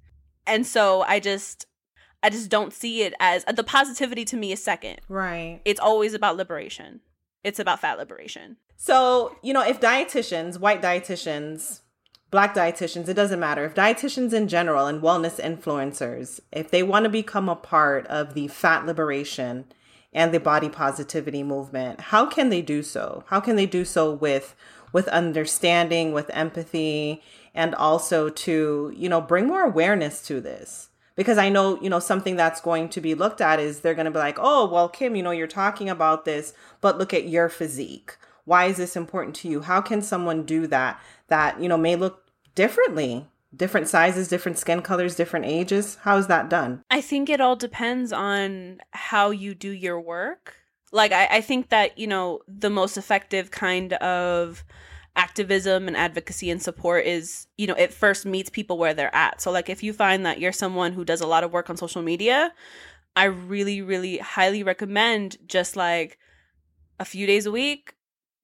And 0.45 0.65
so 0.65 1.03
I 1.03 1.19
just 1.19 1.65
I 2.23 2.29
just 2.29 2.49
don't 2.49 2.73
see 2.73 3.03
it 3.03 3.13
as 3.19 3.43
uh, 3.45 3.51
the 3.51 3.63
positivity 3.63 4.23
to 4.25 4.37
me 4.37 4.53
is 4.53 4.63
second. 4.63 5.01
right 5.09 5.59
It's 5.65 5.79
always 5.79 6.13
about 6.13 6.37
liberation. 6.37 7.01
It's 7.43 7.59
about 7.59 7.81
fat 7.81 7.97
liberation. 7.97 8.55
So, 8.77 9.35
you 9.43 9.53
know, 9.53 9.61
if 9.61 9.81
dietitians, 9.81 10.57
white 10.57 10.81
dietitians, 10.81 11.81
black 12.31 12.55
dietitians, 12.55 13.09
it 13.09 13.13
doesn't 13.13 13.39
matter. 13.39 13.65
If 13.65 13.75
dietitians 13.75 14.33
in 14.33 14.47
general 14.47 14.87
and 14.87 15.01
wellness 15.01 15.39
influencers, 15.39 16.39
if 16.51 16.71
they 16.71 16.81
want 16.81 17.03
to 17.03 17.09
become 17.09 17.49
a 17.49 17.55
part 17.55 18.07
of 18.07 18.33
the 18.33 18.47
fat 18.47 18.85
liberation 18.85 19.65
and 20.13 20.33
the 20.33 20.39
body 20.39 20.69
positivity 20.69 21.43
movement, 21.43 21.99
how 21.99 22.25
can 22.25 22.49
they 22.49 22.61
do 22.61 22.81
so? 22.81 23.25
How 23.27 23.41
can 23.41 23.57
they 23.57 23.65
do 23.65 23.83
so 23.83 24.11
with 24.11 24.55
with 24.93 25.07
understanding, 25.07 26.13
with 26.13 26.29
empathy, 26.33 27.21
and 27.53 27.73
also 27.75 28.29
to, 28.29 28.93
you 28.95 29.09
know, 29.09 29.19
bring 29.19 29.47
more 29.47 29.63
awareness 29.63 30.21
to 30.27 30.39
this? 30.39 30.89
Because 31.15 31.37
I 31.37 31.49
know, 31.49 31.79
you 31.81 31.89
know, 31.89 31.99
something 31.99 32.35
that's 32.35 32.61
going 32.61 32.89
to 32.89 33.01
be 33.01 33.15
looked 33.15 33.41
at 33.41 33.59
is 33.59 33.79
they're 33.79 33.93
going 33.93 34.05
to 34.05 34.11
be 34.11 34.19
like, 34.19 34.37
oh, 34.39 34.65
well, 34.65 34.89
Kim, 34.89 35.15
you 35.15 35.23
know, 35.23 35.31
you're 35.31 35.47
talking 35.47 35.89
about 35.89 36.25
this, 36.25 36.53
but 36.81 36.97
look 36.97 37.13
at 37.13 37.27
your 37.27 37.49
physique. 37.49 38.17
Why 38.45 38.65
is 38.65 38.77
this 38.77 38.95
important 38.95 39.35
to 39.37 39.47
you? 39.47 39.61
How 39.61 39.79
can 39.81 40.01
someone 40.01 40.43
do 40.43 40.67
that 40.67 40.99
that, 41.27 41.61
you 41.61 41.69
know, 41.69 41.77
may 41.77 41.95
look 41.95 42.25
differently? 42.55 43.27
Different 43.55 43.87
sizes, 43.87 44.27
different 44.27 44.57
skin 44.57 44.81
colors, 44.81 45.15
different 45.15 45.45
ages. 45.45 45.97
How 46.01 46.17
is 46.17 46.27
that 46.27 46.49
done? 46.49 46.83
I 46.89 47.01
think 47.01 47.29
it 47.29 47.39
all 47.39 47.55
depends 47.55 48.11
on 48.11 48.79
how 48.91 49.29
you 49.29 49.53
do 49.53 49.69
your 49.69 50.01
work. 50.01 50.55
Like, 50.91 51.11
I, 51.11 51.27
I 51.27 51.41
think 51.41 51.69
that, 51.69 51.97
you 51.97 52.07
know, 52.07 52.39
the 52.47 52.69
most 52.69 52.97
effective 52.97 53.51
kind 53.51 53.93
of 53.93 54.63
activism 55.15 55.87
and 55.87 55.95
advocacy 55.95 56.49
and 56.49 56.61
support 56.61 57.05
is, 57.05 57.47
you 57.57 57.67
know, 57.67 57.75
it 57.75 57.93
first 57.93 58.25
meets 58.25 58.49
people 58.49 58.77
where 58.77 58.93
they're 58.93 59.13
at. 59.15 59.41
So, 59.41 59.51
like, 59.51 59.69
if 59.69 59.83
you 59.83 59.93
find 59.93 60.25
that 60.25 60.39
you're 60.39 60.51
someone 60.51 60.93
who 60.93 61.05
does 61.05 61.21
a 61.21 61.27
lot 61.27 61.43
of 61.43 61.51
work 61.51 61.69
on 61.69 61.77
social 61.77 62.01
media, 62.01 62.53
I 63.15 63.25
really, 63.25 63.81
really 63.81 64.17
highly 64.17 64.63
recommend 64.63 65.37
just 65.47 65.75
like 65.75 66.17
a 66.99 67.05
few 67.05 67.27
days 67.27 67.45
a 67.45 67.51
week, 67.51 67.93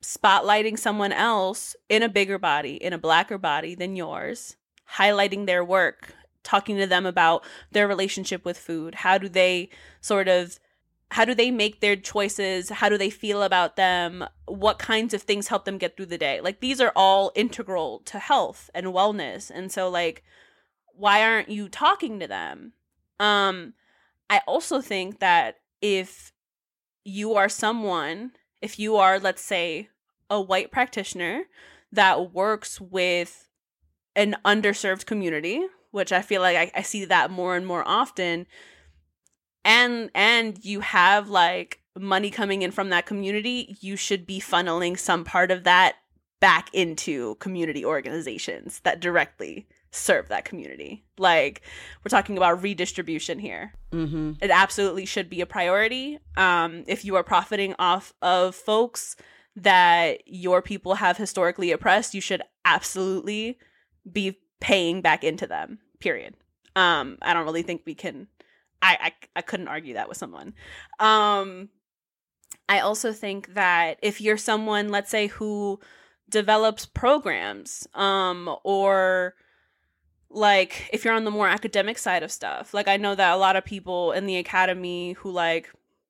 spotlighting 0.03 0.77
someone 0.77 1.11
else 1.11 1.75
in 1.89 2.03
a 2.03 2.09
bigger 2.09 2.37
body, 2.37 2.75
in 2.75 2.93
a 2.93 2.97
blacker 2.97 3.37
body 3.37 3.73
than 3.73 3.95
yours, 3.95 4.55
highlighting 4.97 5.45
their 5.45 5.65
work, 5.65 6.13
talking 6.43 6.77
to 6.77 6.85
them 6.85 7.05
about 7.05 7.43
their 7.71 7.87
relationship 7.87 8.45
with 8.45 8.57
food. 8.57 8.95
How 8.95 9.17
do 9.17 9.27
they 9.27 9.69
sort 10.01 10.27
of 10.27 10.59
how 11.11 11.25
do 11.25 11.33
they 11.33 11.49
make 11.49 11.79
their 11.79 11.95
choices? 11.95 12.69
How 12.69 12.87
do 12.87 12.97
they 12.97 13.09
feel 13.09 13.41
about 13.41 13.75
them? 13.75 14.25
What 14.45 14.77
kinds 14.77 15.13
of 15.13 15.23
things 15.23 15.47
help 15.47 15.65
them 15.65 15.79
get 15.79 15.97
through 15.97 16.07
the 16.07 16.17
day? 16.17 16.39
Like 16.39 16.59
these 16.59 16.79
are 16.79 16.93
all 16.95 17.31
integral 17.35 17.99
to 18.05 18.19
health 18.19 18.69
and 18.75 18.87
wellness. 18.87 19.51
And 19.53 19.71
so 19.71 19.89
like 19.89 20.23
why 20.93 21.23
aren't 21.23 21.49
you 21.49 21.67
talking 21.69 22.19
to 22.19 22.27
them? 22.27 22.73
Um 23.19 23.73
I 24.29 24.41
also 24.45 24.81
think 24.81 25.19
that 25.19 25.55
if 25.81 26.31
you 27.03 27.33
are 27.33 27.49
someone, 27.49 28.31
if 28.61 28.77
you 28.77 28.97
are 28.97 29.19
let's 29.19 29.41
say 29.41 29.89
a 30.29 30.39
white 30.39 30.71
practitioner 30.71 31.45
that 31.91 32.33
works 32.33 32.79
with 32.79 33.47
an 34.15 34.35
underserved 34.45 35.07
community, 35.07 35.65
which 35.89 36.11
I 36.11 36.21
feel 36.21 36.41
like 36.41 36.55
I, 36.55 36.79
I 36.79 36.81
see 36.83 37.05
that 37.05 37.31
more 37.31 37.55
and 37.55 37.65
more 37.65 37.87
often, 37.87 38.45
and 39.69 40.09
and 40.15 40.65
you 40.65 40.79
have 40.79 41.29
like 41.29 41.79
money 41.97 42.31
coming 42.31 42.63
in 42.63 42.71
from 42.71 42.89
that 42.89 43.05
community, 43.05 43.77
you 43.79 43.95
should 43.95 44.25
be 44.25 44.39
funneling 44.39 44.97
some 44.97 45.23
part 45.23 45.51
of 45.51 45.63
that 45.63 45.95
back 46.39 46.73
into 46.73 47.35
community 47.35 47.85
organizations 47.85 48.79
that 48.81 48.99
directly 48.99 49.67
serve 49.91 50.27
that 50.29 50.45
community. 50.45 51.03
Like 51.17 51.61
we're 52.03 52.09
talking 52.09 52.35
about 52.35 52.63
redistribution 52.63 53.37
here. 53.37 53.73
Mm-hmm. 53.91 54.33
It 54.41 54.49
absolutely 54.49 55.05
should 55.05 55.29
be 55.29 55.41
a 55.41 55.45
priority. 55.45 56.19
Um, 56.35 56.83
if 56.87 57.05
you 57.05 57.15
are 57.15 57.23
profiting 57.23 57.75
off 57.77 58.13
of 58.21 58.55
folks 58.55 59.15
that 59.55 60.21
your 60.25 60.61
people 60.61 60.95
have 60.95 61.17
historically 61.17 61.71
oppressed, 61.71 62.15
you 62.15 62.21
should 62.21 62.41
absolutely 62.65 63.59
be 64.11 64.39
paying 64.59 65.01
back 65.01 65.23
into 65.23 65.45
them. 65.45 65.79
Period. 65.99 66.35
Um, 66.75 67.17
I 67.21 67.33
don't 67.33 67.45
really 67.45 67.63
think 67.63 67.81
we 67.85 67.93
can. 67.93 68.27
I, 68.81 68.97
I 69.01 69.13
I 69.37 69.41
couldn't 69.41 69.67
argue 69.67 69.95
that 69.95 70.07
with 70.09 70.17
someone. 70.17 70.53
Um, 70.99 71.69
I 72.67 72.79
also 72.79 73.11
think 73.11 73.53
that 73.55 73.97
if 74.01 74.21
you're 74.21 74.37
someone, 74.37 74.89
let's 74.89 75.09
say, 75.09 75.27
who 75.27 75.79
develops 76.29 76.85
programs, 76.85 77.87
um, 77.93 78.55
or 78.63 79.35
like 80.29 80.89
if 80.93 81.03
you're 81.03 81.13
on 81.13 81.25
the 81.25 81.31
more 81.31 81.47
academic 81.47 81.97
side 81.97 82.23
of 82.23 82.31
stuff, 82.31 82.73
like 82.73 82.87
I 82.87 82.97
know 82.97 83.15
that 83.15 83.33
a 83.33 83.37
lot 83.37 83.55
of 83.55 83.65
people 83.65 84.11
in 84.11 84.25
the 84.25 84.37
academy 84.37 85.13
who 85.13 85.31
like 85.31 85.69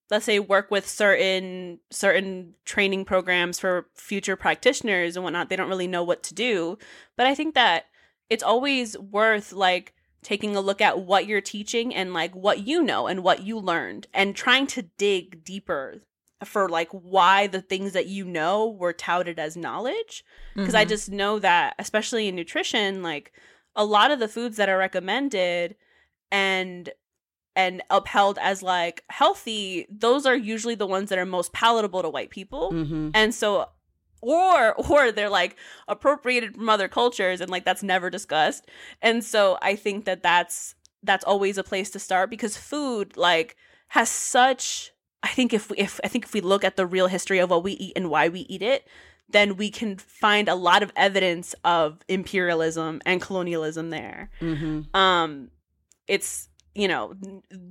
let's 0.09 0.25
say 0.25 0.39
work 0.39 0.71
with 0.71 0.87
certain 0.87 1.79
certain 1.91 2.55
training 2.65 3.05
programs 3.05 3.59
for 3.59 3.87
future 3.95 4.35
practitioners 4.35 5.15
and 5.15 5.23
whatnot, 5.23 5.49
they 5.49 5.55
don't 5.55 5.69
really 5.69 5.87
know 5.87 6.03
what 6.03 6.23
to 6.23 6.33
do. 6.33 6.77
But 7.15 7.27
I 7.27 7.35
think 7.35 7.55
that 7.55 7.85
it's 8.29 8.43
always 8.43 8.97
worth 8.97 9.53
like 9.53 9.93
taking 10.21 10.55
a 10.55 10.61
look 10.61 10.81
at 10.81 10.99
what 10.99 11.27
you're 11.27 11.41
teaching 11.41 11.93
and 11.95 12.13
like 12.13 12.35
what 12.35 12.67
you 12.67 12.83
know 12.83 13.07
and 13.07 13.23
what 13.23 13.43
you 13.43 13.57
learned 13.57 14.07
and 14.13 14.35
trying 14.35 14.67
to 14.67 14.83
dig 14.97 15.43
deeper 15.43 16.01
for 16.43 16.69
like 16.69 16.89
why 16.91 17.47
the 17.47 17.61
things 17.61 17.93
that 17.93 18.07
you 18.07 18.25
know 18.25 18.67
were 18.67 18.93
touted 18.93 19.39
as 19.39 19.57
knowledge 19.57 20.23
because 20.55 20.69
mm-hmm. 20.69 20.77
i 20.77 20.85
just 20.85 21.09
know 21.09 21.39
that 21.39 21.75
especially 21.79 22.27
in 22.27 22.35
nutrition 22.35 23.03
like 23.03 23.33
a 23.75 23.85
lot 23.85 24.11
of 24.11 24.19
the 24.19 24.27
foods 24.27 24.57
that 24.57 24.69
are 24.69 24.77
recommended 24.77 25.75
and 26.31 26.89
and 27.55 27.81
upheld 27.89 28.37
as 28.41 28.63
like 28.63 29.03
healthy 29.09 29.85
those 29.89 30.25
are 30.25 30.35
usually 30.35 30.75
the 30.75 30.87
ones 30.87 31.09
that 31.09 31.19
are 31.19 31.25
most 31.25 31.51
palatable 31.51 32.01
to 32.01 32.09
white 32.09 32.29
people 32.29 32.71
mm-hmm. 32.71 33.09
and 33.13 33.33
so 33.33 33.67
or 34.21 34.73
or 34.73 35.11
they're 35.11 35.29
like 35.29 35.55
appropriated 35.87 36.55
from 36.55 36.69
other 36.69 36.87
cultures 36.87 37.41
and 37.41 37.49
like 37.49 37.65
that's 37.65 37.83
never 37.83 38.09
discussed 38.09 38.67
and 39.01 39.23
so 39.23 39.57
i 39.61 39.75
think 39.75 40.05
that 40.05 40.23
that's 40.23 40.75
that's 41.03 41.23
always 41.23 41.57
a 41.57 41.63
place 41.63 41.89
to 41.89 41.99
start 41.99 42.29
because 42.29 42.57
food 42.57 43.15
like 43.15 43.55
has 43.89 44.09
such 44.09 44.91
i 45.23 45.29
think 45.29 45.53
if 45.53 45.69
we 45.69 45.77
if 45.77 45.99
i 46.03 46.07
think 46.07 46.25
if 46.25 46.33
we 46.33 46.41
look 46.41 46.63
at 46.63 46.75
the 46.75 46.85
real 46.85 47.07
history 47.07 47.39
of 47.39 47.49
what 47.49 47.63
we 47.63 47.73
eat 47.73 47.93
and 47.95 48.09
why 48.09 48.27
we 48.27 48.41
eat 48.41 48.61
it 48.61 48.87
then 49.31 49.57
we 49.57 49.69
can 49.69 49.95
find 49.95 50.49
a 50.49 50.55
lot 50.55 50.81
of 50.81 50.91
evidence 50.95 51.53
of 51.63 51.99
imperialism 52.07 53.01
and 53.05 53.21
colonialism 53.21 53.89
there 53.89 54.29
mm-hmm. 54.41 54.81
um 54.95 55.49
it's 56.07 56.49
you 56.79 56.87
know, 56.87 57.13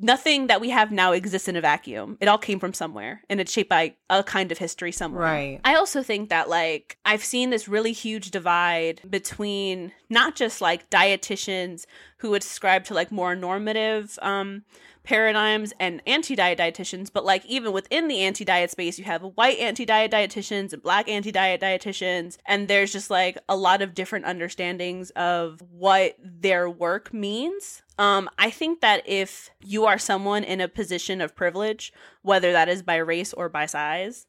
nothing 0.00 0.48
that 0.48 0.60
we 0.60 0.70
have 0.70 0.92
now 0.92 1.12
exists 1.12 1.48
in 1.48 1.56
a 1.56 1.60
vacuum. 1.60 2.18
It 2.20 2.28
all 2.28 2.38
came 2.38 2.60
from 2.60 2.74
somewhere 2.74 3.22
and 3.30 3.40
it's 3.40 3.50
shaped 3.50 3.70
by 3.70 3.94
a 4.10 4.22
kind 4.22 4.52
of 4.52 4.58
history 4.58 4.92
somewhere. 4.92 5.22
Right. 5.22 5.60
I 5.64 5.76
also 5.76 6.02
think 6.02 6.28
that, 6.28 6.48
like, 6.48 6.98
I've 7.04 7.24
seen 7.24 7.50
this 7.50 7.68
really 7.68 7.92
huge 7.92 8.30
divide 8.30 9.00
between 9.08 9.92
not 10.10 10.36
just 10.36 10.60
like 10.60 10.90
dietitians 10.90 11.86
who 12.18 12.30
would 12.30 12.42
subscribe 12.42 12.84
to 12.84 12.94
like 12.94 13.10
more 13.10 13.34
normative 13.34 14.18
um, 14.20 14.64
paradigms 15.08 15.72
and 15.80 16.02
anti-diet 16.06 16.58
dietitians 16.58 17.10
but 17.10 17.24
like 17.24 17.42
even 17.46 17.72
within 17.72 18.08
the 18.08 18.20
anti-diet 18.20 18.70
space 18.70 18.98
you 18.98 19.06
have 19.06 19.22
white 19.36 19.58
anti-diet 19.58 20.10
dietitians 20.10 20.74
and 20.74 20.82
black 20.82 21.08
anti-diet 21.08 21.62
dietitians 21.62 22.36
and 22.44 22.68
there's 22.68 22.92
just 22.92 23.08
like 23.08 23.38
a 23.48 23.56
lot 23.56 23.80
of 23.80 23.94
different 23.94 24.26
understandings 24.26 25.08
of 25.16 25.62
what 25.70 26.14
their 26.22 26.68
work 26.68 27.14
means 27.14 27.82
um, 27.98 28.30
I 28.38 28.50
think 28.50 28.80
that 28.80 29.02
if 29.06 29.50
you 29.64 29.86
are 29.86 29.98
someone 29.98 30.44
in 30.44 30.60
a 30.60 30.68
position 30.68 31.20
of 31.20 31.34
privilege, 31.34 31.92
whether 32.22 32.52
that 32.52 32.68
is 32.68 32.80
by 32.80 32.94
race 32.94 33.32
or 33.32 33.48
by 33.48 33.66
size, 33.66 34.28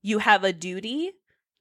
you 0.00 0.20
have 0.20 0.42
a 0.42 0.54
duty 0.54 1.12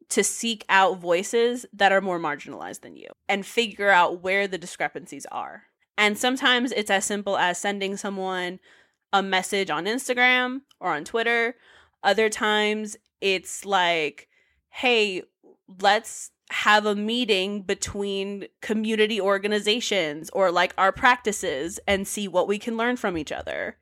to 0.07 0.23
seek 0.23 0.63
out 0.69 0.99
voices 0.99 1.65
that 1.73 1.91
are 1.91 1.99
more 1.99 2.17
marginalized 2.17 2.79
than 2.79 2.95
you 2.95 3.07
and 3.27 3.45
figure 3.45 3.89
out 3.89 4.21
where 4.21 4.47
the 4.47 4.57
discrepancies 4.57 5.25
are. 5.33 5.63
And 5.99 6.17
sometimes 6.17 6.71
it's 6.71 6.89
as 6.89 7.03
simple 7.03 7.37
as 7.37 7.57
sending 7.57 7.97
someone 7.97 8.61
a 9.11 9.21
message 9.21 9.69
on 9.69 9.83
Instagram 9.83 10.61
or 10.79 10.95
on 10.95 11.03
Twitter. 11.03 11.57
Other 12.01 12.29
times 12.29 12.95
it's 13.19 13.65
like, 13.65 14.29
hey, 14.69 15.23
let's 15.81 16.31
have 16.51 16.85
a 16.85 16.95
meeting 16.95 17.63
between 17.63 18.47
community 18.61 19.19
organizations 19.19 20.29
or 20.29 20.51
like 20.51 20.73
our 20.77 20.93
practices 20.93 21.81
and 21.85 22.07
see 22.07 22.29
what 22.29 22.47
we 22.47 22.57
can 22.57 22.77
learn 22.77 22.95
from 22.95 23.17
each 23.17 23.33
other. 23.33 23.75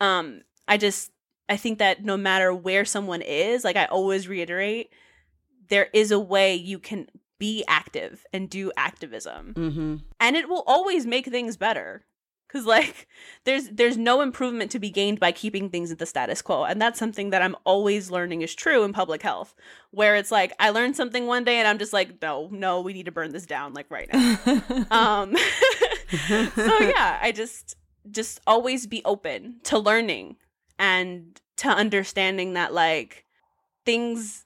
Um, 0.00 0.40
I 0.66 0.78
just, 0.78 1.12
I 1.46 1.58
think 1.58 1.78
that 1.78 2.02
no 2.02 2.16
matter 2.16 2.54
where 2.54 2.86
someone 2.86 3.20
is, 3.20 3.64
like 3.64 3.76
I 3.76 3.84
always 3.84 4.26
reiterate, 4.26 4.88
there 5.68 5.88
is 5.92 6.10
a 6.10 6.18
way 6.18 6.54
you 6.54 6.78
can 6.78 7.08
be 7.40 7.64
active 7.66 8.24
and 8.32 8.48
do 8.48 8.70
activism. 8.76 9.54
Mm-hmm. 9.56 9.96
and 10.20 10.36
it 10.36 10.48
will 10.48 10.62
always 10.68 11.04
make 11.06 11.26
things 11.26 11.56
better. 11.56 12.04
Because 12.46 12.66
like 12.66 13.06
there's 13.44 13.68
there's 13.70 13.96
no 13.96 14.20
improvement 14.20 14.70
to 14.72 14.78
be 14.78 14.90
gained 14.90 15.18
by 15.20 15.30
keeping 15.32 15.70
things 15.70 15.90
at 15.90 15.98
the 15.98 16.06
status 16.06 16.42
quo. 16.42 16.64
And 16.64 16.80
that's 16.82 16.98
something 16.98 17.30
that 17.30 17.42
i'm 17.42 17.56
always 17.64 18.10
learning 18.10 18.42
is 18.42 18.54
true 18.54 18.82
in 18.84 18.92
public 18.92 19.22
health 19.22 19.54
where 19.92 20.14
it's 20.16 20.30
like 20.32 20.52
i 20.58 20.70
learned 20.70 20.96
something 20.96 21.26
one 21.26 21.44
day 21.44 21.56
and 21.58 21.66
i'm 21.68 21.78
just 21.78 21.92
like 21.92 22.20
no 22.22 22.48
no 22.52 22.80
we 22.80 22.92
need 22.92 23.06
to 23.06 23.12
burn 23.12 23.32
this 23.32 23.46
down 23.46 23.72
like 23.74 23.90
right 23.90 24.08
now. 24.12 24.36
Um 24.90 25.36
so 26.56 26.78
yeah 26.82 27.18
i 27.22 27.32
just 27.34 27.76
just 28.10 28.40
always 28.46 28.86
be 28.86 29.00
open 29.04 29.60
to 29.64 29.78
learning 29.78 30.36
and 30.78 31.40
to 31.58 31.68
understanding 31.68 32.54
that 32.54 32.72
like 32.74 33.24
things 33.86 34.44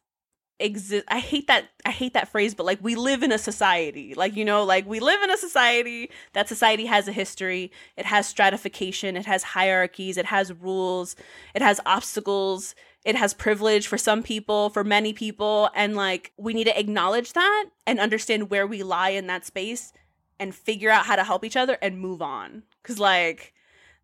exist 0.65 1.05
i 1.09 1.19
hate 1.19 1.47
that 1.47 1.67
i 1.85 1.91
hate 1.91 2.15
that 2.15 2.29
phrase 2.29 2.55
but 2.55 2.65
like 2.65 2.79
we 2.83 2.95
live 2.95 3.23
in 3.23 3.31
a 3.31 3.39
society. 3.39 4.15
Like 4.15 4.35
you 4.35 4.45
know 4.45 4.65
like 4.65 4.87
we 4.87 4.99
live 5.01 5.23
in 5.23 5.31
a 5.31 5.37
society 5.37 6.11
that 6.33 6.49
society 6.49 6.87
has 6.87 7.07
a 7.07 7.13
history 7.13 7.71
it 7.97 8.07
has 8.07 8.27
stratification 8.27 9.17
it 9.17 9.27
has 9.27 9.43
hierarchies 9.43 10.17
it 10.17 10.27
has 10.27 10.53
rules 10.53 11.17
it 11.55 11.63
has 11.63 11.81
obstacles 11.85 12.75
it 13.05 13.17
has 13.17 13.35
privilege 13.35 13.87
for 13.87 13.99
some 13.99 14.23
people 14.23 14.71
for 14.71 14.83
many 14.83 15.13
people 15.13 15.71
and 15.75 15.95
like 15.95 16.33
we 16.39 16.55
need 16.55 16.65
to 16.65 16.79
acknowledge 16.79 17.35
that 17.35 17.67
and 17.87 18.01
understand 18.01 18.51
where 18.51 18.67
we 18.67 18.83
lie 18.83 19.11
in 19.11 19.27
that 19.27 19.45
space 19.45 19.93
and 20.41 20.55
figure 20.55 20.91
out 20.91 21.07
how 21.07 21.17
to 21.17 21.25
help 21.25 21.45
each 21.45 21.57
other 21.57 21.77
and 21.83 22.01
move 22.01 22.23
on. 22.23 22.63
Cuz 22.83 22.99
like 22.99 23.53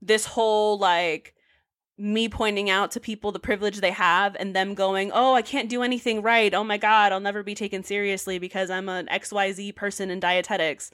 this 0.03 0.27
whole 0.27 0.79
like 0.79 1.35
me 2.01 2.29
pointing 2.29 2.71
out 2.71 2.91
to 2.93 3.01
people 3.01 3.31
the 3.31 3.39
privilege 3.39 3.81
they 3.81 3.91
have 3.91 4.35
and 4.41 4.57
them 4.57 4.75
going, 4.75 5.11
"Oh, 5.13 5.35
I 5.35 5.43
can't 5.43 5.69
do 5.69 5.83
anything 5.83 6.23
right. 6.23 6.53
Oh 6.55 6.65
my 6.65 6.79
god, 6.79 7.13
I'll 7.13 7.21
never 7.21 7.43
be 7.43 7.55
taken 7.55 7.85
seriously 7.85 8.39
because 8.39 8.71
I'm 8.71 8.89
an 8.89 9.07
XYZ 9.07 9.77
person 9.77 10.11
in 10.11 10.19
dietetics." 10.19 10.91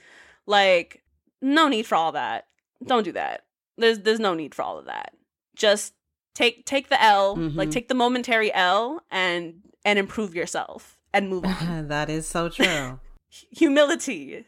Like, 0.46 1.02
no 1.40 1.68
need 1.68 1.86
for 1.86 1.94
all 1.94 2.12
that. 2.12 2.46
Don't 2.84 3.04
do 3.04 3.12
that. 3.12 3.44
There's 3.78 4.00
there's 4.00 4.20
no 4.20 4.34
need 4.34 4.54
for 4.54 4.62
all 4.62 4.78
of 4.78 4.86
that. 4.86 5.14
Just 5.54 5.94
take 6.34 6.66
take 6.66 6.88
the 6.88 7.02
L, 7.02 7.36
mm-hmm. 7.36 7.56
like 7.56 7.70
take 7.70 7.88
the 7.88 7.94
momentary 7.94 8.52
L 8.52 9.00
and 9.10 9.62
and 9.84 9.98
improve 9.98 10.34
yourself 10.34 10.98
and 11.12 11.28
move 11.28 11.44
on. 11.44 11.88
that 11.88 12.10
is 12.10 12.26
so 12.26 12.48
true. 12.48 13.00
Humility. 13.30 14.46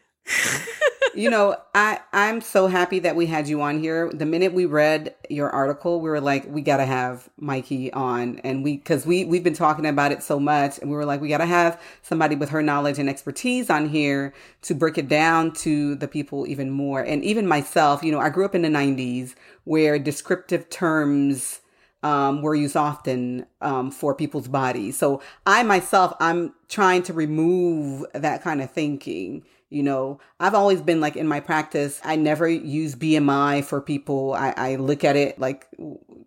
You 1.13 1.29
know, 1.29 1.55
I 1.75 1.99
I'm 2.13 2.41
so 2.41 2.67
happy 2.67 2.99
that 2.99 3.15
we 3.15 3.25
had 3.25 3.47
you 3.47 3.61
on 3.61 3.79
here. 3.79 4.09
The 4.09 4.25
minute 4.25 4.53
we 4.53 4.65
read 4.65 5.15
your 5.29 5.49
article, 5.49 6.01
we 6.01 6.09
were 6.09 6.21
like, 6.21 6.45
we 6.47 6.61
got 6.61 6.77
to 6.77 6.85
have 6.85 7.29
Mikey 7.37 7.91
on, 7.93 8.39
and 8.39 8.63
we 8.63 8.77
because 8.77 9.05
we 9.05 9.25
we've 9.25 9.43
been 9.43 9.53
talking 9.53 9.85
about 9.85 10.11
it 10.11 10.23
so 10.23 10.39
much, 10.39 10.79
and 10.79 10.89
we 10.89 10.95
were 10.95 11.05
like, 11.05 11.21
we 11.21 11.29
got 11.29 11.39
to 11.39 11.45
have 11.45 11.81
somebody 12.01 12.35
with 12.35 12.49
her 12.49 12.61
knowledge 12.61 12.99
and 12.99 13.09
expertise 13.09 13.69
on 13.69 13.89
here 13.89 14.33
to 14.61 14.73
break 14.73 14.97
it 14.97 15.09
down 15.09 15.51
to 15.53 15.95
the 15.95 16.07
people 16.07 16.47
even 16.47 16.69
more. 16.69 17.01
And 17.01 17.23
even 17.23 17.47
myself, 17.47 18.03
you 18.03 18.11
know, 18.11 18.19
I 18.19 18.29
grew 18.29 18.45
up 18.45 18.55
in 18.55 18.61
the 18.61 18.69
'90s 18.69 19.35
where 19.65 19.99
descriptive 19.99 20.69
terms 20.69 21.61
um, 22.01 22.41
were 22.41 22.55
used 22.55 22.77
often 22.77 23.45
um, 23.61 23.91
for 23.91 24.15
people's 24.15 24.47
bodies. 24.47 24.97
So 24.97 25.21
I 25.45 25.63
myself, 25.63 26.13
I'm 26.19 26.53
trying 26.69 27.03
to 27.03 27.13
remove 27.13 28.05
that 28.13 28.41
kind 28.41 28.61
of 28.61 28.71
thinking 28.71 29.43
you 29.69 29.83
know, 29.83 30.19
I've 30.39 30.55
always 30.55 30.81
been 30.81 30.99
like 30.99 31.15
in 31.15 31.27
my 31.27 31.39
practice, 31.39 32.01
I 32.03 32.15
never 32.15 32.47
use 32.47 32.95
BMI 32.95 33.63
for 33.63 33.81
people. 33.81 34.33
I, 34.33 34.53
I 34.57 34.75
look 34.75 35.03
at 35.03 35.15
it 35.15 35.39
like 35.39 35.67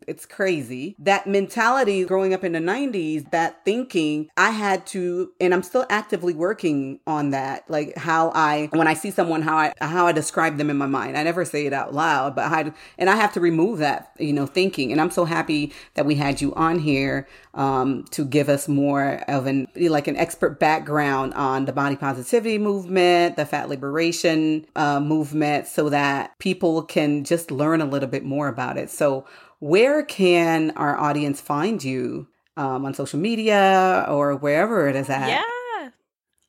it's 0.06 0.26
crazy. 0.26 0.96
That 0.98 1.26
mentality 1.26 2.04
growing 2.04 2.34
up 2.34 2.44
in 2.44 2.52
the 2.52 2.58
90s, 2.58 3.30
that 3.30 3.64
thinking, 3.64 4.28
I 4.36 4.50
had 4.50 4.86
to, 4.88 5.32
and 5.40 5.52
I'm 5.52 5.62
still 5.62 5.86
actively 5.88 6.34
working 6.34 7.00
on 7.06 7.30
that. 7.30 7.68
Like 7.68 7.96
how 7.96 8.30
I, 8.34 8.68
when 8.72 8.86
I 8.86 8.94
see 8.94 9.10
someone, 9.10 9.42
how 9.42 9.56
I, 9.56 9.72
how 9.80 10.06
I 10.06 10.12
describe 10.12 10.56
them 10.56 10.70
in 10.70 10.76
my 10.76 10.86
mind. 10.86 11.16
I 11.16 11.22
never 11.22 11.44
say 11.44 11.66
it 11.66 11.72
out 11.72 11.94
loud, 11.94 12.34
but 12.34 12.50
I, 12.50 12.72
and 12.98 13.10
I 13.10 13.16
have 13.16 13.32
to 13.34 13.40
remove 13.40 13.78
that, 13.78 14.12
you 14.18 14.32
know, 14.32 14.46
thinking. 14.46 14.92
And 14.92 15.00
I'm 15.00 15.10
so 15.10 15.24
happy 15.24 15.72
that 15.94 16.06
we 16.06 16.14
had 16.14 16.40
you 16.40 16.54
on 16.54 16.78
here 16.78 17.28
um, 17.54 18.04
to 18.10 18.24
give 18.24 18.48
us 18.48 18.68
more 18.68 19.22
of 19.28 19.46
an, 19.46 19.68
like 19.76 20.08
an 20.08 20.16
expert 20.16 20.58
background 20.58 21.34
on 21.34 21.64
the 21.64 21.72
body 21.72 21.96
positivity 21.96 22.58
movement, 22.58 23.36
the 23.36 23.44
fat 23.44 23.68
liberation 23.68 24.66
uh, 24.76 25.00
movement, 25.00 25.66
so 25.66 25.88
that 25.88 26.38
people 26.38 26.82
can 26.82 27.24
just 27.24 27.50
learn 27.50 27.80
a 27.80 27.84
little 27.84 28.08
bit 28.08 28.24
more 28.24 28.48
about 28.48 28.78
it. 28.78 28.90
So 28.90 29.26
where 29.62 30.02
can 30.02 30.72
our 30.72 30.98
audience 30.98 31.40
find 31.40 31.84
you 31.84 32.26
um, 32.56 32.84
on 32.84 32.94
social 32.94 33.20
media 33.20 34.04
or 34.08 34.34
wherever 34.34 34.88
it 34.88 34.96
is 34.96 35.08
at? 35.08 35.28
Yeah. 35.28 35.90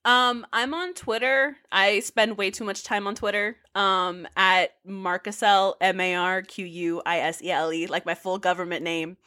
Um, 0.04 0.48
I'm 0.52 0.74
on 0.74 0.96
Twitter. 0.96 1.56
I 1.72 2.00
spend 2.00 2.38
way 2.38 2.50
too 2.50 2.64
much 2.64 2.84
time 2.84 3.06
on 3.06 3.14
Twitter. 3.14 3.58
Um, 3.76 4.28
at 4.36 4.72
Marquisele 4.84 5.76
M 5.80 6.00
A 6.00 6.16
R 6.16 6.42
Q 6.42 6.66
U 6.66 7.04
I 7.06 7.20
S 7.20 7.44
E 7.44 7.52
L 7.52 7.72
E, 7.72 7.86
like 7.86 8.04
my 8.04 8.16
full 8.16 8.40
government 8.40 8.84
name. 8.84 9.18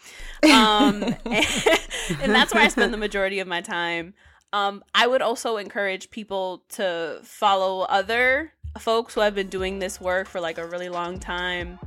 Um, 0.43 1.05
and, 1.24 1.24
and 2.20 2.34
that's 2.34 2.53
where 2.53 2.64
I 2.64 2.68
spend 2.68 2.93
the 2.93 2.99
majority 3.07 3.39
of 3.39 3.47
my 3.47 3.61
time. 3.61 4.14
Um, 4.53 4.82
I 4.97 5.07
would 5.07 5.22
also 5.22 5.59
encourage 5.59 6.11
people 6.11 6.64
to 6.70 7.20
follow 7.22 7.82
other 7.82 8.53
folks 8.80 9.14
who 9.14 9.20
have 9.20 9.37
been 9.37 9.49
doing 9.49 9.78
this 9.78 10.01
work 10.01 10.26
for 10.26 10.41
like 10.41 10.59
a 10.59 10.66
really 10.66 10.89
long 10.89 11.20
time. 11.20 11.78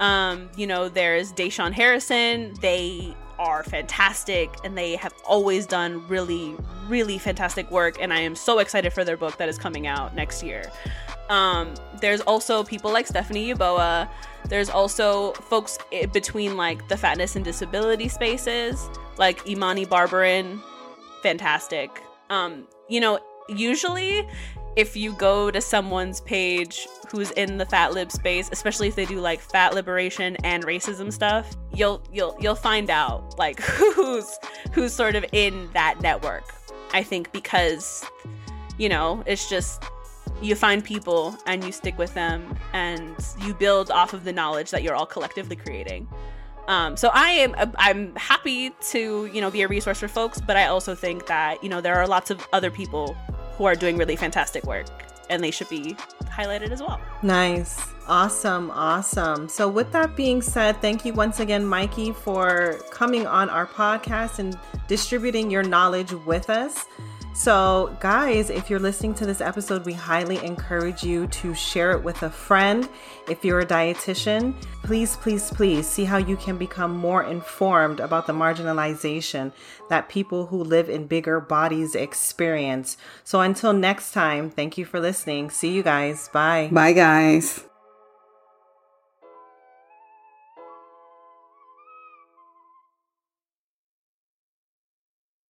Um, 0.00 0.50
you 0.56 0.66
know, 0.66 0.88
there's 0.88 1.32
Da'Shaun 1.32 1.72
Harrison. 1.72 2.54
They 2.60 3.14
are 3.38 3.64
fantastic 3.64 4.50
and 4.64 4.76
they 4.76 4.96
have 4.96 5.12
always 5.26 5.66
done 5.66 6.06
really, 6.08 6.54
really 6.88 7.18
fantastic 7.18 7.70
work. 7.70 7.96
And 8.00 8.12
I 8.12 8.20
am 8.20 8.34
so 8.34 8.58
excited 8.58 8.92
for 8.92 9.04
their 9.04 9.16
book 9.16 9.36
that 9.38 9.48
is 9.48 9.58
coming 9.58 9.86
out 9.86 10.14
next 10.14 10.42
year. 10.42 10.70
Um, 11.28 11.74
there's 12.00 12.20
also 12.22 12.62
people 12.64 12.92
like 12.92 13.06
Stephanie 13.06 13.52
Yeboah. 13.52 14.08
There's 14.48 14.68
also 14.68 15.32
folks 15.32 15.78
between 16.12 16.56
like 16.56 16.86
the 16.88 16.96
fatness 16.96 17.34
and 17.34 17.44
disability 17.44 18.08
spaces, 18.08 18.88
like 19.16 19.46
Imani 19.48 19.86
Barbarin. 19.86 20.60
Fantastic. 21.22 21.90
Um, 22.30 22.66
you 22.88 23.00
know, 23.00 23.18
usually 23.48 24.28
if 24.76 24.96
you 24.96 25.12
go 25.14 25.50
to 25.50 25.60
someone's 25.60 26.20
page 26.20 26.88
who's 27.10 27.30
in 27.32 27.58
the 27.58 27.66
fat 27.66 27.92
lib 27.92 28.10
space, 28.10 28.48
especially 28.52 28.88
if 28.88 28.96
they 28.96 29.04
do 29.04 29.20
like 29.20 29.40
fat 29.40 29.74
liberation 29.74 30.36
and 30.42 30.64
racism 30.64 31.12
stuff, 31.12 31.54
you'll 31.72 32.02
you'll 32.12 32.36
you'll 32.40 32.54
find 32.54 32.90
out 32.90 33.38
like 33.38 33.60
who's 33.94 34.38
who's 34.72 34.92
sort 34.92 35.14
of 35.14 35.24
in 35.32 35.70
that 35.72 36.00
network. 36.00 36.54
I 36.92 37.02
think 37.02 37.32
because 37.32 38.04
you 38.78 38.88
know, 38.88 39.22
it's 39.26 39.48
just 39.48 39.82
you 40.42 40.56
find 40.56 40.84
people 40.84 41.36
and 41.46 41.62
you 41.62 41.70
stick 41.70 41.96
with 41.96 42.12
them 42.14 42.58
and 42.72 43.14
you 43.42 43.54
build 43.54 43.90
off 43.90 44.12
of 44.12 44.24
the 44.24 44.32
knowledge 44.32 44.70
that 44.72 44.82
you're 44.82 44.94
all 44.94 45.06
collectively 45.06 45.56
creating. 45.56 46.08
Um, 46.66 46.96
so 46.96 47.10
I 47.12 47.30
am 47.30 47.54
I'm 47.76 48.14
happy 48.16 48.70
to 48.88 49.26
you 49.26 49.40
know 49.40 49.50
be 49.50 49.62
a 49.62 49.68
resource 49.68 50.00
for 50.00 50.08
folks, 50.08 50.40
but 50.40 50.56
I 50.56 50.66
also 50.66 50.94
think 50.94 51.26
that 51.26 51.62
you 51.62 51.68
know 51.68 51.80
there 51.80 51.94
are 51.96 52.08
lots 52.08 52.30
of 52.30 52.44
other 52.52 52.70
people 52.70 53.16
who 53.56 53.64
are 53.64 53.74
doing 53.74 53.96
really 53.96 54.16
fantastic 54.16 54.64
work 54.64 54.86
and 55.30 55.42
they 55.42 55.50
should 55.50 55.68
be 55.68 55.96
highlighted 56.24 56.70
as 56.70 56.80
well. 56.80 57.00
Nice. 57.22 57.80
Awesome. 58.06 58.70
Awesome. 58.70 59.48
So, 59.48 59.68
with 59.68 59.90
that 59.92 60.14
being 60.14 60.42
said, 60.42 60.80
thank 60.82 61.04
you 61.04 61.14
once 61.14 61.40
again, 61.40 61.64
Mikey, 61.64 62.12
for 62.12 62.80
coming 62.90 63.26
on 63.26 63.48
our 63.48 63.66
podcast 63.66 64.38
and 64.38 64.58
distributing 64.88 65.50
your 65.50 65.62
knowledge 65.62 66.12
with 66.12 66.50
us. 66.50 66.84
So, 67.34 67.94
guys, 67.98 68.48
if 68.48 68.70
you're 68.70 68.78
listening 68.78 69.12
to 69.14 69.26
this 69.26 69.40
episode, 69.40 69.84
we 69.84 69.92
highly 69.92 70.42
encourage 70.44 71.02
you 71.02 71.26
to 71.26 71.52
share 71.52 71.90
it 71.90 72.04
with 72.04 72.22
a 72.22 72.30
friend. 72.30 72.88
If 73.28 73.44
you're 73.44 73.58
a 73.58 73.66
dietitian, 73.66 74.54
please, 74.84 75.16
please, 75.16 75.50
please 75.50 75.84
see 75.84 76.04
how 76.04 76.18
you 76.18 76.36
can 76.36 76.56
become 76.56 76.96
more 76.96 77.24
informed 77.24 77.98
about 77.98 78.28
the 78.28 78.32
marginalization 78.32 79.52
that 79.88 80.08
people 80.08 80.46
who 80.46 80.62
live 80.62 80.88
in 80.88 81.08
bigger 81.08 81.40
bodies 81.40 81.96
experience. 81.96 82.96
So, 83.24 83.40
until 83.40 83.72
next 83.72 84.12
time, 84.12 84.48
thank 84.48 84.78
you 84.78 84.84
for 84.84 85.00
listening. 85.00 85.50
See 85.50 85.72
you 85.72 85.82
guys. 85.82 86.28
Bye. 86.28 86.70
Bye, 86.70 86.92
guys. 86.92 87.64